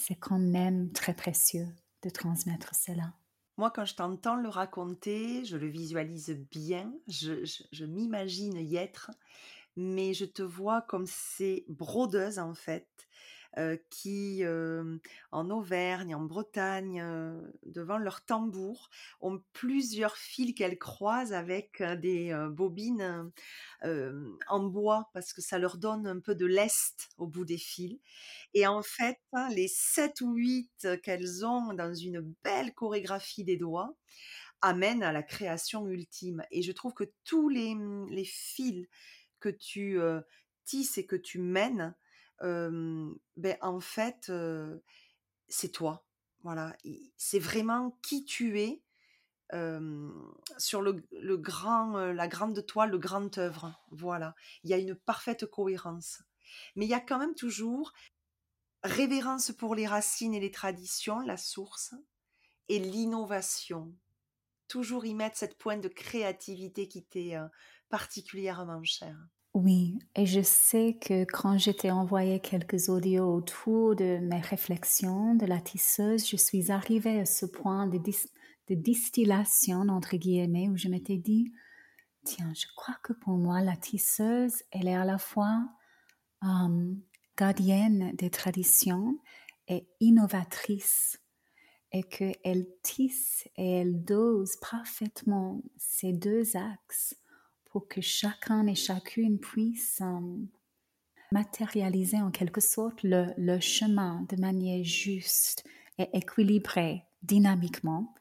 C'est 0.00 0.14
quand 0.14 0.38
même 0.38 0.90
très 0.92 1.12
précieux 1.12 1.68
de 2.02 2.08
transmettre 2.08 2.74
cela. 2.74 3.12
Moi, 3.58 3.70
quand 3.70 3.84
je 3.84 3.94
t'entends 3.94 4.36
le 4.36 4.48
raconter, 4.48 5.44
je 5.44 5.58
le 5.58 5.66
visualise 5.66 6.30
bien, 6.50 6.90
je, 7.06 7.84
m'imagine 7.84 8.56
y 8.56 8.76
être, 8.76 9.10
mais 9.76 10.14
je 10.14 10.24
te 10.24 10.40
vois 10.40 10.80
comme 10.80 11.04
ces 11.06 11.66
brodeuses, 11.68 12.38
en 12.38 12.54
fait, 12.54 12.88
qui, 13.90 14.44
euh, 14.44 14.98
en 15.32 15.50
Auvergne, 15.50 16.14
en 16.14 16.22
Bretagne, 16.22 17.00
euh, 17.00 17.40
devant 17.64 17.98
leur 17.98 18.24
tambour, 18.24 18.90
ont 19.20 19.42
plusieurs 19.52 20.16
fils 20.16 20.54
qu'elles 20.54 20.78
croisent 20.78 21.32
avec 21.32 21.82
des 21.82 22.32
bobines 22.50 23.30
en 23.82 24.64
bois, 24.64 25.10
parce 25.12 25.32
que 25.32 25.40
ça 25.40 25.58
leur 25.58 25.78
donne 25.78 26.06
un 26.06 26.20
peu 26.20 26.34
de 26.34 26.46
lest 26.46 27.08
au 27.18 27.26
bout 27.26 27.44
des 27.44 27.58
fils. 27.58 27.98
Et 28.54 28.66
en 28.66 28.82
fait, 28.82 29.18
les 29.54 29.68
7 29.68 30.20
ou 30.20 30.34
8 30.34 30.88
qu'elles 31.02 31.44
ont 31.44 31.72
dans 31.74 31.94
une 31.94 32.20
belle 32.44 32.72
chorégraphie 32.74 33.44
des 33.44 33.56
doigts 33.56 33.96
amènent 34.62 35.02
à 35.02 35.12
la 35.12 35.22
création 35.22 35.86
ultime. 35.88 36.44
Et 36.50 36.62
je 36.62 36.72
trouve 36.72 36.94
que 36.94 37.10
tous 37.24 37.48
les 37.48 38.24
fils 38.24 38.86
que 39.40 39.48
tu 39.48 39.98
tisses 40.64 40.98
et 40.98 41.06
que 41.06 41.16
tu 41.16 41.40
mènes, 41.40 41.94
ben 42.40 43.56
en 43.60 43.80
fait, 43.80 44.32
c'est 45.48 45.72
toi. 45.72 46.06
Voilà, 46.42 46.74
c'est 47.16 47.38
vraiment 47.38 47.98
qui 48.02 48.24
tu 48.24 48.60
es 48.60 48.82
sur 50.58 50.80
le, 50.82 51.36
grand, 51.36 52.12
la 52.12 52.28
grande 52.28 52.64
toile, 52.66 52.90
le 52.90 52.98
grand 52.98 53.36
œuvre. 53.38 53.74
Voilà, 53.90 54.34
il 54.64 54.70
y 54.70 54.74
a 54.74 54.78
une 54.78 54.94
parfaite 54.94 55.46
cohérence. 55.46 56.22
Mais 56.76 56.86
il 56.86 56.88
y 56.88 56.94
a 56.94 57.00
quand 57.00 57.18
même 57.18 57.34
toujours 57.34 57.92
révérence 58.82 59.52
pour 59.52 59.74
les 59.74 59.86
racines 59.86 60.34
et 60.34 60.40
les 60.40 60.50
traditions, 60.50 61.20
la 61.20 61.36
source, 61.36 61.94
et 62.68 62.78
l'innovation. 62.78 63.94
Toujours 64.68 65.04
y 65.04 65.14
mettre 65.14 65.36
cette 65.36 65.58
pointe 65.58 65.82
de 65.82 65.88
créativité 65.88 66.88
qui 66.88 67.04
t'est 67.04 67.34
particulièrement 67.88 68.82
chère. 68.84 69.18
Oui, 69.52 69.98
et 70.14 70.26
je 70.26 70.42
sais 70.42 70.96
que 71.00 71.24
quand 71.24 71.58
j'étais 71.58 71.90
envoyé 71.90 72.38
quelques 72.38 72.88
audios 72.88 73.34
autour 73.34 73.96
de 73.96 74.18
mes 74.18 74.38
réflexions 74.38 75.34
de 75.34 75.44
la 75.44 75.60
tisseuse, 75.60 76.28
je 76.28 76.36
suis 76.36 76.70
arrivée 76.70 77.18
à 77.18 77.24
ce 77.24 77.46
point 77.46 77.88
de, 77.88 77.98
distillation, 78.68 79.80
entre 79.88 80.16
guillemets, 80.16 80.68
où 80.68 80.76
je 80.76 80.86
m'étais 80.86 81.16
dit, 81.16 81.52
tiens, 82.24 82.52
je 82.54 82.66
crois 82.76 82.94
que 83.02 83.12
pour 83.12 83.38
moi, 83.38 83.60
la 83.60 83.76
tisseuse, 83.76 84.62
elle 84.70 84.86
est 84.86 84.94
à 84.94 85.04
la 85.04 85.18
fois 85.18 85.66
gardienne 87.36 88.14
des 88.14 88.30
traditions 88.30 89.18
et 89.66 89.88
innovatrice 89.98 91.20
et 91.90 92.04
qu'elle 92.04 92.66
tisse 92.84 93.48
et 93.56 93.78
elle 93.78 94.04
dose 94.04 94.54
parfaitement 94.60 95.60
ces 95.76 96.12
deux 96.12 96.56
axes 96.56 97.16
pour 97.70 97.88
que 97.88 98.00
chacun 98.00 98.66
et 98.66 98.74
chacune 98.74 99.38
puisse 99.38 100.00
euh, 100.02 100.36
matérialiser 101.32 102.20
en 102.20 102.30
quelque 102.30 102.60
sorte 102.60 103.00
le, 103.02 103.60
chemin 103.60 104.26
de 104.28 104.36
manière 104.36 104.84
juste 104.84 105.64
et 105.98 106.08
équilibrée, 106.12 107.04
dynamiquement. 107.22 108.14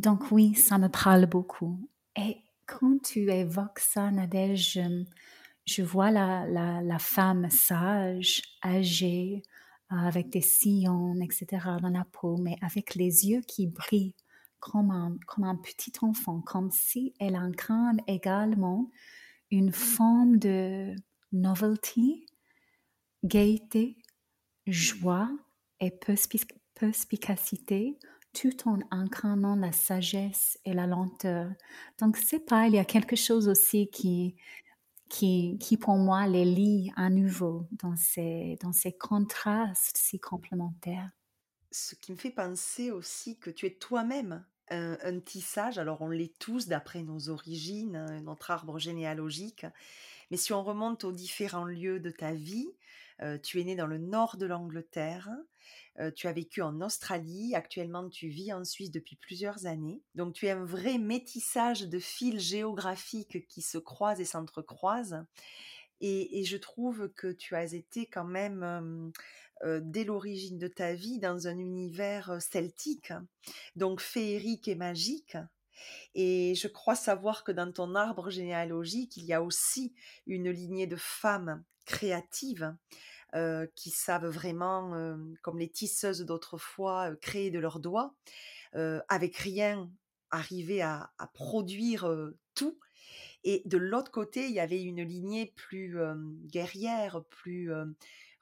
Donc 0.00 0.30
oui, 0.32 0.54
ça 0.54 0.78
me 0.78 0.88
parle 0.88 1.26
beaucoup. 1.26 1.88
Et 2.16 2.38
quand 2.66 3.02
tu 3.02 3.30
évoques 3.30 3.80
ça, 3.80 4.10
Nadège, 4.10 4.80
je 5.66 5.82
vois 5.82 6.10
la, 6.10 6.98
femme 6.98 7.50
sage, 7.50 8.42
âgée, 8.64 9.42
avec 9.90 10.30
des 10.30 10.40
sillons, 10.40 11.14
etc., 11.20 11.46
dans 11.82 11.90
la 11.90 12.04
peau, 12.04 12.36
mais 12.38 12.56
avec 12.62 12.94
les 12.94 13.28
yeux 13.28 13.42
qui 13.46 13.66
brillent 13.66 14.14
comme 14.64 14.90
un, 14.90 15.18
comme 15.26 15.44
un 15.44 15.56
petit 15.56 15.92
enfant, 16.00 16.40
comme 16.40 16.70
si 16.70 17.14
elle 17.20 17.36
incarne 17.36 18.00
également 18.06 18.90
une 19.50 19.72
forme 19.72 20.38
de 20.38 20.96
novelty, 21.32 22.26
gaieté, 23.24 23.98
joie 24.66 25.30
et 25.80 25.90
perspicacité, 26.74 27.98
tout 28.32 28.68
en 28.68 28.78
incarnant 28.90 29.54
la 29.54 29.70
sagesse 29.70 30.58
et 30.64 30.72
la 30.72 30.86
lenteur. 30.86 31.52
Donc, 31.98 32.16
c'est 32.16 32.40
pas, 32.40 32.66
il 32.66 32.74
y 32.74 32.78
a 32.78 32.86
quelque 32.86 33.16
chose 33.16 33.48
aussi 33.48 33.88
qui, 33.90 34.34
qui, 35.10 35.58
qui 35.60 35.76
pour 35.76 35.98
moi 35.98 36.26
les 36.26 36.46
lie 36.46 36.90
à 36.96 37.10
nouveau 37.10 37.68
dans 37.72 37.96
ces, 37.96 38.56
dans 38.62 38.72
ces 38.72 38.96
contrastes 38.96 39.98
si 39.98 40.18
complémentaires. 40.18 41.10
Ce 41.70 41.94
qui 41.94 42.12
me 42.12 42.16
fait 42.16 42.30
penser 42.30 42.90
aussi 42.90 43.38
que 43.38 43.50
tu 43.50 43.66
es 43.66 43.74
toi-même 43.74 44.44
un, 44.70 45.20
tissage, 45.20 45.78
alors 45.78 46.02
on 46.02 46.08
l'est 46.08 46.38
tous 46.38 46.68
d'après 46.68 47.02
nos 47.02 47.28
origines, 47.28 47.96
hein, 47.96 48.20
notre 48.22 48.50
arbre 48.50 48.78
généalogique, 48.78 49.66
mais 50.30 50.36
si 50.36 50.52
on 50.52 50.62
remonte 50.62 51.04
aux 51.04 51.12
différents 51.12 51.66
lieux 51.66 52.00
de 52.00 52.10
ta 52.10 52.32
vie, 52.32 52.70
euh, 53.22 53.38
tu 53.38 53.60
es 53.60 53.64
né 53.64 53.76
dans 53.76 53.86
le 53.86 53.98
nord 53.98 54.36
de 54.36 54.46
l'Angleterre, 54.46 55.28
tu 56.16 56.26
as 56.26 56.32
vécu 56.32 56.60
en 56.60 56.80
Australie, 56.80 57.54
actuellement 57.54 58.08
tu 58.08 58.26
vis 58.26 58.52
en 58.52 58.64
Suisse 58.64 58.90
depuis 58.90 59.14
plusieurs 59.14 59.66
années. 59.66 60.02
Donc 60.16 60.34
tu 60.34 60.46
es 60.46 60.50
un 60.50 60.64
vrai 60.64 60.98
métissage 60.98 61.82
de 61.82 62.00
fils 62.00 62.40
géographiques 62.40 63.46
qui 63.46 63.62
se 63.62 63.78
croisent 63.78 64.20
et 64.20 64.24
s'entrecroisent. 64.24 65.24
Et, 66.00 66.40
et, 66.40 66.44
je 66.44 66.56
trouve 66.56 67.08
que 67.14 67.30
tu 67.30 67.54
as 67.54 67.72
été 67.72 68.06
quand 68.06 68.24
même, 68.24 69.12
dès 69.62 70.04
l'origine 70.04 70.58
de 70.58 70.68
ta 70.68 70.94
vie, 70.94 71.18
dans 71.18 71.46
un 71.46 71.58
univers 71.58 72.40
celtique, 72.40 73.12
donc 73.76 74.00
féerique 74.00 74.68
et 74.68 74.74
magique. 74.74 75.36
Et 76.14 76.54
je 76.54 76.68
crois 76.68 76.94
savoir 76.94 77.44
que 77.44 77.52
dans 77.52 77.70
ton 77.72 77.94
arbre 77.94 78.30
généalogique, 78.30 79.16
il 79.16 79.24
y 79.24 79.32
a 79.32 79.42
aussi 79.42 79.94
une 80.26 80.50
lignée 80.50 80.86
de 80.86 80.96
femmes 80.96 81.64
créatives 81.84 82.74
euh, 83.34 83.66
qui 83.74 83.90
savent 83.90 84.28
vraiment, 84.28 84.94
euh, 84.94 85.16
comme 85.42 85.58
les 85.58 85.68
tisseuses 85.68 86.20
d'autrefois, 86.20 87.10
euh, 87.10 87.16
créer 87.16 87.50
de 87.50 87.58
leurs 87.58 87.80
doigts, 87.80 88.14
avec 89.08 89.36
rien, 89.36 89.88
arriver 90.32 90.82
à, 90.82 91.12
produire 91.32 92.12
tout. 92.56 92.76
Et 93.44 93.62
de 93.66 93.78
l'autre 93.78 94.10
côté, 94.10 94.46
il 94.46 94.52
y 94.52 94.58
avait 94.58 94.82
une 94.82 95.02
lignée 95.02 95.52
plus 95.54 95.96
guerrière, 96.46 97.22
plus 97.30 97.70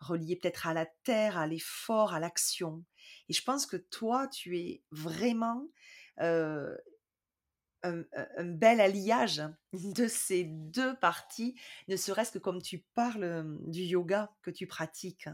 reliée 0.03 0.36
peut-être 0.36 0.66
à 0.66 0.74
la 0.74 0.86
terre, 1.05 1.38
à 1.38 1.46
l'effort, 1.46 2.14
à 2.14 2.20
l'action. 2.20 2.84
Et 3.28 3.32
je 3.32 3.42
pense 3.42 3.66
que 3.66 3.76
toi, 3.76 4.28
tu 4.28 4.59
es 4.59 4.82
vraiment 4.90 5.66
un, 6.18 6.76
bel 8.44 8.80
alliage 8.80 9.42
de 9.72 10.07
ces 10.07 10.44
deux 10.44 10.94
parties, 10.96 11.55
ne 11.88 11.96
serait-ce 11.96 12.32
que 12.32 12.38
comme 12.38 12.62
tu 12.62 12.78
parles 12.94 13.59
du 13.66 13.82
yoga 13.82 14.32
que 14.42 14.50
tu 14.50 14.66
pratiques. 14.66 15.28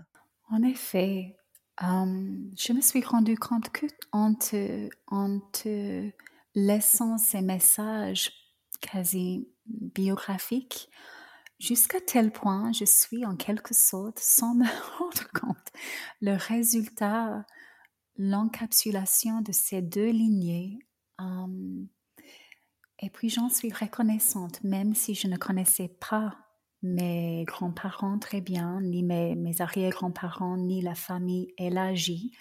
En 0.50 0.62
effet, 0.62 1.36
je 1.80 2.72
me 2.72 2.80
suis 2.80 3.02
rendu 3.02 3.36
compte 3.36 3.70
que 3.70 3.86
en 4.12 4.34
te, 4.34 4.88
te 5.52 6.10
laissant 6.54 7.18
ces 7.18 7.42
messages 7.42 8.32
quasi 8.80 9.48
biographiques, 9.66 10.90
jusqu'à 11.59 12.00
tel 12.00 12.32
point 12.32 12.72
je 12.72 12.84
suis 12.84 13.24
en 13.24 13.36
quelque 13.36 13.74
sorte, 13.74 14.18
sans 14.18 14.54
me 14.54 14.66
rendre 14.98 15.28
compte, 15.32 15.68
le 16.20 16.34
résultat, 16.36 17.44
l'encapsulation 18.16 19.40
de 19.40 19.52
ces 19.52 19.82
deux 19.82 20.11
lignées. 20.11 20.78
et 23.00 23.11
puis 23.11 23.28
j'en 23.28 23.48
suis 23.48 23.72
reconnaissante, 23.72 24.62
même 24.64 24.94
si 24.94 25.14
je 25.14 25.28
ne 25.28 25.36
connaissais 25.36 25.88
pas 26.00 26.47
mes 26.83 27.45
grands-parents 27.45 28.18
très 28.18 28.41
bien, 28.41 28.81
ni 28.81 29.03
mes, 29.03 29.61
arrière-grands-parents, 29.61 30.57
ni 30.57 30.81
la 30.81 30.95
famille 30.95 31.53
élargie. 31.59 32.33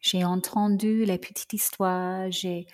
J'ai 0.00 0.24
entendu 0.24 1.04
les 1.04 1.18
petites 1.18 1.52
histoires, 1.52 2.30
j'ai, 2.30 2.66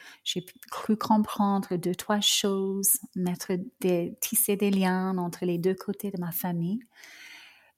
cru 0.71 0.97
comprendre 0.97 1.77
deux, 1.77 1.95
trois 1.95 2.21
choses, 2.21 2.99
mettre 3.15 3.53
des, 3.81 4.17
tisser 4.21 4.57
des 4.57 4.71
liens 4.71 5.17
entre 5.19 5.45
les 5.45 5.59
deux 5.59 5.75
côtés 5.75 6.11
de 6.11 6.19
ma 6.19 6.33
famille. 6.33 6.81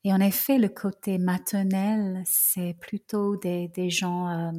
Et 0.04 0.12
en 0.12 0.20
effet, 0.20 0.58
le 0.58 0.68
côté 0.68 1.18
maternel, 1.18 2.22
c'est 2.24 2.74
plutôt 2.80 3.36
des, 3.36 3.68
des 3.68 3.90
gens, 3.90 4.28
euh, 4.28 4.52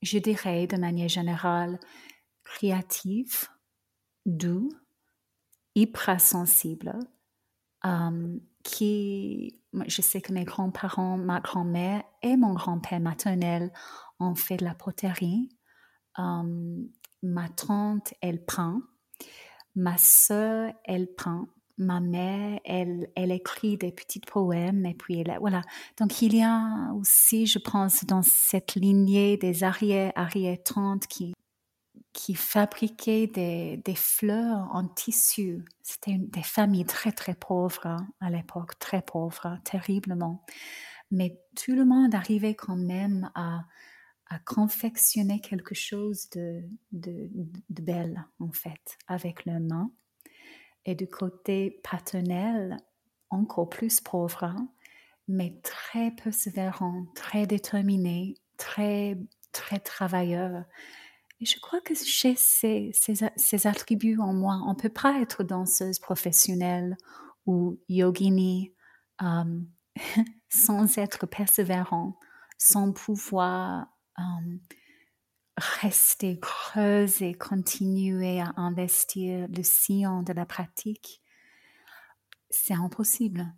je 0.00 0.18
dirais 0.18 0.66
de 0.66 0.76
manière 0.76 1.08
générale, 1.08 1.78
créatifs, 2.42 3.50
doux, 4.26 4.70
hyper 5.74 6.20
sensibles, 6.20 6.98
euh, 7.86 8.38
qui, 8.62 9.60
je 9.86 10.02
sais 10.02 10.20
que 10.20 10.32
mes 10.32 10.44
grands-parents, 10.44 11.18
ma 11.18 11.40
grand-mère 11.40 12.02
et 12.22 12.36
mon 12.36 12.54
grand-père 12.54 13.00
maternel 13.00 13.72
ont 14.20 14.34
fait 14.34 14.56
de 14.56 14.64
la 14.64 14.74
poterie. 14.74 15.48
Euh, 16.18 16.84
ma 17.22 17.48
tante, 17.48 18.14
elle 18.20 18.44
prend. 18.44 18.80
Ma 19.74 19.96
sœur, 19.96 20.72
elle 20.84 21.12
prend. 21.14 21.46
Ma 21.78 22.00
mère, 22.00 22.60
elle, 22.64 23.08
elle 23.16 23.32
écrit 23.32 23.78
des 23.78 23.90
petits 23.90 24.20
poèmes 24.20 24.84
et 24.84 24.94
puis 24.94 25.20
elle, 25.20 25.36
voilà. 25.40 25.62
Donc 25.98 26.20
il 26.20 26.36
y 26.36 26.42
a 26.42 26.92
aussi, 26.94 27.46
je 27.46 27.58
pense, 27.58 28.04
dans 28.04 28.22
cette 28.22 28.74
lignée 28.74 29.38
des 29.38 29.64
arrière-arrière-tantes 29.64 31.06
qui, 31.06 31.32
qui 32.12 32.34
fabriquaient 32.34 33.26
des, 33.26 33.78
des, 33.78 33.94
fleurs 33.94 34.68
en 34.72 34.86
tissu. 34.86 35.64
C'était 35.82 36.18
des 36.18 36.42
familles 36.42 36.84
très 36.84 37.12
très 37.12 37.34
pauvres 37.34 37.86
hein, 37.86 38.06
à 38.20 38.30
l'époque, 38.30 38.78
très 38.78 39.02
pauvres, 39.02 39.58
terriblement. 39.64 40.44
Mais 41.10 41.40
tout 41.56 41.74
le 41.74 41.84
monde 41.84 42.14
arrivait 42.14 42.54
quand 42.54 42.76
même 42.76 43.30
à, 43.34 43.64
à 44.32 44.38
confectionner 44.38 45.40
quelque 45.40 45.74
chose 45.74 46.30
de, 46.30 46.62
de, 46.92 47.30
de, 47.68 47.82
belle, 47.82 48.24
en 48.40 48.50
fait, 48.50 48.96
avec 49.06 49.44
leurs 49.44 49.60
mains. 49.60 49.90
Et 50.86 50.94
du 50.94 51.06
côté 51.06 51.80
paternel, 51.82 52.78
encore 53.28 53.68
plus 53.68 54.00
pauvre, 54.00 54.44
hein, 54.44 54.68
mais 55.28 55.60
très 55.62 56.10
persévérant, 56.12 57.04
très 57.14 57.46
déterminé, 57.46 58.34
très, 58.56 59.18
très 59.52 59.80
travailleur. 59.80 60.64
Et 61.42 61.44
je 61.44 61.58
crois 61.58 61.80
que 61.80 61.92
j'ai 61.92 62.36
ces, 62.36 63.66
attributs 63.66 64.20
en 64.20 64.32
moi. 64.32 64.62
On 64.64 64.74
ne 64.74 64.78
peut 64.78 64.88
pas 64.88 65.20
être 65.20 65.42
danseuse 65.42 65.98
professionnelle 65.98 66.96
ou 67.46 67.80
yogini 67.88 68.72
euh, 69.22 69.60
sans 70.48 70.98
être 70.98 71.26
persévérant, 71.26 72.16
sans 72.58 72.92
pouvoir 72.92 73.88
euh, 74.20 74.56
rester 75.56 76.38
creuse 76.38 77.22
et 77.22 77.34
continuer 77.34 78.40
à 78.40 78.52
investir 78.56 79.48
le 79.48 79.64
sillon 79.64 80.22
de 80.22 80.32
la 80.32 80.46
pratique. 80.46 81.22
C'est 82.50 82.74
impossible. 82.74 83.52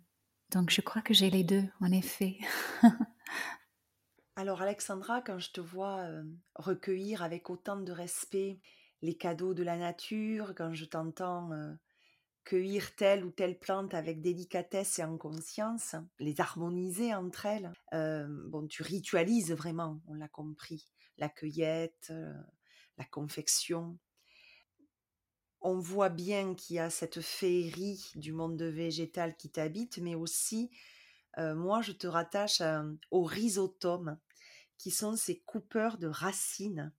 Donc 0.49 0.71
je 0.71 0.81
crois 0.81 1.03
que 1.03 1.13
j'ai 1.13 1.29
les 1.29 1.43
deux, 1.43 1.65
en 1.81 1.91
effet. 1.91 2.39
Alors 4.37 4.61
Alexandra, 4.61 5.21
quand 5.21 5.39
je 5.39 5.51
te 5.51 5.61
vois 5.61 6.09
recueillir 6.55 7.23
avec 7.23 7.49
autant 7.49 7.77
de 7.77 7.93
respect 7.93 8.59
les 9.01 9.15
cadeaux 9.15 9.53
de 9.53 9.63
la 9.63 9.77
nature, 9.77 10.53
quand 10.57 10.73
je 10.73 10.83
t'entends 10.83 11.51
cueillir 12.43 12.95
telle 12.97 13.23
ou 13.23 13.31
telle 13.31 13.57
plante 13.57 13.93
avec 13.93 14.21
délicatesse 14.21 14.99
et 14.99 15.05
en 15.05 15.17
conscience, 15.17 15.95
les 16.19 16.41
harmoniser 16.41 17.15
entre 17.15 17.45
elles, 17.45 17.71
bon, 18.49 18.67
tu 18.67 18.83
ritualises 18.83 19.53
vraiment, 19.53 20.01
on 20.07 20.15
l'a 20.15 20.27
compris, 20.27 20.85
la 21.17 21.29
cueillette, 21.29 22.11
la 22.97 23.05
confection. 23.05 23.97
On 25.61 25.79
voit 25.79 26.09
bien 26.09 26.55
qu'il 26.55 26.75
y 26.75 26.79
a 26.79 26.89
cette 26.89 27.21
féerie 27.21 28.11
du 28.15 28.33
monde 28.33 28.61
végétal 28.61 29.37
qui 29.37 29.49
t'habite, 29.49 29.97
mais 29.99 30.13
aussi 30.13 30.71
moi, 31.37 31.81
je 31.81 31.91
te 31.91 32.07
rattache 32.07 32.61
au 33.11 33.23
rhizotome, 33.23 34.17
qui 34.77 34.91
sont 34.91 35.15
ces 35.15 35.39
coupeurs 35.41 35.97
de 35.97 36.07
racines 36.07 36.93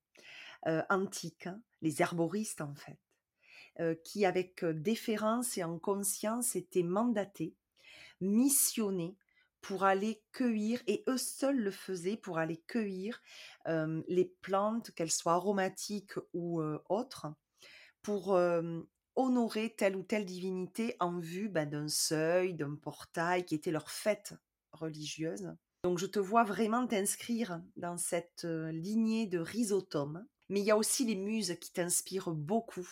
antiques, 0.90 1.46
hein, 1.46 1.60
les 1.82 2.02
herboristes 2.02 2.60
en 2.60 2.74
fait, 2.74 2.98
qui 4.04 4.24
avec 4.24 4.64
déférence 4.64 5.56
et 5.58 5.64
en 5.64 5.78
conscience 5.78 6.56
étaient 6.56 6.82
mandatés, 6.82 7.54
missionnés 8.20 9.16
pour 9.60 9.84
aller 9.84 10.22
cueillir, 10.32 10.82
et 10.86 11.04
eux 11.08 11.18
seuls 11.18 11.58
le 11.58 11.70
faisaient 11.70 12.16
pour 12.16 12.38
aller 12.38 12.62
cueillir 12.66 13.22
les 13.66 14.32
plantes, 14.42 14.90
qu'elles 14.92 15.10
soient 15.10 15.34
aromatiques 15.34 16.14
ou 16.32 16.62
autres, 16.88 17.26
pour 18.02 18.38
honorer 19.16 19.74
telle 19.76 19.96
ou 19.96 20.02
telle 20.02 20.24
divinité 20.24 20.96
en 21.00 21.18
vue 21.18 21.48
ben, 21.48 21.68
d'un 21.68 21.88
seuil, 21.88 22.54
d'un 22.54 22.76
portail 22.76 23.44
qui 23.44 23.54
était 23.54 23.70
leur 23.70 23.90
fête 23.90 24.34
religieuse. 24.72 25.54
Donc 25.82 25.98
je 25.98 26.06
te 26.06 26.18
vois 26.18 26.44
vraiment 26.44 26.86
t'inscrire 26.86 27.60
dans 27.76 27.96
cette 27.96 28.44
lignée 28.44 29.26
de 29.26 29.38
rhizotome. 29.38 30.26
Mais 30.48 30.60
il 30.60 30.66
y 30.66 30.70
a 30.70 30.76
aussi 30.76 31.04
les 31.04 31.16
muses 31.16 31.56
qui 31.60 31.72
t'inspirent 31.72 32.30
beaucoup. 32.30 32.88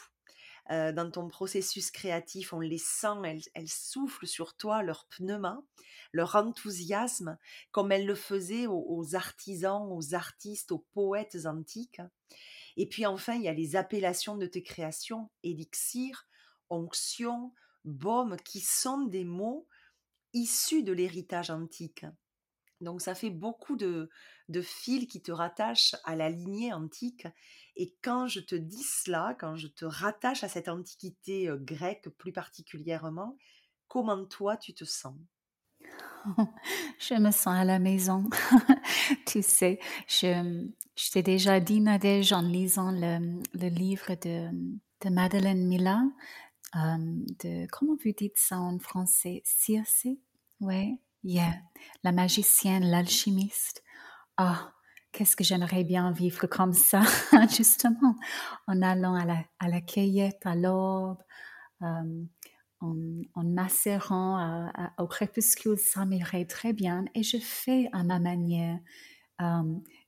dans 0.70 1.10
ton 1.10 1.28
processus 1.28 1.90
créatif, 1.90 2.52
on 2.52 2.60
les 2.60 2.78
sent, 2.78 3.42
elles, 3.54 3.68
soufflent 3.68 4.26
sur 4.26 4.56
toi 4.56 4.82
leur 4.82 5.06
pneuma, 5.06 5.62
leur 6.12 6.36
enthousiasme, 6.36 7.38
comme 7.70 7.92
elles 7.92 8.06
le 8.06 8.14
faisaient 8.14 8.66
aux, 8.66 8.84
aux 8.88 9.14
artisans, 9.14 9.86
aux 9.90 10.14
artistes, 10.14 10.72
aux 10.72 10.86
poètes 10.92 11.46
antiques. 11.46 12.00
Et 12.76 12.88
puis 12.88 13.06
enfin, 13.06 13.34
il 13.34 13.42
y 13.42 13.48
a 13.48 13.52
les 13.52 13.76
appellations 13.76 14.36
de 14.36 14.46
tes 14.46 14.62
créations, 14.62 15.30
élixir, 15.42 16.26
onction, 16.70 17.52
baume, 17.84 18.36
qui 18.44 18.60
sont 18.60 19.02
des 19.02 19.24
mots 19.24 19.68
issus 20.32 20.82
de 20.82 20.92
l'héritage 20.92 21.50
antique. 21.50 22.04
Donc 22.80 23.00
ça 23.00 23.14
fait 23.14 23.30
beaucoup 23.30 23.76
de, 23.76 24.10
de, 24.48 24.60
fils 24.60 25.06
qui 25.06 25.22
te 25.22 25.32
rattachent 25.32 25.94
à 26.04 26.16
la 26.16 26.28
lignée 26.28 26.72
antique. 26.72 27.26
Et 27.76 27.94
quand 28.02 28.26
je 28.26 28.40
te 28.40 28.54
dis 28.54 28.82
cela, 28.82 29.36
quand 29.38 29.56
je 29.56 29.68
te 29.68 29.84
rattache 29.84 30.44
à 30.44 30.48
cette 30.48 30.68
antiquité 30.68 31.48
grecque 31.60 32.08
plus 32.18 32.32
particulièrement, 32.32 33.36
comment 33.88 34.24
toi 34.26 34.56
tu 34.56 34.74
te 34.74 34.84
sens? 34.84 35.16
Je 36.98 37.14
me 37.14 37.30
sens 37.30 37.54
à 37.54 37.64
la 37.64 37.78
maison. 37.78 38.24
tu 39.26 39.42
sais, 39.42 39.78
je, 40.08 40.66
je 40.96 41.10
t'ai 41.10 41.22
déjà 41.22 41.60
dit, 41.60 41.80
Nadège, 41.80 42.32
en 42.32 42.40
lisant 42.40 42.90
le, 42.92 43.42
le 43.52 43.68
livre 43.68 44.14
de, 44.14 44.48
de 45.02 45.10
Madeleine 45.10 45.66
Mila, 45.66 46.02
de, 46.74 47.66
comment 47.70 47.96
vous 48.02 48.12
dites 48.12 48.36
ça 48.36 48.58
en 48.58 48.78
français? 48.78 49.42
Circe? 49.44 50.06
Ouais, 50.60 50.98
yeah. 51.24 51.54
La 52.02 52.12
magicienne, 52.12 52.84
l'alchimiste. 52.84 53.82
Ah, 54.36 54.72
qu'est-ce 55.12 55.36
que 55.36 55.44
j'aimerais 55.44 55.84
bien 55.84 56.10
vivre 56.12 56.46
comme 56.46 56.72
ça, 56.72 57.02
justement, 57.56 58.16
en 58.66 58.82
allant 58.82 59.14
à 59.14 59.24
la, 59.24 59.38
à 59.58 59.68
la 59.68 59.80
cueillette 59.80 60.42
à 60.44 60.54
l'aube, 60.54 61.18
euh, 61.82 62.24
en, 62.80 62.96
en 63.34 63.44
macérant 63.44 64.70
au 64.98 65.06
crépuscule, 65.06 65.78
ça 65.78 66.04
m'irait 66.04 66.44
très 66.44 66.72
bien. 66.72 67.04
Et 67.14 67.22
je 67.22 67.38
fais 67.38 67.88
à 67.92 68.02
ma 68.02 68.18
manière, 68.18 68.78
euh, 69.40 69.62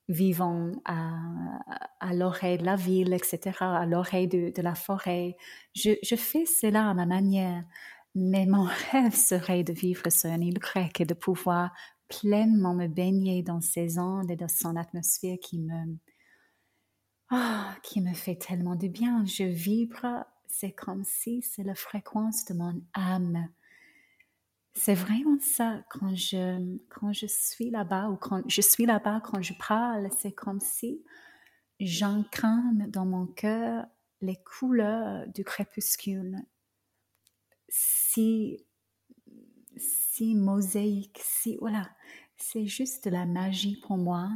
vivant 0.08 0.70
à, 0.84 1.14
à 2.00 2.14
l'oreille 2.14 2.58
de 2.58 2.64
la 2.64 2.76
ville, 2.76 3.12
etc., 3.12 3.56
à 3.60 3.86
l'oreille 3.86 4.28
de, 4.28 4.52
de, 4.54 4.62
la 4.62 4.74
forêt. 4.74 5.36
Je, 5.74 5.92
je, 6.02 6.16
fais 6.16 6.46
cela 6.46 6.88
à 6.88 6.94
ma 6.94 7.06
manière. 7.06 7.64
Mais 8.18 8.46
mon 8.46 8.64
rêve 8.92 9.14
serait 9.14 9.62
de 9.62 9.74
vivre 9.74 10.10
sur 10.10 10.30
une 10.30 10.42
île 10.42 10.58
grecque 10.58 11.02
et 11.02 11.04
de 11.04 11.12
pouvoir 11.12 11.70
pleinement 12.08 12.74
me 12.74 12.86
baigner 12.86 13.42
dans 13.42 13.60
ces 13.60 13.98
ondes 13.98 14.30
et 14.30 14.36
dans 14.36 14.48
son 14.48 14.74
atmosphère 14.74 15.36
qui 15.42 15.58
me, 15.60 15.98
ah, 17.28 17.76
qui 17.82 18.00
me 18.00 18.14
fait 18.14 18.36
tellement 18.36 18.74
de 18.74 18.88
bien. 18.88 19.26
Je 19.26 19.44
vibre, 19.44 20.24
c'est 20.46 20.72
comme 20.72 21.04
si 21.04 21.42
c'est 21.42 21.62
la 21.62 21.74
fréquence 21.74 22.46
de 22.46 22.54
mon 22.54 22.80
âme. 22.94 23.50
C'est 24.72 24.94
vraiment 24.94 25.38
ça 25.40 25.82
quand 25.90 26.14
je, 26.14 26.78
quand 26.88 27.12
je 27.12 27.26
suis 27.26 27.68
là-bas 27.68 28.08
ou 28.08 28.16
quand 28.16 28.42
je 28.48 28.62
suis 28.62 28.86
là-bas, 28.86 29.20
quand 29.24 29.42
je 29.42 29.52
parle, 29.68 30.08
c'est 30.16 30.32
comme 30.32 30.60
si 30.60 31.04
j'incarne 31.80 32.86
dans 32.88 33.04
mon 33.04 33.26
cœur 33.26 33.84
les 34.22 34.36
couleurs 34.36 35.26
du 35.28 35.44
crépuscule. 35.44 36.38
Si, 37.68 38.64
si 39.76 40.34
mosaïque, 40.34 41.20
si, 41.22 41.56
voilà, 41.60 41.90
c'est 42.36 42.66
juste 42.66 43.04
de 43.04 43.10
la 43.10 43.26
magie 43.26 43.76
pour 43.80 43.96
moi 43.96 44.30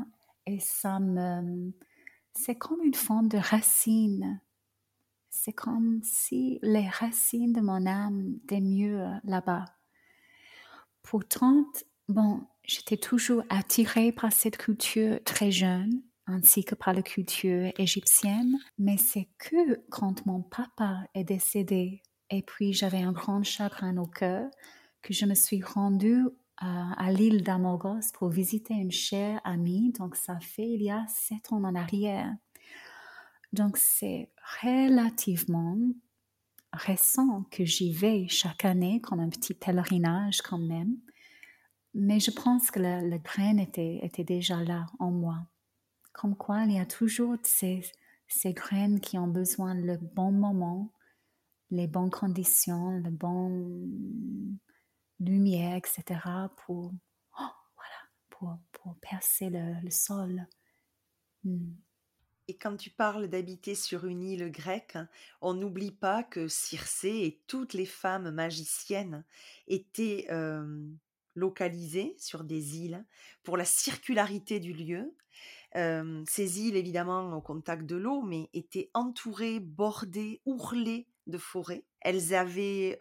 et 0.46 0.58
ça 0.60 0.98
me, 0.98 1.72
c'est 2.34 2.56
comme 2.56 2.82
une 2.82 2.94
forme 2.94 3.28
de 3.28 3.38
racine. 3.38 4.40
C'est 5.28 5.52
comme 5.52 6.00
si 6.02 6.58
les 6.62 6.88
racines 6.88 7.52
de 7.52 7.60
mon 7.60 7.86
âme 7.86 8.38
étaient 8.42 8.60
mieux 8.60 9.04
là-bas. 9.24 9.64
Pourtant, 11.02 11.64
bon, 12.08 12.46
j'étais 12.64 12.96
toujours 12.96 13.42
attirée 13.48 14.12
par 14.12 14.32
cette 14.32 14.56
culture 14.56 15.22
très 15.24 15.50
jeune, 15.50 16.02
ainsi 16.26 16.64
que 16.64 16.74
par 16.74 16.94
la 16.94 17.02
culture 17.02 17.72
égyptienne, 17.78 18.58
mais 18.78 18.96
c'est 18.96 19.28
que 19.38 19.80
quand 19.90 20.26
mon 20.26 20.42
papa 20.42 21.04
est 21.14 21.24
décédé 21.24 22.02
et 22.30 22.42
puis 22.42 22.72
j'avais 22.72 23.02
un 23.02 23.12
grand 23.12 23.42
chagrin 23.42 23.96
au 23.96 24.06
cœur 24.06 24.50
que 25.02 25.12
je 25.12 25.26
me 25.26 25.34
suis 25.34 25.62
rendue 25.62 26.26
à, 26.60 27.10
l'île 27.10 27.42
d'Amogos 27.42 28.12
pour 28.12 28.28
visiter 28.28 28.74
une 28.74 28.90
chère 28.90 29.40
amie. 29.44 29.92
Donc, 29.92 30.14
ça 30.14 30.38
fait 30.40 30.68
il 30.68 30.82
y 30.82 30.90
a 30.90 31.06
sept 31.08 31.52
ans 31.52 31.64
en 31.64 31.74
arrière. 31.74 32.34
Donc, 33.52 33.78
c'est 33.78 34.30
relativement 34.62 35.78
récent 36.72 37.44
que 37.50 37.64
j'y 37.64 37.92
vais 37.92 38.28
chaque 38.28 38.64
année 38.64 39.00
comme 39.00 39.20
un 39.20 39.30
petit 39.30 39.54
pèlerinage 39.54 40.42
quand 40.42 40.58
même. 40.58 40.96
Mais 41.94 42.20
je 42.20 42.30
pense 42.30 42.70
que 42.70 42.78
le, 42.78 43.18
graine 43.18 43.58
était, 43.58 43.98
était, 44.02 44.22
déjà 44.22 44.62
là 44.62 44.86
en 44.98 45.10
moi. 45.10 45.38
Comme 46.12 46.36
quoi, 46.36 46.64
il 46.64 46.72
y 46.72 46.78
a 46.78 46.86
toujours 46.86 47.36
ces, 47.42 47.80
ces 48.28 48.52
graines 48.52 49.00
qui 49.00 49.18
ont 49.18 49.26
besoin 49.26 49.74
le 49.74 49.96
bon 49.96 50.30
moment, 50.30 50.92
les 51.70 51.86
bonnes 51.86 52.10
conditions, 52.10 52.90
le 52.90 53.10
bon 53.10 53.78
lumière, 55.20 55.76
etc., 55.76 56.20
pour, 56.64 56.92
oh, 57.38 57.52
voilà, 57.76 58.00
pour, 58.28 58.58
pour, 58.72 58.96
percer 58.96 59.50
le, 59.50 59.90
sol. 59.90 60.46
Hmm. 61.44 61.72
Et 62.48 62.56
quand 62.56 62.76
tu 62.76 62.90
parles 62.90 63.28
d'habiter 63.28 63.76
sur 63.76 64.06
une 64.06 64.24
île 64.24 64.50
grecque, 64.50 64.98
on 65.40 65.54
n'oublie 65.54 65.92
pas 65.92 66.24
que 66.24 66.48
Circé 66.48 67.08
et 67.08 67.42
toutes 67.46 67.74
les 67.74 67.86
femmes 67.86 68.30
magiciennes 68.30 69.24
étaient 69.68 70.26
localisées 71.36 72.16
sur 72.18 72.42
des 72.42 72.78
îles 72.78 73.04
pour 73.44 73.56
la 73.56 73.64
circularité 73.64 74.58
du 74.58 74.72
lieu. 74.72 75.14
ces 75.74 76.60
îles, 76.60 76.74
évidemment, 76.74 77.36
au 77.36 77.40
contact 77.40 77.86
de 77.86 77.94
l'eau, 77.94 78.22
mais 78.22 78.50
étaient 78.52 78.90
entourées, 78.94 79.60
bordées, 79.60 80.40
ourlées 80.44 81.06
de 81.30 81.38
forêts. 81.38 81.84
Elles 82.00 82.34
avaient 82.34 82.98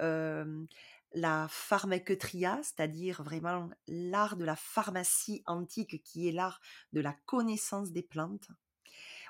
la 1.14 1.48
pharmaqueutria, 1.50 2.60
c'est-à-dire 2.64 3.24
vraiment 3.24 3.70
l'art 3.88 4.38
de 4.38 4.46
la 4.46 4.56
pharmacie 4.56 5.44
antique 5.46 6.04
qui 6.04 6.28
est 6.28 6.32
l'art 6.32 6.60
de 6.94 7.02
la 7.02 7.14
connaissance 7.26 7.92
des 7.92 8.04
plantes, 8.04 8.48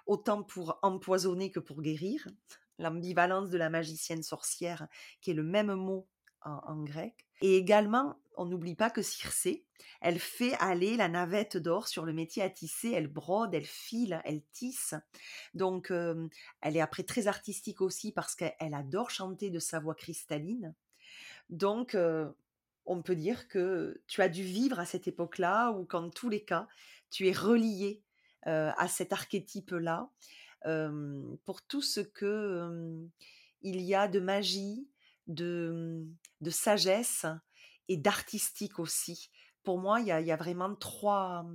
autant 0.06 0.44
pour 0.44 0.80
empoisonner 0.82 1.52
que 1.52 1.60
pour 1.60 1.82
guérir, 1.82 2.28
l'ambivalence 2.80 3.50
de 3.50 3.58
la 3.58 3.70
magicienne 3.70 4.24
sorcière 4.24 4.88
qui 5.22 5.32
est 5.32 5.36
le 5.36 5.44
même 5.44 5.74
mot 5.74 6.08
en, 6.42 6.84
grec. 6.84 7.29
Et 7.42 7.56
également, 7.56 8.20
on 8.38 8.46
n'oublie 8.46 8.76
pas 8.76 8.90
que 8.90 9.02
Circé, 9.02 9.66
elle 10.02 10.20
fait 10.20 10.54
aller 10.60 10.96
la 10.96 11.10
navette 11.10 11.58
d'or 11.58 11.88
sur 11.88 12.06
le 12.06 12.14
métier 12.14 12.42
à 12.42 12.50
tisser, 12.50 12.92
elle 12.92 13.08
brode, 13.08 13.54
elle 13.54 13.66
file, 13.66 14.22
elle 14.24 14.42
tisse. 14.54 14.96
Donc, 15.54 15.92
elle 15.92 16.78
est 16.78 16.82
après 16.82 17.04
très 17.04 17.28
artistique 17.28 17.82
aussi 17.82 18.12
parce 18.12 18.36
qu'elle 18.36 18.74
adore 18.74 19.10
chanter 19.10 19.50
de 19.50 19.60
sa 19.60 19.80
voix 19.80 19.96
cristalline. 19.96 20.74
Donc, 21.50 21.98
on 22.86 23.02
peut 23.02 23.16
dire 23.16 23.48
que 23.48 24.02
tu 24.08 24.22
as 24.22 24.30
dû 24.30 24.44
vivre 24.44 24.80
à 24.80 24.86
cette 24.86 25.08
époque-là, 25.08 25.72
ou 25.72 25.84
qu'en 25.86 26.10
tous 26.10 26.30
les 26.30 26.44
cas, 26.44 26.68
tu 27.10 27.28
es 27.28 27.34
relié 27.34 28.02
à 28.44 28.88
cet 28.88 29.12
archétype-là, 29.12 30.10
pour 31.46 31.62
tout 31.68 31.82
ce 31.82 32.00
que 32.00 32.98
il 33.62 33.82
y 33.82 33.96
a 33.96 34.08
de 34.08 34.22
magie, 34.22 34.88
de, 35.28 36.06
sagesse 36.50 37.26
et 37.88 37.98
d'artistique 37.98 38.80
aussi. 38.80 39.30
Pour 39.64 39.80
moi, 39.80 40.00
il 40.00 40.08
y 40.08 40.12
a, 40.12 40.36
vraiment 40.36 40.74
trois, 40.76 41.46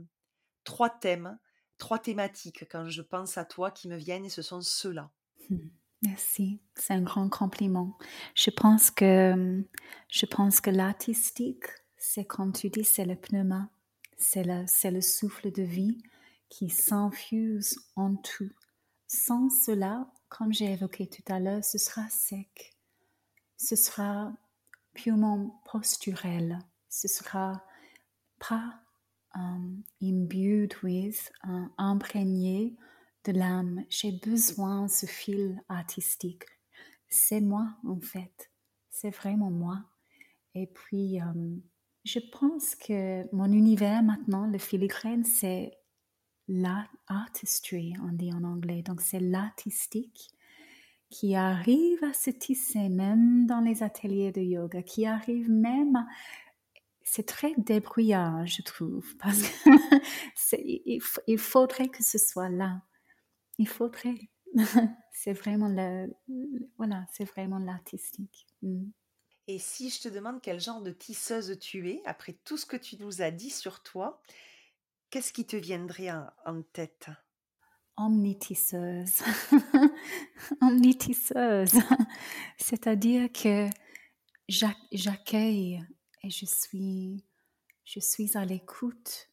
trois 0.64 0.90
thèmes, 0.90 1.38
trois 1.78 1.98
thématiques 1.98 2.66
quand 2.70 2.88
je 2.88 3.02
pense 3.02 3.38
à 3.38 3.44
toi 3.44 3.70
qui 3.70 3.88
me 3.88 3.96
viennent, 3.96 4.24
et 4.24 4.30
ce 4.30 4.42
sont 4.42 4.60
ceux-là. 4.60 5.10
Mmh. 5.50 5.56
Merci, 6.02 6.60
c'est 6.74 6.92
un 6.92 7.00
grand 7.00 7.30
compliment. 7.30 7.96
Je 8.34 8.50
pense 8.50 8.90
que, 8.90 9.64
je 10.10 10.26
pense 10.26 10.60
que 10.60 10.70
l'artistique, 10.70 11.64
c'est 11.96 12.26
comme 12.26 12.52
tu 12.52 12.68
dis, 12.68 12.84
c'est 12.84 13.06
le 13.06 13.16
pneuma, 13.16 13.70
c'est 14.18 14.44
le, 14.44 14.64
c'est 14.66 14.90
le 14.90 15.00
souffle 15.00 15.50
de 15.50 15.62
vie 15.62 16.02
qui 16.50 16.68
s'infuse 16.68 17.78
en 17.96 18.16
tout. 18.16 18.50
Sans 19.06 19.48
cela, 19.48 20.12
comme 20.28 20.52
j'ai 20.52 20.72
évoqué 20.72 21.06
tout 21.08 21.22
à 21.32 21.40
l'heure, 21.40 21.64
ce 21.64 21.78
sera 21.78 22.08
sec, 22.10 22.76
ce 23.56 23.74
sera 23.74 24.32
purement 24.94 25.60
posturel, 25.70 26.58
ce 26.88 27.08
sera 27.08 27.64
pas 28.38 28.80
um, 29.34 29.82
imbued 30.02 30.74
with, 30.82 31.32
uh, 31.44 31.66
imprégné 31.78 32.76
de 33.24 33.32
l'âme. 33.32 33.84
J'ai 33.88 34.12
besoin 34.12 34.84
de 34.84 34.90
ce 34.90 35.06
fil 35.06 35.62
artistique. 35.68 36.44
C'est 37.08 37.40
moi, 37.40 37.68
en 37.86 38.00
fait. 38.00 38.50
C'est 38.90 39.10
vraiment 39.10 39.50
moi. 39.50 39.84
Et 40.54 40.66
puis, 40.66 41.20
euh, 41.20 41.56
je 42.04 42.20
pense 42.32 42.74
que 42.74 43.24
mon 43.34 43.50
univers 43.50 44.02
maintenant, 44.02 44.46
le 44.46 44.58
filigrane, 44.58 45.24
c'est 45.24 45.78
l'artistry, 46.48 47.94
on 48.02 48.12
dit 48.12 48.32
en 48.32 48.44
anglais. 48.44 48.82
Donc, 48.82 49.00
c'est 49.00 49.20
l'artistique 49.20 50.33
qui 51.10 51.36
arrive 51.36 52.02
à 52.02 52.12
se 52.12 52.30
tisser 52.30 52.88
même 52.88 53.46
dans 53.46 53.60
les 53.60 53.82
ateliers 53.82 54.32
de 54.32 54.40
yoga, 54.40 54.82
qui 54.82 55.06
arrive 55.06 55.50
même 55.50 56.04
c'est 57.04 57.26
très 57.26 57.52
débrouillard, 57.58 58.46
je 58.46 58.62
trouve, 58.62 59.14
parce 59.18 59.42
qu'il 60.48 61.00
il 61.26 61.38
faudrait 61.38 61.88
que 61.88 62.02
ce 62.02 62.18
soit 62.18 62.48
là. 62.48 62.82
Il 63.58 63.68
faudrait. 63.68 64.30
c'est 65.12 65.32
vraiment 65.32 65.68
le, 65.68 66.12
voilà, 66.76 67.06
c'est 67.12 67.24
vraiment 67.24 67.58
l'artistique. 67.58 68.46
Mm. 68.62 68.86
Et 69.46 69.58
si 69.58 69.90
je 69.90 70.00
te 70.00 70.08
demande 70.08 70.40
quel 70.40 70.58
genre 70.58 70.80
de 70.80 70.90
tisseuse 70.90 71.58
tu 71.60 71.90
es, 71.90 72.00
après 72.06 72.32
tout 72.44 72.56
ce 72.56 72.64
que 72.64 72.76
tu 72.76 72.96
nous 72.96 73.20
as 73.20 73.30
dit 73.30 73.50
sur 73.50 73.82
toi, 73.82 74.22
qu'est-ce 75.10 75.34
qui 75.34 75.44
te 75.44 75.56
viendrait 75.56 76.10
en, 76.10 76.62
tête? 76.72 77.08
Omnitisseuse. 77.96 79.22
Omnitisseuse. 80.60 81.74
C'est-à-dire 82.58 83.30
que 83.32 83.68
j'accueille 84.48 85.84
et 86.22 86.30
je 86.30 86.46
suis, 86.46 87.24
je 87.84 88.00
suis 88.00 88.36
à 88.36 88.44
l'écoute. 88.44 89.28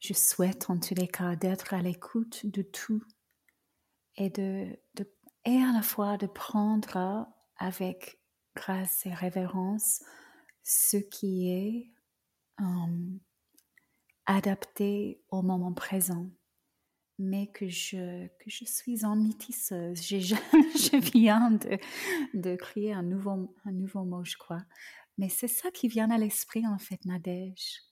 Je 0.00 0.14
souhaite 0.14 0.70
en 0.70 0.78
tous 0.78 0.94
les 0.94 1.08
cas 1.08 1.36
d'être 1.36 1.74
à 1.74 1.82
l'écoute 1.82 2.46
de 2.46 2.62
tout 2.62 3.02
et, 4.16 4.30
de, 4.30 4.78
et 5.44 5.62
à 5.62 5.72
la 5.72 5.82
fois 5.82 6.16
de 6.16 6.26
prendre 6.26 7.26
avec 7.56 8.18
grâce 8.54 9.06
et 9.06 9.12
révérence 9.12 10.02
ce 10.62 10.96
qui 10.96 11.50
est 11.50 11.90
um, 12.58 13.20
adapté 14.26 15.22
au 15.30 15.42
moment 15.42 15.72
présent, 15.72 16.28
mais 17.18 17.46
que 17.48 17.68
je, 17.68 18.26
que 18.26 18.50
je 18.50 18.64
suis 18.64 19.04
omnitisseuse. 19.04 20.02
Je, 20.02 20.18
je, 20.20 21.12
viens 21.12 21.50
de, 21.50 21.78
de 22.34 22.56
créer 22.56 22.92
un 22.92 23.02
nouveau, 23.02 23.54
un 23.64 23.72
nouveau 23.72 24.04
mot, 24.04 24.24
je 24.24 24.36
crois. 24.36 24.62
Mais 25.18 25.28
c'est 25.28 25.48
ça 25.48 25.70
qui 25.70 25.88
vient 25.88 26.10
à 26.10 26.18
l'esprit, 26.18 26.66
en 26.66 26.78
fait, 26.78 27.04
Nadège. 27.04 27.82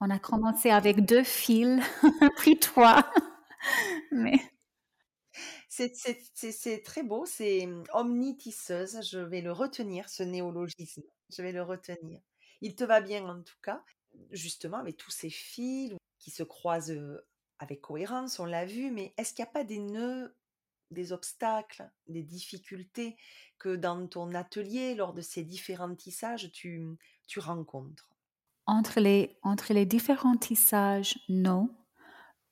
On 0.00 0.10
a 0.10 0.18
commencé 0.18 0.70
avec 0.70 1.04
deux 1.04 1.24
fils, 1.24 1.82
puis 2.38 2.58
trois. 2.58 3.10
Mais 4.10 4.40
c'est 5.68 6.82
très 6.82 7.02
beau, 7.02 7.24
c'est 7.26 7.66
mmh, 7.66 7.84
omnitisseuse. 7.94 9.00
Je 9.08 9.18
vais 9.18 9.40
le 9.40 9.52
retenir, 9.52 10.08
ce 10.08 10.22
néologisme. 10.22 11.02
Je 11.30 11.42
vais 11.42 11.52
le 11.52 11.62
retenir. 11.62 12.20
Il 12.60 12.74
te 12.74 12.84
va 12.84 13.00
bien 13.00 13.26
en 13.26 13.42
tout 13.42 13.58
cas, 13.62 13.82
justement 14.30 14.78
avec 14.78 14.96
tous 14.96 15.10
ces 15.10 15.30
fils 15.30 15.94
qui 16.18 16.30
se 16.30 16.42
croisent 16.42 16.92
avec 17.60 17.82
cohérence, 17.82 18.40
on 18.40 18.46
l'a 18.46 18.64
vu, 18.64 18.90
mais 18.90 19.12
est-ce 19.18 19.34
qu'il 19.34 19.44
n'y 19.44 19.50
a 19.50 19.52
pas 19.52 19.64
des 19.64 19.78
nœuds, 19.78 20.34
des 20.90 21.12
obstacles, 21.12 21.88
des 22.08 22.22
difficultés 22.22 23.16
que 23.58 23.76
dans 23.76 24.06
ton 24.08 24.34
atelier, 24.34 24.94
lors 24.94 25.12
de 25.12 25.20
ces 25.20 25.44
différents 25.44 25.94
tissages, 25.94 26.50
tu, 26.52 26.96
rencontres? 27.36 28.08
Entre 28.66 28.98
les, 28.98 29.38
entre 29.42 29.74
les 29.74 29.84
différents 29.84 30.38
tissages, 30.38 31.18
non. 31.28 31.68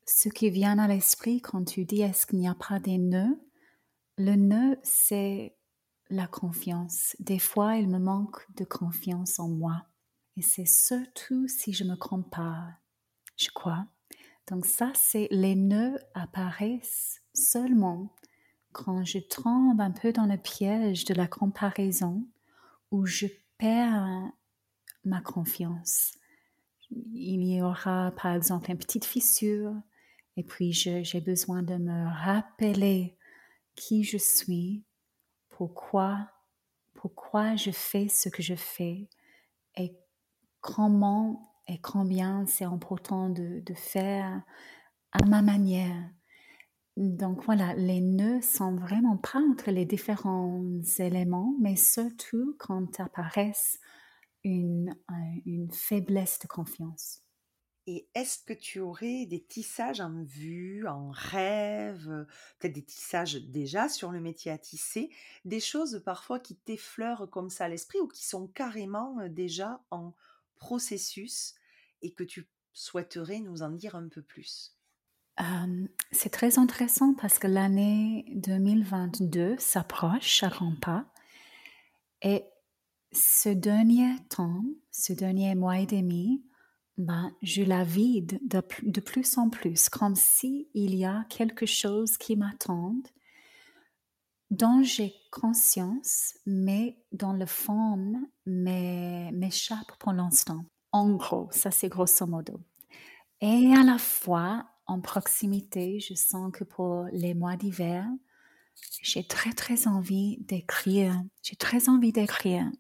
Ce 0.07 0.29
qui 0.29 0.51
vient 0.51 0.79
à 0.79 0.87
l'esprit 0.87 1.41
quand 1.41 1.65
tu 1.65 1.87
dis 1.87 2.03
est-ce 2.03 2.27
qu'il 2.27 2.39
n'y 2.39 2.49
a 2.49 2.55
pas 2.55 2.79
des 2.79 2.99
nœuds, 2.99 3.41
le 4.19 4.37
nœud, 4.37 4.79
c'est 4.83 5.57
la 6.11 6.27
confiance. 6.27 7.17
Des 7.19 7.39
fois, 7.39 7.77
il 7.77 7.89
me 7.89 7.99
manque 7.99 8.47
de 8.57 8.65
confiance 8.65 9.39
en 9.39 9.49
moi. 9.49 9.87
Et 10.37 10.43
c'est 10.43 10.67
surtout 10.67 11.49
si 11.49 11.73
je 11.73 11.85
me 11.85 11.97
compare, 11.97 12.75
je 13.37 13.49
crois. 13.55 13.87
Donc 14.51 14.65
ça, 14.65 14.93
c'est 14.95 15.29
les 15.31 15.55
nœuds 15.55 15.99
apparaissent 16.15 17.23
seulement 17.35 18.15
quand 18.73 19.05
je 19.05 19.19
tombe 19.19 19.81
un 19.81 19.91
peu 19.91 20.13
dans 20.13 20.27
le 20.27 20.39
piège 20.39 21.05
de 21.05 21.15
la 21.15 21.27
comparaison 21.27 22.27
où 22.91 23.05
je 23.05 23.27
perds 23.59 24.31
ma 25.05 25.21
confiance. 25.21 26.13
Il 26.91 27.45
y 27.45 27.61
aura 27.61 28.13
par 28.13 28.35
exemple 28.35 28.71
une 28.71 28.79
petite 28.79 29.05
fissure 29.05 29.75
et 30.37 30.43
puis 30.43 30.73
j'ai 30.73 31.21
besoin 31.21 31.63
de 31.63 31.77
me 31.77 32.07
rappeler 32.07 33.17
qui 33.75 34.05
je 34.05 34.17
suis, 34.17 34.85
pourquoi, 35.51 36.31
pourquoi 36.95 37.57
je 37.57 37.71
fais 37.71 38.09
ce 38.09 38.29
que 38.29 38.43
je 38.43 38.55
fais 38.55 39.09
et 39.77 39.95
comment 40.61 41.48
et 41.69 41.79
combien 41.81 42.47
c'est 42.47 42.65
important 42.65 43.29
de, 43.29 43.61
de 43.61 43.75
faire 43.75 44.43
à 45.13 45.25
ma 45.27 45.43
manière. 45.43 46.11
Donc 46.97 47.45
voilà, 47.45 47.75
les 47.75 48.01
nœuds 48.01 48.43
sont 48.43 48.75
vraiment 48.75 49.17
pas 49.19 49.39
entre 49.39 49.71
les 49.71 49.85
différents 49.85 50.65
éléments, 50.99 51.55
mais 51.61 51.77
surtout 51.77 52.57
quand 52.59 52.99
apparaissent 52.99 53.79
une, 54.43 54.97
une 55.47 55.71
faiblesse 55.71 56.41
de 56.41 56.49
confiance. 56.49 57.23
Et 57.87 58.09
est-ce 58.15 58.45
que 58.45 58.53
tu 58.53 58.81
aurais 58.81 59.25
des 59.27 59.43
tissages 59.43 60.01
en 60.01 60.23
vue, 60.23 60.87
en 60.87 61.11
rêve, 61.11 62.27
peut-être 62.59 62.75
des 62.75 62.85
tissages 62.85 63.37
déjà 63.37 63.89
sur 63.89 64.13
le 64.13 64.21
métier 64.21 64.51
à 64.51 64.59
tisser, 64.59 65.09
des 65.45 65.61
choses 65.61 66.03
parfois 66.05 66.39
qui 66.39 66.57
t'effleurent 66.57 67.31
comme 67.31 67.49
ça 67.49 67.65
à 67.65 67.69
l'esprit 67.69 67.99
ou 68.01 68.09
qui 68.09 68.27
sont 68.27 68.47
carrément 68.49 69.17
déjà 69.29 69.81
en 69.91 70.13
processus 70.59 71.55
et 72.03 72.13
que 72.13 72.25
tu 72.25 72.49
souhaiterais 72.73 73.41
nous 73.41 73.63
en 73.63 73.71
dire 73.71 73.97
un 73.97 74.09
peu 74.09 74.23
plus? 74.23 74.75
C'est 76.11 76.31
très 76.31 76.59
intéressant 76.59 77.15
parce 77.15 77.39
que 77.39 77.47
l'année 77.47 78.25
2022 78.35 79.57
s'approche 79.59 80.43
à 80.43 80.49
grands 80.49 80.75
pas. 80.75 81.07
Et 82.23 82.45
ce 83.13 83.49
dernier 83.49 84.17
temps, 84.29 84.65
ce 84.91 85.13
dernier 85.13 85.55
mois 85.55 85.79
et 85.79 85.87
demi, 85.87 86.43
ben, 86.97 87.33
je 87.43 87.63
la 87.63 87.85
vide 87.85 88.41
de, 88.43 88.61
de 88.83 89.01
plus 89.01 89.39
en 89.39 89.49
plus, 89.49 89.89
comme 89.89 90.17
s'il 90.17 90.67
y 90.75 91.05
a 91.05 91.25
quelque 91.29 91.67
chose 91.67 92.17
qui 92.19 92.35
m'attend, 92.35 92.97
dont 94.51 94.83
j'ai 94.83 95.15
conscience, 95.31 96.35
mais 96.47 96.99
dont 97.13 97.33
le 97.33 97.47
forme 97.47 98.27
m'échappe 98.47 99.93
pour 99.99 100.13
l'instant. 100.13 100.65
En 100.93 101.15
gros, 101.15 101.49
ça 101.51 101.71
c'est 101.71 101.89
grosso 101.89 102.27
modo. 102.27 102.61
Et 103.41 103.73
à 103.75 103.85
la 103.85 103.99
fois, 103.99 104.67
en 104.87 105.01
proximité, 105.01 106.01
je 106.01 106.15
sens 106.15 106.51
que 106.53 106.65
pour 106.65 107.05
les 107.13 107.35
mois 107.35 107.57
d'hiver, 107.57 108.07
j'ai 109.03 109.27
très 109.27 109.53
très 109.53 109.87
envie 109.87 110.39
d'écrire. 110.41 111.23
J'ai 111.43 111.57
très 111.57 111.89
envie 111.89 112.13
d'écrire. 112.13 112.71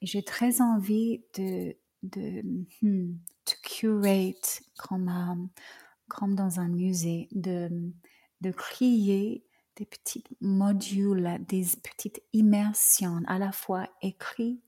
J'ai 0.00 0.22
très 0.22 0.60
envie 0.60 1.22
de, 1.36 1.76
de, 2.02 2.42
hmm, 2.82 3.16
curate 3.62 4.62
comme, 4.78 5.08
euh, 5.08 5.62
comme 6.08 6.34
dans 6.34 6.60
un 6.60 6.68
musée, 6.68 7.28
de, 7.32 7.92
de 8.40 8.50
créer 8.50 9.44
des 9.76 9.86
petits 9.86 10.24
modules, 10.40 11.38
des 11.48 11.66
petites 11.82 12.22
immersions 12.32 13.20
à 13.26 13.38
la 13.38 13.52
fois 13.52 13.88
écrites, 14.02 14.60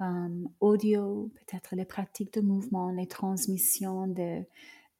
euh, 0.00 0.44
audio, 0.60 1.30
peut-être 1.34 1.74
les 1.76 1.84
pratiques 1.84 2.34
de 2.34 2.40
mouvement, 2.40 2.90
les 2.90 3.06
transmissions 3.06 4.06
de, 4.06 4.44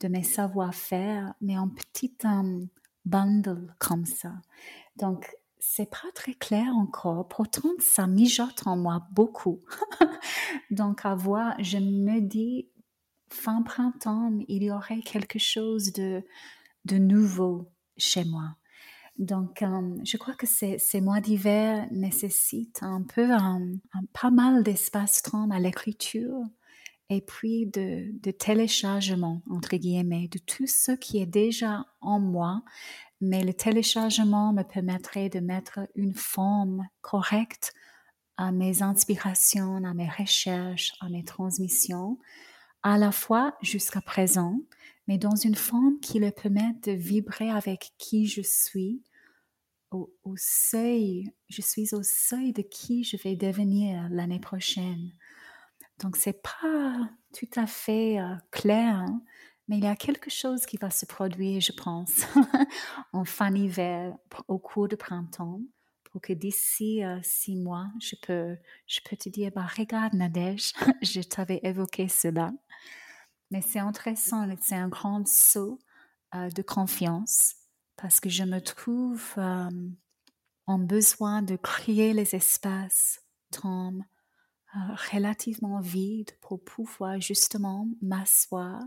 de 0.00 0.08
mes 0.08 0.22
savoir-faire, 0.22 1.34
mais 1.40 1.58
en 1.58 1.68
petit 1.68 2.14
um, 2.24 2.68
bundle 3.04 3.74
comme 3.78 4.06
ça. 4.06 4.32
Donc, 4.96 5.28
c'est 5.58 5.90
pas 5.90 6.10
très 6.14 6.34
clair 6.34 6.68
encore. 6.74 7.28
Pourtant, 7.28 7.70
ça 7.78 8.06
mijote 8.06 8.66
en 8.66 8.76
moi 8.76 9.06
beaucoup. 9.12 9.60
Donc, 10.70 11.04
à 11.04 11.14
voir, 11.14 11.54
je 11.60 11.78
me 11.78 12.20
dis, 12.20 12.68
fin 13.30 13.62
printemps, 13.62 14.32
il 14.48 14.64
y 14.64 14.70
aurait 14.70 15.00
quelque 15.00 15.38
chose 15.38 15.92
de, 15.92 16.24
de 16.84 16.98
nouveau 16.98 17.70
chez 17.96 18.24
moi. 18.24 18.56
Donc, 19.22 19.62
euh, 19.62 19.96
je 20.04 20.16
crois 20.16 20.34
que 20.34 20.48
ces, 20.48 21.00
mois 21.00 21.20
d'hiver 21.20 21.86
nécessitent 21.92 22.82
un 22.82 23.02
peu, 23.02 23.30
un, 23.30 23.60
pas 24.12 24.32
mal 24.32 24.64
d'espace-temps 24.64 25.48
à 25.50 25.60
l'écriture 25.60 26.40
et 27.08 27.20
puis 27.20 27.66
de 27.66 28.30
téléchargement, 28.32 29.40
entre 29.48 29.76
guillemets, 29.76 30.26
de 30.26 30.38
tout 30.38 30.66
ce 30.66 30.90
qui 30.90 31.18
est 31.18 31.26
déjà 31.26 31.86
en 32.00 32.18
moi, 32.18 32.64
mais 33.20 33.44
le 33.44 33.54
téléchargement 33.54 34.52
me 34.52 34.64
permettrait 34.64 35.28
de 35.28 35.38
mettre 35.38 35.78
une 35.94 36.16
forme 36.16 36.88
correcte 37.00 37.72
à 38.36 38.50
mes 38.50 38.82
inspirations, 38.82 39.84
à 39.84 39.94
mes 39.94 40.08
recherches, 40.08 40.94
à 41.00 41.08
mes 41.08 41.22
transmissions, 41.22 42.18
à 42.82 42.98
la 42.98 43.12
fois 43.12 43.54
jusqu'à 43.62 44.00
présent, 44.00 44.58
mais 45.06 45.16
dans 45.16 45.36
une 45.36 45.54
forme 45.54 46.00
qui 46.00 46.18
le 46.18 46.32
permette 46.32 46.88
de 46.88 46.92
vibrer 46.92 47.50
avec 47.50 47.92
qui 47.98 48.26
je 48.26 48.42
suis, 48.42 49.00
au, 49.94 50.34
seuil, 50.36 51.32
je 51.48 51.62
suis 51.62 51.94
au 51.94 52.02
seuil 52.02 52.52
de 52.52 52.62
qui 52.62 53.04
je 53.04 53.16
vais 53.16 53.36
devenir 53.36 54.08
l'année 54.10 54.40
prochaine. 54.40 55.12
Donc 55.98 56.16
c'est 56.16 56.42
pas 56.42 57.10
tout 57.32 57.48
à 57.56 57.66
fait 57.66 58.18
euh, 58.18 58.34
clair, 58.50 58.96
hein, 58.96 59.22
mais 59.68 59.78
il 59.78 59.84
y 59.84 59.88
a 59.88 59.96
quelque 59.96 60.30
chose 60.30 60.66
qui 60.66 60.76
va 60.76 60.90
se 60.90 61.06
produire, 61.06 61.60
je 61.60 61.72
pense, 61.72 62.22
en 63.12 63.24
fin 63.24 63.50
d'hiver, 63.50 64.14
au 64.48 64.58
cours 64.58 64.88
du 64.88 64.96
printemps, 64.96 65.60
pour 66.04 66.20
que 66.20 66.32
d'ici 66.32 67.04
euh, 67.04 67.18
six 67.22 67.56
mois, 67.56 67.86
je 68.00 68.16
peux, 68.20 68.56
je 68.86 69.00
peux 69.08 69.16
te 69.16 69.28
dire, 69.28 69.50
bah, 69.54 69.66
regarde 69.66 70.14
Nadège, 70.14 70.72
je 71.02 71.20
t'avais 71.20 71.60
évoqué 71.62 72.08
cela. 72.08 72.52
Mais 73.50 73.62
c'est 73.62 73.78
intéressant, 73.78 74.46
c'est 74.60 74.74
un 74.74 74.88
grand 74.88 75.26
saut 75.26 75.78
euh, 76.34 76.48
de 76.50 76.62
confiance 76.62 77.61
parce 77.96 78.20
que 78.20 78.28
je 78.28 78.44
me 78.44 78.60
trouve 78.60 79.34
euh, 79.38 79.70
en 80.66 80.78
besoin 80.78 81.42
de 81.42 81.56
créer 81.56 82.12
les 82.12 82.34
espaces 82.34 83.20
temps 83.50 83.94
relativement 85.12 85.80
vides 85.80 86.32
pour 86.40 86.62
pouvoir 86.62 87.20
justement 87.20 87.88
m'asseoir 88.00 88.82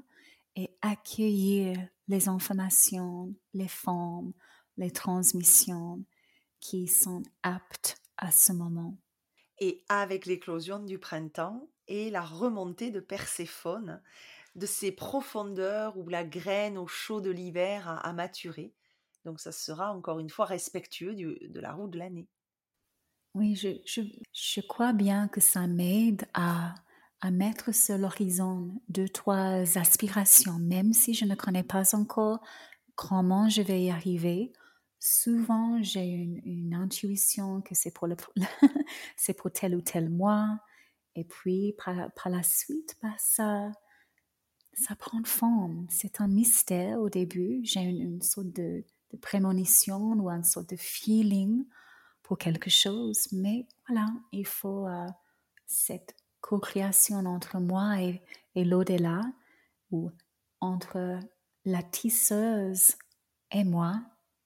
et 0.56 0.70
accueillir 0.82 1.78
les 2.08 2.28
informations, 2.28 3.36
les 3.53 3.68
formes, 3.68 4.34
les 4.78 4.91
transmissions 4.91 6.03
qui 6.60 6.88
sont 6.88 7.24
aptes 7.43 7.97
à 8.18 8.32
ce 8.32 8.51
moment. 8.51 8.97
Et 9.60 9.84
avec 9.89 10.26
l'éclosion 10.26 10.80
du 10.80 10.97
printemps 10.97 11.70
et 11.88 12.10
la 12.10 12.22
remontée 12.22 12.91
de 12.91 12.99
Perséphone, 12.99 14.01
de 14.56 14.66
ces 14.66 14.91
profondeurs 14.91 15.97
où 15.97 16.08
la 16.08 16.24
graine 16.24 16.78
au 16.78 16.88
chaud 16.88 17.22
de 17.22 17.30
l'hiver 17.32 17.88
a, 18.03 18.14
maturé. 18.14 18.74
Donc 19.26 19.39
ça 19.39 19.51
sera 19.51 19.93
encore 19.93 20.19
une 20.19 20.30
fois 20.30 20.45
respectueux 20.45 21.15
de 21.15 21.59
la 21.59 21.73
roue 21.73 21.88
de 21.88 21.97
l'année. 21.97 22.30
Oui, 23.34 23.55
je, 23.55 23.82
je, 23.86 24.01
je 24.32 24.61
crois 24.61 24.93
bien 24.93 25.28
que 25.28 25.41
ça 25.41 25.67
m'aide 25.67 26.26
à 26.34 26.73
à 27.26 27.32
mettre 27.32 27.73
sur 27.73 27.97
l'horizon 27.97 28.80
deux, 28.88 29.09
trois 29.09 29.78
aspirations, 29.80 30.59
même 30.59 30.93
si 30.93 31.15
je 31.15 31.26
ne 31.26 31.34
connais 31.34 31.63
pas 31.63 31.95
encore 31.95 32.39
comment 32.95 33.49
je 33.49 33.63
vais 33.63 33.84
y 33.84 33.89
arriver. 33.89 34.53
Souvent, 34.99 35.82
j'ai 35.82 36.05
une, 36.05 36.73
intuition 36.76 37.61
que 37.61 37.73
c'est 37.73 37.91
pour, 37.91 38.05
le, 38.05 38.15
c'est 39.17 39.34
pour 39.34 39.51
tel 39.51 39.76
ou 39.76 39.82
tel 39.82 40.09
mois. 40.09 40.59
Et 41.15 41.23
puis, 41.23 41.76
par, 41.84 42.30
la 42.30 42.43
suite, 42.43 42.95
bah, 43.01 43.15
ça, 43.17 43.71
ça 44.73 44.95
prend 44.95 45.23
forme. 45.23 45.88
C'est 45.89 46.21
un 46.21 46.28
mystère 46.28 46.99
au 46.99 47.09
début. 47.09 47.61
J'ai 47.63 47.82
une, 47.82 48.21
sorte 48.21 48.51
de, 48.51 48.84
de, 49.12 49.18
prémonition 49.18 50.14
ou 50.14 50.30
une 50.30 50.43
sorte 50.43 50.70
de 50.70 50.76
feeling 50.76 51.66
pour 52.24 52.38
quelque 52.38 52.70
chose. 52.70 53.28
Mais 53.32 53.68
voilà, 53.88 54.08
il 54.32 54.45
faut 54.45 54.88
euh, 54.88 55.08
cette 55.66 56.16
co-création 56.41 57.18
entre 57.26 57.60
moi 57.60 58.01
et, 58.01 58.22
et 58.56 58.66
l'au-delà, 58.66 59.22
ou 59.91 60.12
entre 60.60 61.20
la 61.66 61.84
tisseuse 61.84 62.95
et 63.51 63.64
moi 63.64 64.01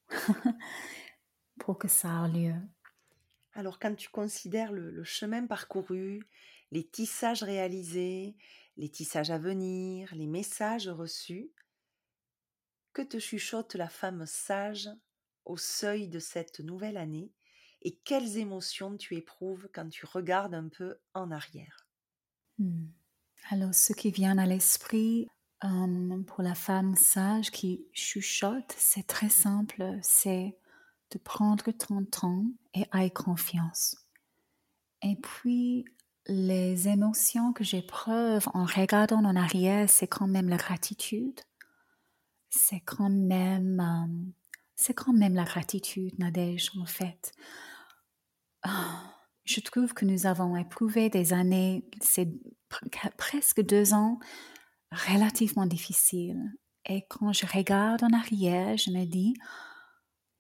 pour 1.60 1.78
que 1.78 1.88
ça 1.88 2.26
ait 2.26 2.38
lieu. 2.38 2.56
Alors 3.54 3.80
quand 3.80 3.96
tu 3.96 4.10
considères 4.10 4.72
le, 4.72 5.04
chemin 5.04 5.46
parcouru, 5.46 6.22
les 6.72 6.88
tissages 6.88 7.44
réalisés, 7.44 8.36
les 8.78 8.90
tissages 8.90 9.32
à 9.32 9.38
venir, 9.38 10.14
les 10.16 10.28
messages 10.28 10.88
reçus, 10.88 11.52
que 12.94 13.02
te 13.02 13.20
chuchote 13.20 13.76
la 13.76 13.90
femme 13.90 14.26
sage 14.26 14.90
au 15.46 15.58
seuil 15.58 16.08
de 16.08 16.20
cette 16.20 16.60
nouvelle 16.60 16.98
année 16.98 17.32
et 17.82 17.96
quelles 18.04 18.38
émotions 18.38 18.98
tu 18.98 19.16
éprouves 19.16 19.70
quand 19.74 19.90
tu 19.90 20.06
regardes 20.06 20.54
un 20.54 20.68
peu 20.68 20.98
en 21.14 21.32
arrière? 21.32 21.88
Hmm. 22.58 22.88
Alors 23.50 23.74
ce 23.74 23.94
qui 23.94 24.12
vient 24.12 24.38
à 24.38 24.46
l'esprit 24.46 25.28
euh, 25.64 26.24
pour 26.28 26.44
la 26.44 26.56
femme 26.56 26.96
sage 26.96 27.52
qui 27.52 27.86
chuchote, 27.94 28.74
c'est 28.78 29.08
très 29.08 29.30
simple, 29.30 29.98
c'est 30.02 30.58
de 31.12 31.18
prendre 31.18 31.72
ton 31.72 32.06
temps 32.06 32.46
et 32.74 32.86
aie 32.94 33.10
confiance. 33.10 33.98
Et 35.02 35.16
puis, 35.16 35.86
les 36.28 36.88
émotions 36.88 37.54
que 37.54 37.64
j'éprouve 37.64 38.48
en 38.54 38.66
regardant 38.66 39.24
en 39.24 39.36
arrière, 39.36 39.90
c'est 39.90 40.08
quand 40.08 40.28
même 40.28 40.50
la 40.50 40.58
gratitude. 40.58 41.40
C'est 42.50 42.82
quand 42.82 43.10
même, 43.10 43.80
euh, 43.80 44.32
c'est 44.76 44.94
quand 44.94 45.14
même 45.14 45.36
la 45.36 45.44
gratitude, 45.44 46.18
Nadège, 46.20 46.72
en 46.80 46.86
fait. 46.86 47.32
Ah, 48.64 49.14
je 49.46 49.60
trouve 49.62 49.94
que 49.94 50.06
nous 50.06 50.26
avons 50.26 50.56
éprouvé 50.58 51.10
des 51.10 51.34
années, 51.34 51.86
c'est 52.02 52.30
presque 53.18 53.62
deux 53.62 53.94
ans, 53.94 54.20
relativement 54.92 55.66
difficiles. 55.66 56.54
Et 56.86 57.06
quand 57.10 57.34
je 57.34 57.46
regarde 57.46 58.04
en 58.04 58.14
arrière, 58.14 58.78
je 58.78 58.92
me 58.92 59.06
dis, 59.06 59.34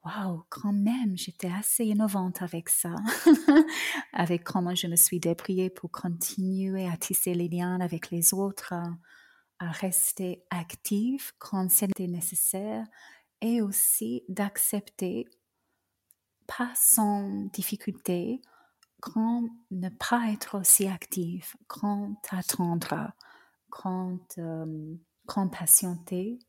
Waouh, 0.05 0.43
quand 0.49 0.71
même, 0.71 1.17
j'étais 1.17 1.51
assez 1.51 1.85
innovante 1.85 2.41
avec 2.41 2.69
ça, 2.69 2.95
avec 4.13 4.45
comment 4.45 4.73
je 4.73 4.87
me 4.87 4.95
suis 4.95 5.19
débrouillée 5.19 5.69
pour 5.69 5.91
continuer 5.91 6.87
à 6.87 6.95
tisser 6.95 7.33
les 7.33 7.49
liens 7.49 7.79
avec 7.81 8.09
les 8.09 8.33
autres, 8.33 8.73
à, 9.59 9.71
rester 9.71 10.43
active 10.49 11.31
quand 11.37 11.69
c'était 11.69 12.07
nécessaire 12.07 12.85
et 13.41 13.61
aussi 13.61 14.23
d'accepter, 14.29 15.27
pas 16.47 16.71
sans 16.75 17.49
difficulté, 17.53 18.41
quand 19.01 19.47
ne 19.71 19.89
pas 19.89 20.31
être 20.31 20.59
aussi 20.59 20.87
active, 20.87 21.55
quand 21.67 22.17
attendre, 22.31 23.11
quand, 23.69 24.39
quand 25.25 25.47
patienter 25.47 26.39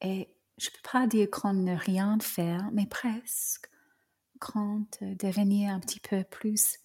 et 0.00 0.34
je 0.58 0.68
ne 0.68 0.70
peux 0.70 0.90
pas 0.92 1.06
dire 1.06 1.28
qu'on 1.30 1.52
ne 1.52 1.74
rien 1.74 2.18
faire, 2.20 2.70
mais 2.72 2.86
presque. 2.86 3.70
Quand 4.40 4.86
devenir 5.00 5.72
un 5.72 5.80
petit 5.80 6.00
peu 6.00 6.22
plus 6.24 6.78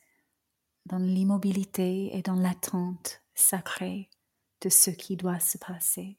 dans 0.85 0.97
l'immobilité 0.97 2.15
et 2.15 2.21
dans 2.21 2.35
l'attente 2.35 3.21
sacrée 3.35 4.09
de 4.61 4.69
ce 4.69 4.89
qui 4.89 5.15
doit 5.15 5.39
se 5.39 5.57
passer. 5.57 6.17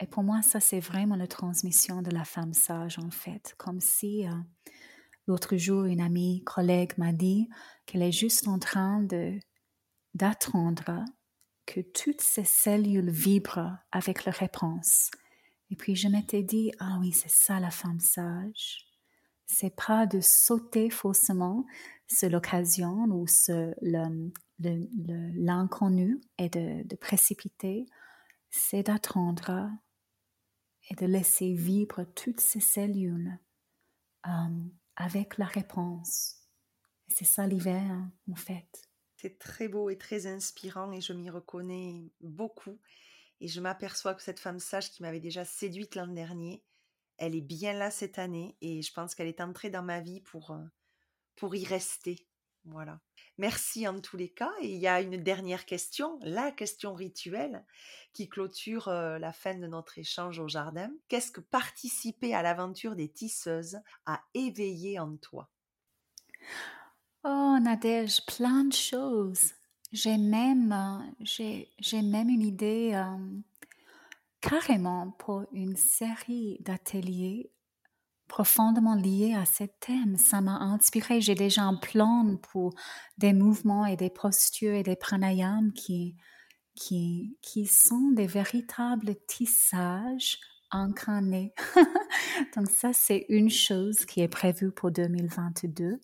Et 0.00 0.06
pour 0.06 0.22
moi, 0.22 0.42
ça, 0.42 0.60
c'est 0.60 0.80
vraiment 0.80 1.16
la 1.16 1.26
transmission 1.26 2.02
de 2.02 2.10
la 2.10 2.24
femme 2.24 2.54
sage, 2.54 2.98
en 2.98 3.10
fait. 3.10 3.54
Comme 3.58 3.80
si 3.80 4.26
euh, 4.26 4.32
l'autre 5.26 5.56
jour, 5.56 5.84
une 5.84 6.00
amie, 6.00 6.42
collègue 6.44 6.92
m'a 6.98 7.12
dit 7.12 7.48
qu'elle 7.86 8.02
est 8.02 8.12
juste 8.12 8.48
en 8.48 8.58
train 8.58 9.02
de 9.02 9.38
d'attendre 10.14 11.04
que 11.66 11.80
toutes 11.80 12.22
ces 12.22 12.44
cellules 12.44 13.10
vibrent 13.10 13.76
avec 13.92 14.24
la 14.24 14.32
réponse 14.32 15.10
et 15.70 15.76
puis 15.76 15.96
je 15.96 16.08
m'étais 16.08 16.42
dit, 16.42 16.72
ah 16.78 16.96
oui, 17.00 17.12
c'est 17.12 17.30
ça 17.30 17.60
la 17.60 17.70
femme 17.70 18.00
sage. 18.00 18.86
C'est 19.46 19.74
pas 19.74 20.06
de 20.06 20.20
sauter 20.20 20.90
faussement 20.90 21.64
sur 22.06 22.30
l'occasion 22.30 23.04
ou 23.10 23.26
sur 23.26 23.74
l'inconnu 24.58 26.20
et 26.38 26.48
de, 26.48 26.96
précipiter. 26.96 27.86
C'est 28.50 28.84
d'attendre 28.84 29.70
et 30.90 30.94
de 30.94 31.06
laisser 31.06 31.52
vivre 31.52 32.04
toutes 32.04 32.40
ces 32.40 32.60
cellules 32.60 33.38
euh, 34.26 34.30
avec 34.96 35.38
la 35.38 35.46
réponse. 35.46 36.36
C'est 37.08 37.24
ça 37.24 37.46
l'hiver, 37.46 37.84
en 38.30 38.34
fait. 38.36 38.88
C'est 39.16 39.38
très 39.38 39.68
beau 39.68 39.90
et 39.90 39.98
très 39.98 40.26
inspirant 40.26 40.92
et 40.92 41.00
je 41.00 41.12
m'y 41.12 41.28
reconnais 41.28 42.12
beaucoup. 42.20 42.78
Et 43.40 43.48
je 43.48 43.60
m'aperçois 43.60 44.14
que 44.14 44.22
cette 44.22 44.40
femme 44.40 44.60
sage 44.60 44.90
qui 44.90 45.02
m'avait 45.02 45.20
déjà 45.20 45.44
séduite 45.44 45.94
l'an 45.94 46.08
dernier, 46.08 46.64
elle 47.18 47.34
est 47.34 47.40
bien 47.40 47.72
là 47.72 47.90
cette 47.90 48.18
année 48.18 48.56
et 48.60 48.82
je 48.82 48.92
pense 48.92 49.14
qu'elle 49.14 49.28
est 49.28 49.40
entrée 49.40 49.70
dans 49.70 49.82
ma 49.82 50.00
vie 50.00 50.20
pour, 50.20 50.52
euh, 50.52 50.64
pour 51.36 51.54
y 51.54 51.64
rester. 51.64 52.28
Voilà. 52.64 53.00
Merci 53.38 53.86
en 53.88 54.00
tous 54.00 54.16
les 54.16 54.28
cas. 54.28 54.52
Et 54.60 54.68
il 54.68 54.78
y 54.78 54.88
a 54.88 55.00
une 55.00 55.16
dernière 55.16 55.64
question, 55.64 56.18
la 56.22 56.50
question 56.50 56.94
rituelle 56.94 57.64
qui 58.12 58.28
clôture 58.28 58.88
la 58.90 59.32
fin 59.32 59.54
de 59.54 59.66
notre 59.66 59.98
échange 59.98 60.40
au 60.40 60.48
jardin. 60.48 60.90
Qu'est-ce 61.08 61.30
que 61.30 61.40
participer 61.40 62.34
à 62.34 62.42
l'aventure 62.42 62.96
des 62.96 63.08
tisseuses 63.08 63.78
a 64.06 64.20
éveillé 64.34 64.98
en 64.98 65.16
toi? 65.16 65.48
Oh 67.24 67.58
Nadège, 67.60 68.24
plein 68.26 68.64
de 68.64 68.72
choses. 68.72 69.52
J'ai 69.92 70.18
même, 70.18 70.72
euh, 70.72 72.02
même 72.02 72.28
une 72.28 72.42
idée 72.42 72.92
euh, 72.94 73.40
carrément 74.40 75.10
pour 75.18 75.44
une 75.52 75.76
série 75.76 76.58
d'ateliers 76.60 77.50
profondément 78.28 78.94
liés 78.94 79.34
à 79.34 79.44
ce 79.44 79.64
thème. 79.80 80.16
Ça 80.16 80.40
m'a 80.40 80.56
inspiré. 80.58 81.20
J'ai 81.20 81.34
déjà 81.34 81.62
un 81.62 81.74
plan 81.74 82.36
pour 82.36 82.74
des 83.16 83.32
mouvements 83.32 83.86
et 83.86 83.96
des 83.96 84.10
postures 84.10 84.74
et 84.74 84.82
des 84.82 84.96
pranayams 84.96 85.72
qui, 85.72 86.16
qui, 86.74 87.36
qui 87.42 87.66
sont 87.66 88.12
des 88.12 88.26
véritables 88.26 89.16
tissages 89.26 90.38
incarnés. 90.70 91.52
Donc 92.56 92.70
ça, 92.70 92.92
c'est 92.92 93.26
une 93.28 93.50
chose 93.50 94.04
qui 94.04 94.20
est 94.20 94.28
prévue 94.28 94.70
pour 94.70 94.90
2022. 94.90 95.98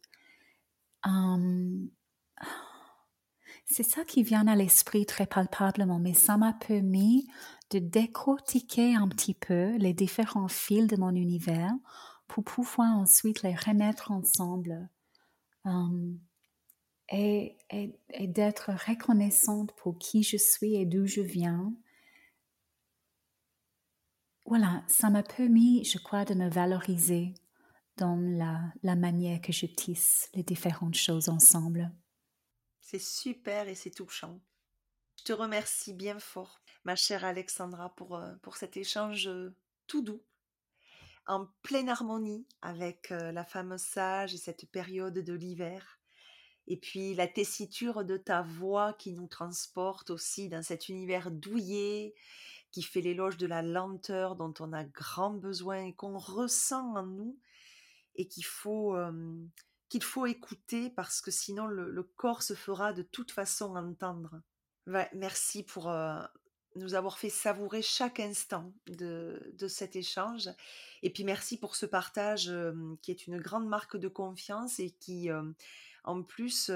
C'est 3.67 3.83
ça 3.83 4.05
qui 4.05 4.23
vient 4.23 4.47
à 4.47 4.57
l'esprit 4.57 5.07
très 5.07 5.27
palpablement, 5.27 5.99
mais 5.99 6.15
ça 6.15 6.37
m'a 6.37 6.53
permis 6.53 7.27
de 7.71 7.79
décortiquer 7.79 8.95
un 8.95 9.09
petit 9.09 9.35
peu 9.35 9.77
les 9.79 9.95
différents 9.95 10.49
fils 10.49 10.87
de 10.87 10.97
mon 10.97 11.15
univers 11.15 11.73
pour 12.27 12.45
pouvoir 12.45 12.97
ensuite 12.97 13.43
les 13.43 13.55
remettre 13.55 14.11
ensemble 14.11 14.89
um, 15.65 16.19
et, 17.11 17.57
et 17.71 18.27
d'être 18.27 18.71
reconnaissante 18.89 19.73
pour 19.77 19.99
qui 19.99 20.23
je 20.23 20.37
suis 20.37 20.75
et 20.77 20.87
d'où 20.87 21.07
je 21.07 21.21
viens. 21.21 21.75
Voilà, 24.47 24.85
ça 24.89 25.09
m'a 25.09 25.23
permis, 25.23 25.85
je 25.85 25.99
crois, 25.99 26.25
de 26.25 26.35
me 26.35 26.51
valoriser 26.51 27.35
dans 27.97 28.17
la, 28.17 28.61
la 28.83 28.97
manière 28.97 29.41
que 29.41 29.53
je 29.53 29.67
tisse 29.67 30.29
les 30.35 30.43
différentes 30.43 30.97
choses 30.97 31.29
ensemble. 31.29 31.91
C'est 32.81 33.01
super 33.01 33.69
et 33.69 33.75
c'est 33.75 33.91
touchant. 33.91 34.41
Je 35.19 35.25
te 35.25 35.33
remercie 35.33 35.95
bien 35.95 36.19
fort, 36.19 36.61
ma 36.85 36.97
chère 36.97 37.25
Alexandra, 37.25 37.95
pour, 37.95 38.17
euh, 38.17 38.35
pour 38.43 38.57
cet 38.57 38.77
échange 38.77 39.29
euh, 39.29 39.57
tout 39.87 40.03
doux, 40.03 40.23
en 41.27 41.47
pleine 41.63 41.89
harmonie 41.89 42.47
avec 42.63 43.11
la 43.11 43.45
femme 43.45 43.79
sage 43.79 44.35
et 44.35 44.39
cette 44.39 44.71
période 44.71 45.19
de 45.19 45.33
l'hiver. 45.33 45.99
Et 46.67 46.77
puis 46.77 47.15
la 47.15 47.27
tessiture 47.27 48.05
de 48.05 48.17
ta 48.17 48.43
voix 48.43 48.93
qui 48.95 49.13
nous 49.13 49.27
transporte 49.27 50.11
aussi 50.11 50.49
dans 50.49 50.63
cet 50.63 50.89
univers 50.89 51.31
douillet, 51.31 52.15
qui 52.71 52.83
fait 52.83 53.01
l'éloge 53.01 53.37
de 53.37 53.47
la 53.47 53.63
lenteur 53.63 54.35
dont 54.37 54.55
on 54.61 54.73
a 54.73 54.85
grand 54.85 55.31
besoin 55.31 55.85
et 55.85 55.95
qu'on 55.95 56.19
ressent 56.19 56.97
en 56.97 57.07
nous 57.07 57.39
et 58.17 58.27
qu'il 58.27 58.45
faut, 58.45 58.97
qu'il 59.89 60.03
faut 60.03 60.27
écouter 60.27 60.91
parce 60.91 61.21
que 61.21 61.31
sinon 61.31 61.67
le, 61.67 62.03
corps 62.17 62.43
se 62.43 62.55
fera 62.55 62.93
de 62.93 63.03
toute 63.03 63.31
façon 63.31 63.77
entendre. 63.77 64.41
merci 65.13 65.63
pour 65.63 65.93
nous 66.77 66.95
avoir 66.95 67.19
fait 67.19 67.31
savourer 67.31 67.83
chaque 67.83 68.21
instant 68.21 68.73
de, 68.87 69.41
cet 69.69 69.97
échange. 69.97 70.51
Et 71.03 71.11
puis 71.11 71.25
merci 71.25 71.59
pour 71.59 71.77
ce 71.77 71.87
partage 71.87 72.53
qui 73.03 73.11
est 73.11 73.27
une 73.27 73.39
grande 73.39 73.67
marque 73.67 73.97
de 73.97 74.09
confiance 74.09 74.81
et 74.81 74.91
qui, 74.91 75.31
en 76.05 76.23
plus, 76.23 76.71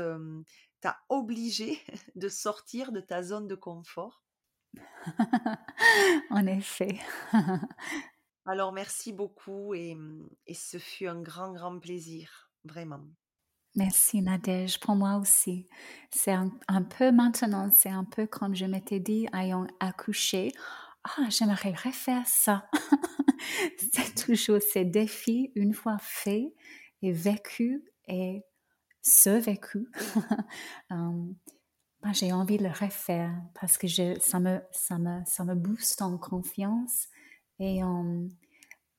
t'a 0.81 1.01
obligé 1.09 1.79
de 2.17 2.29
sortir 2.29 2.93
de 2.93 3.01
ta 3.01 3.23
zone 3.23 3.49
de 3.49 3.55
confort. 3.55 4.23
en 6.31 6.47
effet. 6.47 6.99
Alors 8.45 8.73
merci 8.73 9.13
beaucoup 9.13 9.75
et 9.75 9.97
ce 10.55 10.79
fut 10.79 11.07
un 11.07 11.21
grand, 11.21 11.53
grand 11.53 11.79
plaisir 11.79 12.51
vraiment. 12.65 13.05
Merci 13.75 14.23
Nadège, 14.23 14.81
pour 14.81 14.97
moi 14.97 15.17
aussi. 15.17 15.69
C'est 16.11 16.33
un, 16.33 16.83
peu 16.83 17.13
maintenant, 17.13 17.71
c'est 17.71 17.91
un 17.91 18.05
peu 18.05 18.27
comme 18.27 18.55
je 18.55 18.65
m'étais 18.65 18.99
dit, 18.99 19.29
ayant 19.33 19.67
accouché, 19.79 20.53
ah, 21.05 21.29
j'aimerais 21.29 21.73
refaire 21.73 22.27
ça. 22.27 22.69
c'est 23.93 24.15
toujours 24.27 24.61
ces 24.61 24.85
défis, 24.85 25.53
une 25.55 25.75
fois 25.75 25.97
faits 26.01 26.53
et 27.03 27.13
vécus 27.13 27.83
et 28.09 28.43
ce 29.03 29.31
vécu, 29.31 29.87
ben, 30.91 31.35
j'ai 32.13 32.33
envie 32.33 32.59
de 32.59 32.65
le 32.65 32.71
refaire 32.71 33.35
parce 33.61 33.79
que 33.79 33.87
je, 33.87 34.19
ça, 34.21 34.41
me, 34.41 34.61
ça, 34.73 34.99
me, 34.99 35.21
ça 35.25 35.45
me 35.45 35.55
booste 35.55 36.03
en 36.03 36.19
confiance 36.19 37.09
et 37.59 37.83
en, 37.83 38.27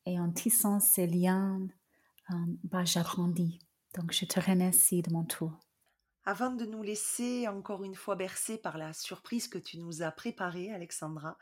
et 0.06 0.20
en 0.20 0.32
tissant 0.32 0.80
ces 0.80 1.08
liens, 1.08 1.60
ben, 2.64 2.86
j'agrandis. 2.86 3.60
Donc, 3.96 4.12
je 4.12 4.26
te 4.26 4.40
remercie 4.40 5.02
de 5.02 5.12
mon 5.12 5.24
tour. 5.24 5.52
Avant 6.26 6.52
de 6.52 6.66
nous 6.66 6.84
laisser 6.84 7.48
encore 7.48 7.84
une 7.84 7.96
fois 7.96 8.16
bercer 8.16 8.58
par 8.58 8.78
la 8.78 8.94
surprise 8.94 9.48
que 9.48 9.58
tu 9.58 9.80
nous 9.80 10.04
as 10.04 10.12
préparée, 10.12 10.72
Alexandra, 10.72 11.38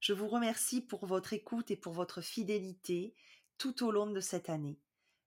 je 0.00 0.12
vous 0.12 0.28
remercie 0.28 0.80
pour 0.80 1.06
votre 1.06 1.32
écoute 1.32 1.70
et 1.70 1.76
pour 1.76 1.92
votre 1.92 2.20
fidélité 2.20 3.14
tout 3.58 3.84
au 3.84 3.90
long 3.90 4.06
de 4.06 4.20
cette 4.20 4.48
année. 4.48 4.78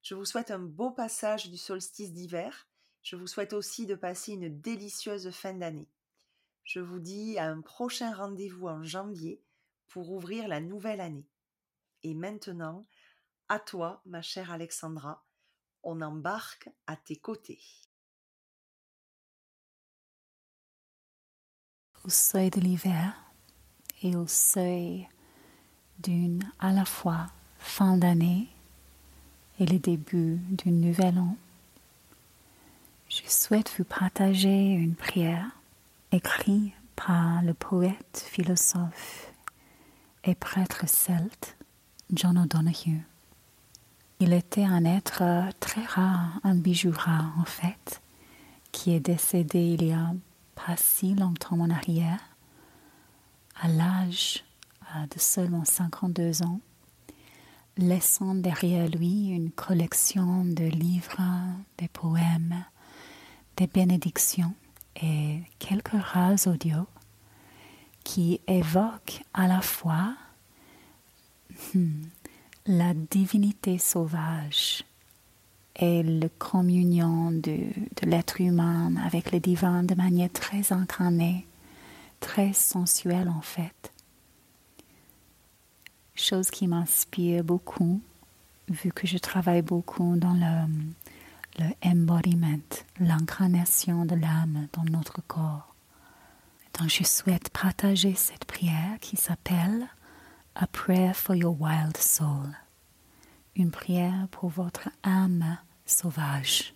Je 0.01 0.15
vous 0.15 0.25
souhaite 0.25 0.51
un 0.51 0.59
beau 0.59 0.91
passage 0.91 1.49
du 1.49 1.57
solstice 1.57 2.13
d'hiver. 2.13 2.67
Je 3.01 3.15
vous 3.15 3.27
souhaite 3.27 3.53
aussi 3.53 3.85
de 3.85 3.95
passer 3.95 4.33
une 4.33 4.61
délicieuse 4.61 5.31
fin 5.31 5.53
d'année. 5.53 5.89
Je 6.63 6.79
vous 6.79 6.99
dis 6.99 7.37
à 7.37 7.49
un 7.49 7.61
prochain 7.61 8.13
rendez-vous 8.13 8.67
en 8.67 8.83
janvier 8.83 9.41
pour 9.87 10.11
ouvrir 10.11 10.47
la 10.47 10.59
nouvelle 10.59 11.01
année. 11.01 11.27
Et 12.03 12.13
maintenant, 12.13 12.85
à 13.49 13.59
toi, 13.59 14.01
ma 14.05 14.21
chère 14.21 14.51
Alexandra, 14.51 15.25
on 15.85 16.01
embarque 16.01 16.69
à 16.87 16.95
tes 16.95 17.15
côtés. 17.15 17.61
Au 22.03 22.09
seuil 22.09 22.49
de 22.49 22.59
l'hiver, 22.59 23.13
et 24.03 24.15
au 24.15 24.27
seuil 24.27 25.07
d'une 25.99 26.43
à 26.59 26.71
la 26.71 26.85
fois 26.85 27.27
fin 27.57 27.97
d'année 27.97 28.47
et 29.59 29.65
le 29.65 29.79
début 29.79 30.37
du 30.49 30.69
nouvel 30.69 31.17
an, 31.17 31.37
je 33.09 33.21
souhaite 33.27 33.73
vous 33.77 33.85
partager 33.85 34.71
une 34.71 34.95
prière 34.95 35.49
écrite 36.11 36.73
par 36.95 37.41
le 37.41 37.53
poète, 37.53 38.25
philosophe 38.29 39.31
et 40.23 40.35
prêtre 40.35 40.87
celte 40.87 41.57
John 42.11 42.37
O'Donoghue. 42.37 43.03
Il 44.19 44.31
était 44.31 44.63
un 44.63 44.85
être 44.85 45.23
très 45.59 45.83
rare, 45.83 46.39
un 46.43 46.55
bijou 46.55 46.91
rare 46.91 47.33
en 47.37 47.43
fait, 47.43 48.01
qui 48.71 48.91
est 48.91 49.01
décédé 49.01 49.59
il 49.59 49.83
y 49.85 49.91
a 49.91 50.13
pas 50.55 50.77
si 50.77 51.15
longtemps 51.15 51.59
en 51.59 51.69
arrière 51.69 52.19
à 53.61 53.67
l'âge 53.67 54.43
euh, 54.95 55.05
de 55.13 55.19
seulement 55.19 55.65
52 55.65 56.43
ans, 56.43 56.61
laissant 57.77 58.35
derrière 58.35 58.87
lui 58.87 59.29
une 59.29 59.51
collection 59.51 60.45
de 60.45 60.63
livres, 60.63 61.21
des 61.77 61.89
poèmes, 61.89 62.63
des 63.57 63.67
bénédictions 63.67 64.53
et 65.01 65.41
quelques 65.59 65.91
rares 65.91 66.47
audios 66.47 66.87
qui 68.05 68.39
évoquent 68.47 69.23
à 69.33 69.47
la 69.47 69.61
fois 69.61 70.15
hmm, 71.73 72.03
la 72.67 72.93
divinité 72.93 73.77
sauvage 73.77 74.83
et 75.75 76.03
la 76.03 76.29
communion 76.29 77.31
de, 77.31 77.59
l'être 78.03 78.41
humain 78.41 78.95
avec 79.05 79.31
le 79.31 79.39
divin 79.39 79.83
de 79.83 79.93
manière 79.93 80.31
très 80.31 80.71
incarnée 80.71 81.45
très 82.19 82.53
sensuel 82.53 83.29
en 83.29 83.41
fait. 83.41 83.91
Chose 86.15 86.49
qui 86.49 86.65
m'inspire 86.67 87.43
beaucoup, 87.43 88.01
vu 88.69 88.91
que 88.91 89.05
je 89.05 89.17
travaille 89.17 89.61
beaucoup 89.61 90.15
dans 90.15 90.33
le, 90.33 90.65
le 91.59 91.71
embodiment, 91.83 92.57
l'incarnation 92.99 94.05
de 94.05 94.15
l'âme 94.15 94.67
dans 94.73 94.85
notre 94.85 95.21
corps. 95.27 95.75
Donc 96.79 96.89
je 96.89 97.03
souhaite 97.03 97.49
partager 97.49 98.15
cette 98.15 98.45
prière 98.45 98.97
qui 99.01 99.17
s'appelle 99.17 99.87
A 100.57 100.67
Prayer 100.67 101.13
for 101.13 101.35
Your 101.35 101.53
Wild 101.59 101.97
Soul, 101.97 102.55
une 103.57 103.71
prière 103.71 104.29
pour 104.31 104.47
votre 104.47 104.87
âme 105.03 105.57
sauvage. 105.85 106.73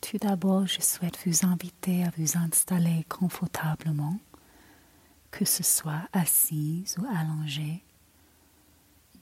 Tout 0.00 0.18
d'abord, 0.18 0.66
je 0.66 0.80
souhaite 0.80 1.16
vous 1.24 1.46
inviter 1.46 2.02
à 2.02 2.10
vous 2.18 2.36
installer 2.36 3.06
confortablement, 3.08 4.18
que 5.30 5.44
ce 5.44 5.62
soit 5.62 6.08
assise 6.12 6.96
ou 6.98 7.06
allongée, 7.16 7.84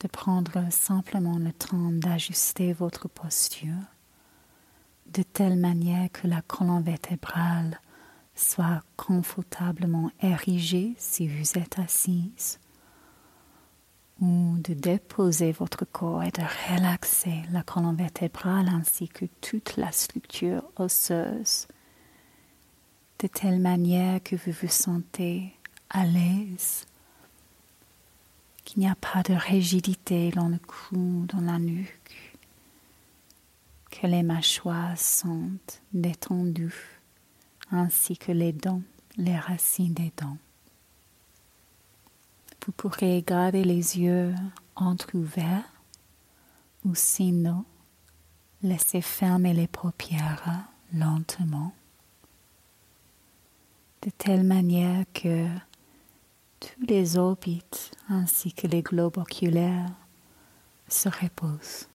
de 0.01 0.09
prendre 0.09 0.73
simplement 0.73 1.39
le 1.39 1.53
temps 1.53 1.93
d'ajuster 1.93 2.73
votre 2.73 3.07
posture 3.07 3.85
de 5.09 5.23
telle 5.23 5.59
manière 5.59 6.11
que 6.11 6.27
la 6.27 6.41
colonne 6.41 6.83
vertébrale 6.83 7.79
soit 8.37 8.83
confortablement 8.97 10.11
érigée 10.21 10.95
si 10.99 11.27
vous 11.27 11.59
êtes 11.59 11.79
assise 11.79 12.61
ou 14.21 14.57
de 14.59 14.75
déposer 14.75 15.53
votre 15.53 15.85
corps 15.85 16.23
et 16.23 16.31
de 16.31 16.43
relaxer 16.71 17.43
la 17.51 17.63
colonne 17.63 17.97
vertébrale 17.97 18.69
ainsi 18.69 19.09
que 19.09 19.27
toute 19.41 19.77
la 19.77 19.93
structure 19.93 20.63
osseuse, 20.77 21.67
de 23.19 23.27
telle 23.27 23.61
manière 23.61 24.23
que 24.23 24.37
vous 24.37 24.53
vous 24.53 24.69
sentez 24.69 25.53
à 25.91 26.05
l'aise, 26.07 26.87
qu'il 28.65 28.81
n'y 28.81 28.89
a 28.89 28.97
pas 28.97 29.23
de 29.23 29.35
rigidité 29.35 30.31
dans 30.31 30.49
le 30.49 30.59
cou, 30.59 31.27
dans 31.29 31.41
la 31.41 31.59
nuque, 31.59 32.37
que 33.91 34.07
les 34.07 34.23
mâchoires 34.23 34.99
sont 34.99 35.51
détendues, 35.93 36.96
ainsi 37.71 38.17
que 38.17 38.33
les 38.33 38.53
dents, 38.53 38.83
les 39.17 39.37
racines 39.37 39.95
des 39.95 40.13
dents. 40.17 40.39
Vous 42.65 42.73
pourrez 42.73 43.23
garder 43.23 43.63
les 43.63 43.99
yeux 43.99 44.35
entrouverts 44.75 45.71
ou 46.85 46.95
sinon 46.95 47.65
laisser 48.63 49.01
fermer 49.01 49.55
les 49.55 49.69
paupières 49.69 50.67
lentement, 50.93 51.73
de 54.03 54.11
telle 54.11 54.45
manière 54.45 55.05
que 55.13 55.47
tous 56.61 56.87
les 56.87 57.17
orbites 57.17 57.93
ainsi 58.09 58.53
que 58.53 58.67
les 58.67 58.83
globes 58.83 59.19
oculaires 59.19 59.91
se 60.89 61.09
reposent. 61.09 61.89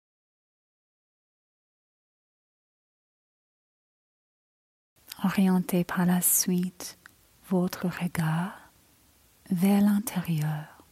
Orientez 5.23 5.83
par 5.83 6.07
la 6.07 6.19
suite 6.19 6.97
votre 7.47 7.87
regard 7.87 8.71
vers 9.51 9.81
l'intérieur, 9.81 10.83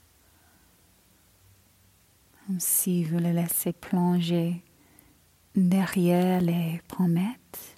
comme 2.46 2.60
si 2.60 3.04
vous 3.06 3.18
le 3.18 3.32
laissez 3.32 3.74
plonger 3.74 4.64
derrière 5.56 6.42
les 6.42 6.80
promesses, 6.88 7.76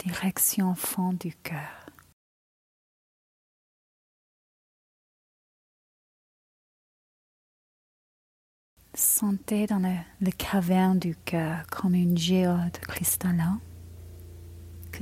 direction 0.00 0.74
fond 0.74 1.14
du 1.14 1.34
cœur. 1.36 1.86
Sentez 8.92 9.66
dans 9.66 9.78
le, 9.78 10.30
caverne 10.32 10.98
du 10.98 11.16
cœur 11.16 11.66
comme 11.70 11.94
une 11.94 12.18
géode 12.18 12.76
cristallin 12.82 13.58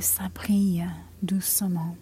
que 0.01 0.07
ça 0.07 0.31
brille 0.31 0.87
doucement. 1.23 1.95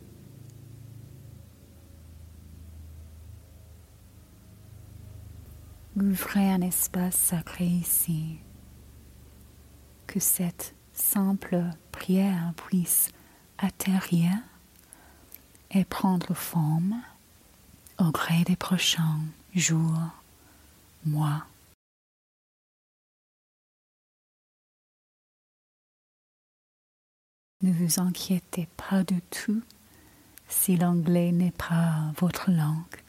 Ouvrez 5.97 6.49
un 6.49 6.61
espace 6.61 7.17
sacré 7.17 7.65
ici. 7.65 8.39
Que 10.07 10.21
cette 10.21 10.77
simple 10.93 11.65
prière 11.91 12.53
puisse 12.69 13.11
atterrir 13.59 14.31
et 15.73 15.85
prendre 15.85 16.35
forme 16.35 17.03
au 17.99 18.13
gré 18.13 18.45
des 18.45 18.55
prochains 18.55 19.19
jours, 19.57 20.13
mois. 21.05 21.45
Ne 27.61 27.73
vous 27.73 27.99
inquiétez 28.01 28.69
pas 28.77 29.03
du 29.03 29.21
tout 29.23 29.63
si 30.47 30.77
l'anglais 30.77 31.33
n'est 31.33 31.51
pas 31.51 32.13
votre 32.17 32.53
langue. 32.53 33.03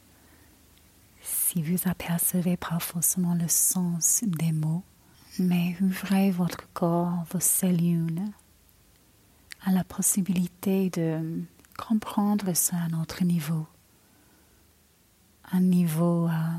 Si 1.21 1.61
vous 1.61 1.87
apercevez 1.87 2.57
pas 2.57 2.79
forcément 2.79 3.35
le 3.35 3.47
sens 3.47 4.23
des 4.25 4.51
mots, 4.51 4.81
mais 5.37 5.75
ouvrez 5.81 6.31
votre 6.31 6.67
corps, 6.73 7.25
vos 7.31 7.39
cellules 7.39 8.23
à 9.61 9.71
la 9.71 9.83
possibilité 9.83 10.89
de 10.89 11.43
comprendre 11.77 12.55
ça 12.55 12.77
à 12.77 12.87
notre 12.87 13.23
niveau, 13.23 13.67
un 15.51 15.61
niveau 15.61 16.27
euh, 16.27 16.57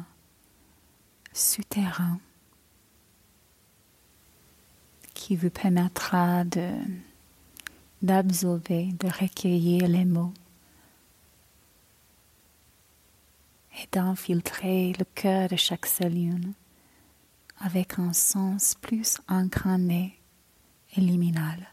souterrain 1.32 2.20
qui 5.12 5.34
vous 5.34 5.50
permettra 5.50 6.44
de 6.44 6.70
d'absorber, 8.02 8.92
de 8.98 9.08
recueillir 9.08 9.88
les 9.88 10.04
mots 10.04 10.32
et 13.78 13.86
d'infiltrer 13.92 14.92
le 14.98 15.04
cœur 15.14 15.48
de 15.48 15.56
chaque 15.56 15.86
cellule 15.86 16.52
avec 17.58 17.98
un 17.98 18.12
sens 18.12 18.74
plus 18.80 19.18
incarné 19.28 20.18
et 20.96 21.00
liminal. 21.00 21.68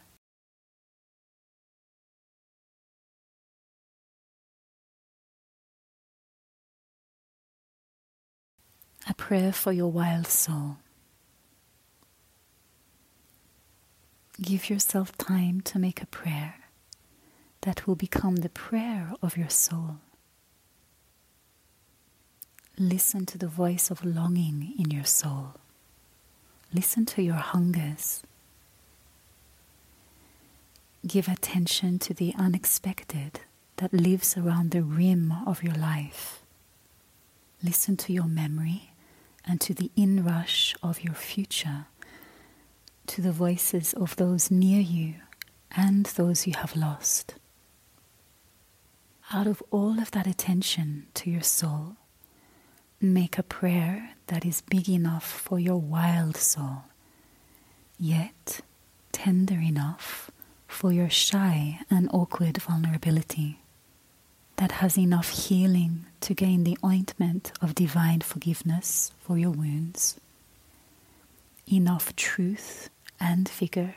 A 9.06 9.14
prayer 9.14 9.52
for 9.52 9.72
your 9.72 9.88
wild 9.88 10.26
soul. 10.26 10.76
Give 14.40 14.70
yourself 14.70 15.16
time 15.18 15.60
to 15.62 15.78
make 15.78 16.00
a 16.00 16.06
prayer 16.06 16.54
that 17.62 17.86
will 17.86 17.96
become 17.96 18.36
the 18.36 18.48
prayer 18.48 19.12
of 19.20 19.36
your 19.36 19.50
soul. 19.50 19.98
Listen 22.78 23.26
to 23.26 23.36
the 23.36 23.48
voice 23.48 23.90
of 23.90 24.04
longing 24.04 24.74
in 24.78 24.90
your 24.92 25.04
soul. 25.04 25.54
Listen 26.72 27.04
to 27.06 27.22
your 27.22 27.34
hungers. 27.34 28.22
Give 31.06 31.26
attention 31.26 31.98
to 32.00 32.14
the 32.14 32.32
unexpected 32.38 33.40
that 33.76 33.92
lives 33.92 34.36
around 34.36 34.70
the 34.70 34.82
rim 34.82 35.32
of 35.46 35.62
your 35.62 35.74
life. 35.74 36.40
Listen 37.62 37.96
to 37.96 38.12
your 38.12 38.26
memory 38.28 38.90
and 39.44 39.60
to 39.60 39.74
the 39.74 39.90
inrush 39.96 40.76
of 40.82 41.02
your 41.02 41.14
future, 41.14 41.86
to 43.08 43.22
the 43.22 43.32
voices 43.32 43.94
of 43.94 44.14
those 44.16 44.50
near 44.50 44.80
you 44.80 45.14
and 45.74 46.06
those 46.06 46.46
you 46.46 46.52
have 46.56 46.76
lost. 46.76 47.34
Out 49.32 49.46
of 49.46 49.62
all 49.70 49.98
of 49.98 50.10
that 50.12 50.26
attention 50.26 51.06
to 51.14 51.30
your 51.30 51.42
soul, 51.42 51.96
make 53.00 53.38
a 53.38 53.42
prayer 53.42 54.10
that 54.26 54.44
is 54.44 54.60
big 54.60 54.88
enough 54.88 55.24
for 55.24 55.58
your 55.58 55.78
wild 55.78 56.36
soul, 56.36 56.84
yet 57.98 58.60
tender 59.10 59.58
enough 59.58 60.30
for 60.66 60.92
your 60.92 61.10
shy 61.10 61.80
and 61.90 62.08
awkward 62.12 62.58
vulnerability, 62.58 63.58
that 64.56 64.72
has 64.72 64.98
enough 64.98 65.30
healing 65.30 66.04
to 66.20 66.34
gain 66.34 66.64
the 66.64 66.78
ointment 66.84 67.52
of 67.62 67.74
divine 67.74 68.20
forgiveness 68.20 69.12
for 69.20 69.38
your 69.38 69.50
wounds, 69.50 70.20
enough 71.70 72.14
truth 72.16 72.90
and 73.20 73.48
vigor 73.48 73.96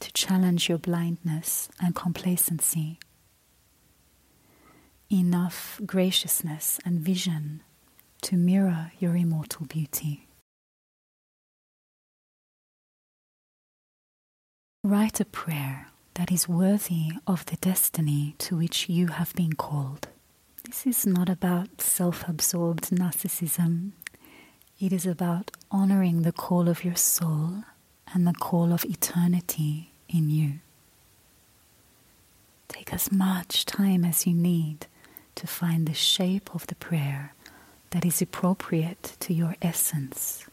to 0.00 0.12
challenge 0.12 0.68
your 0.68 0.78
blindness 0.78 1.68
and 1.80 1.94
complacency, 1.94 2.98
enough 5.10 5.80
graciousness 5.84 6.80
and 6.84 7.00
vision 7.00 7.62
to 8.22 8.36
mirror 8.36 8.92
your 8.98 9.16
immortal 9.16 9.66
beauty. 9.66 10.26
Write 14.82 15.20
a 15.20 15.24
prayer 15.26 15.88
that 16.14 16.32
is 16.32 16.48
worthy 16.48 17.10
of 17.26 17.44
the 17.46 17.56
destiny 17.56 18.34
to 18.38 18.56
which 18.56 18.88
you 18.88 19.08
have 19.08 19.34
been 19.34 19.52
called. 19.52 20.08
This 20.64 20.86
is 20.86 21.06
not 21.06 21.28
about 21.28 21.80
self 21.80 22.26
absorbed 22.28 22.90
narcissism, 22.90 23.92
it 24.78 24.92
is 24.92 25.04
about 25.06 25.50
honoring 25.70 26.22
the 26.22 26.32
call 26.32 26.68
of 26.68 26.84
your 26.84 26.96
soul 26.96 27.64
and 28.12 28.26
the 28.26 28.32
call 28.32 28.72
of 28.72 28.84
eternity 28.84 29.90
in 30.08 30.30
you. 30.30 30.54
Take 32.68 32.92
as 32.92 33.10
much 33.10 33.64
time 33.64 34.04
as 34.04 34.26
you 34.26 34.34
need 34.34 34.86
to 35.36 35.46
find 35.46 35.86
the 35.86 35.94
shape 35.94 36.54
of 36.54 36.66
the 36.66 36.74
prayer 36.74 37.34
that 37.90 38.04
is 38.04 38.22
appropriate 38.22 39.16
to 39.20 39.34
your 39.34 39.56
essence. 39.60 40.46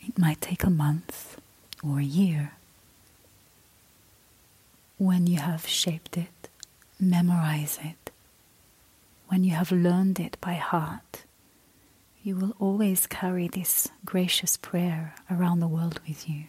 It 0.00 0.18
might 0.18 0.40
take 0.40 0.64
a 0.64 0.70
month 0.70 1.40
or 1.82 1.98
a 1.98 2.04
year. 2.04 2.52
When 4.98 5.26
you 5.26 5.38
have 5.38 5.66
shaped 5.66 6.16
it, 6.16 6.48
memorize 7.00 7.78
it. 7.82 8.10
When 9.28 9.44
you 9.44 9.52
have 9.52 9.72
learned 9.72 10.20
it 10.20 10.36
by 10.40 10.54
heart, 10.54 11.24
you 12.22 12.36
will 12.36 12.54
always 12.58 13.06
carry 13.06 13.48
this 13.48 13.88
gracious 14.04 14.56
prayer 14.56 15.14
around 15.30 15.60
the 15.60 15.68
world 15.68 16.00
with 16.06 16.28
you. 16.28 16.44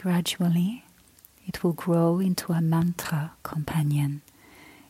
Gradually, 0.00 0.84
it 1.46 1.62
will 1.62 1.74
grow 1.74 2.20
into 2.20 2.54
a 2.54 2.62
mantra 2.62 3.32
companion. 3.42 4.22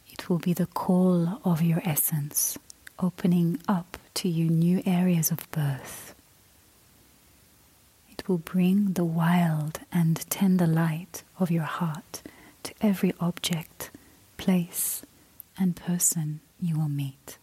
It 0.09 0.31
will 0.31 0.39
be 0.39 0.53
the 0.53 0.67
call 0.67 1.41
of 1.45 1.63
your 1.63 1.83
essence 1.85 2.57
opening 2.97 3.59
up 3.67 3.99
to 4.15 4.29
you 4.29 4.49
new 4.49 4.85
areas 4.87 5.33
of 5.33 5.51
birth. 5.51 6.15
It 8.09 8.29
will 8.29 8.39
bring 8.39 8.93
the 8.93 9.05
wild 9.05 9.81
and 9.91 10.15
tender 10.31 10.69
light 10.69 11.25
of 11.41 11.51
your 11.51 11.65
heart 11.65 12.23
to 12.63 12.73
every 12.81 13.13
object, 13.19 13.91
place, 14.37 15.03
and 15.59 15.75
person 15.75 16.39
you 16.61 16.79
will 16.79 16.89
meet. 16.89 17.37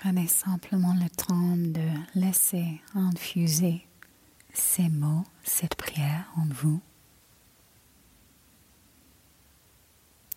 Prenez 0.00 0.26
simplement 0.28 0.94
le 0.94 1.08
temps 1.08 1.56
de 1.56 1.88
laisser 2.14 2.82
infuser 2.94 3.86
ces 4.52 4.90
mots, 4.90 5.24
cette 5.42 5.74
prière 5.74 6.26
en 6.36 6.44
vous. 6.44 6.80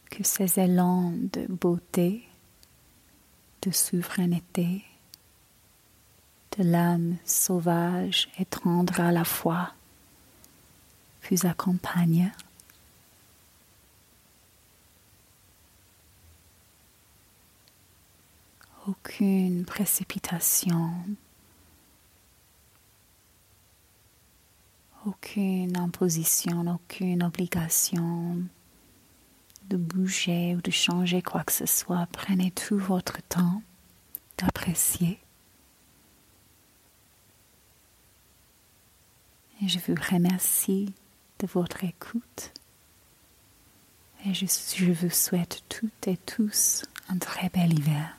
que 0.10 0.24
ces 0.24 0.60
élans 0.60 1.12
de 1.12 1.46
beauté, 1.48 2.28
de 3.62 3.72
souveraineté, 3.72 4.84
de 6.58 6.64
l'âme 6.64 7.18
sauvage 7.26 8.30
et 8.40 8.46
tendre 8.46 9.00
à 9.00 9.12
la 9.12 9.24
fois 9.24 9.74
vous 11.30 11.46
accompagnent. 11.46 12.32
Aucune 18.90 19.66
précipitation, 19.66 20.90
aucune 25.06 25.78
imposition, 25.78 26.66
aucune 26.66 27.22
obligation 27.22 28.38
de 29.66 29.78
bouger 29.78 30.56
ou 30.56 30.62
de 30.62 30.72
changer 30.72 31.22
quoi 31.22 31.44
que 31.44 31.52
ce 31.52 31.68
soit. 31.68 32.08
Prenez 32.12 32.50
tout 32.50 32.80
votre 32.80 33.22
temps 33.28 33.62
d'apprécier. 34.40 35.20
Et 39.62 39.68
je 39.68 39.78
vous 39.78 39.96
remercie 40.12 40.92
de 41.38 41.46
votre 41.46 41.84
écoute. 41.84 42.54
Et 44.26 44.34
je, 44.34 44.48
je 44.48 44.92
vous 44.92 45.12
souhaite 45.12 45.62
toutes 45.70 46.08
et 46.08 46.18
tous 46.18 46.86
un 47.08 47.20
très 47.20 47.50
bel 47.50 47.78
hiver. 47.78 48.19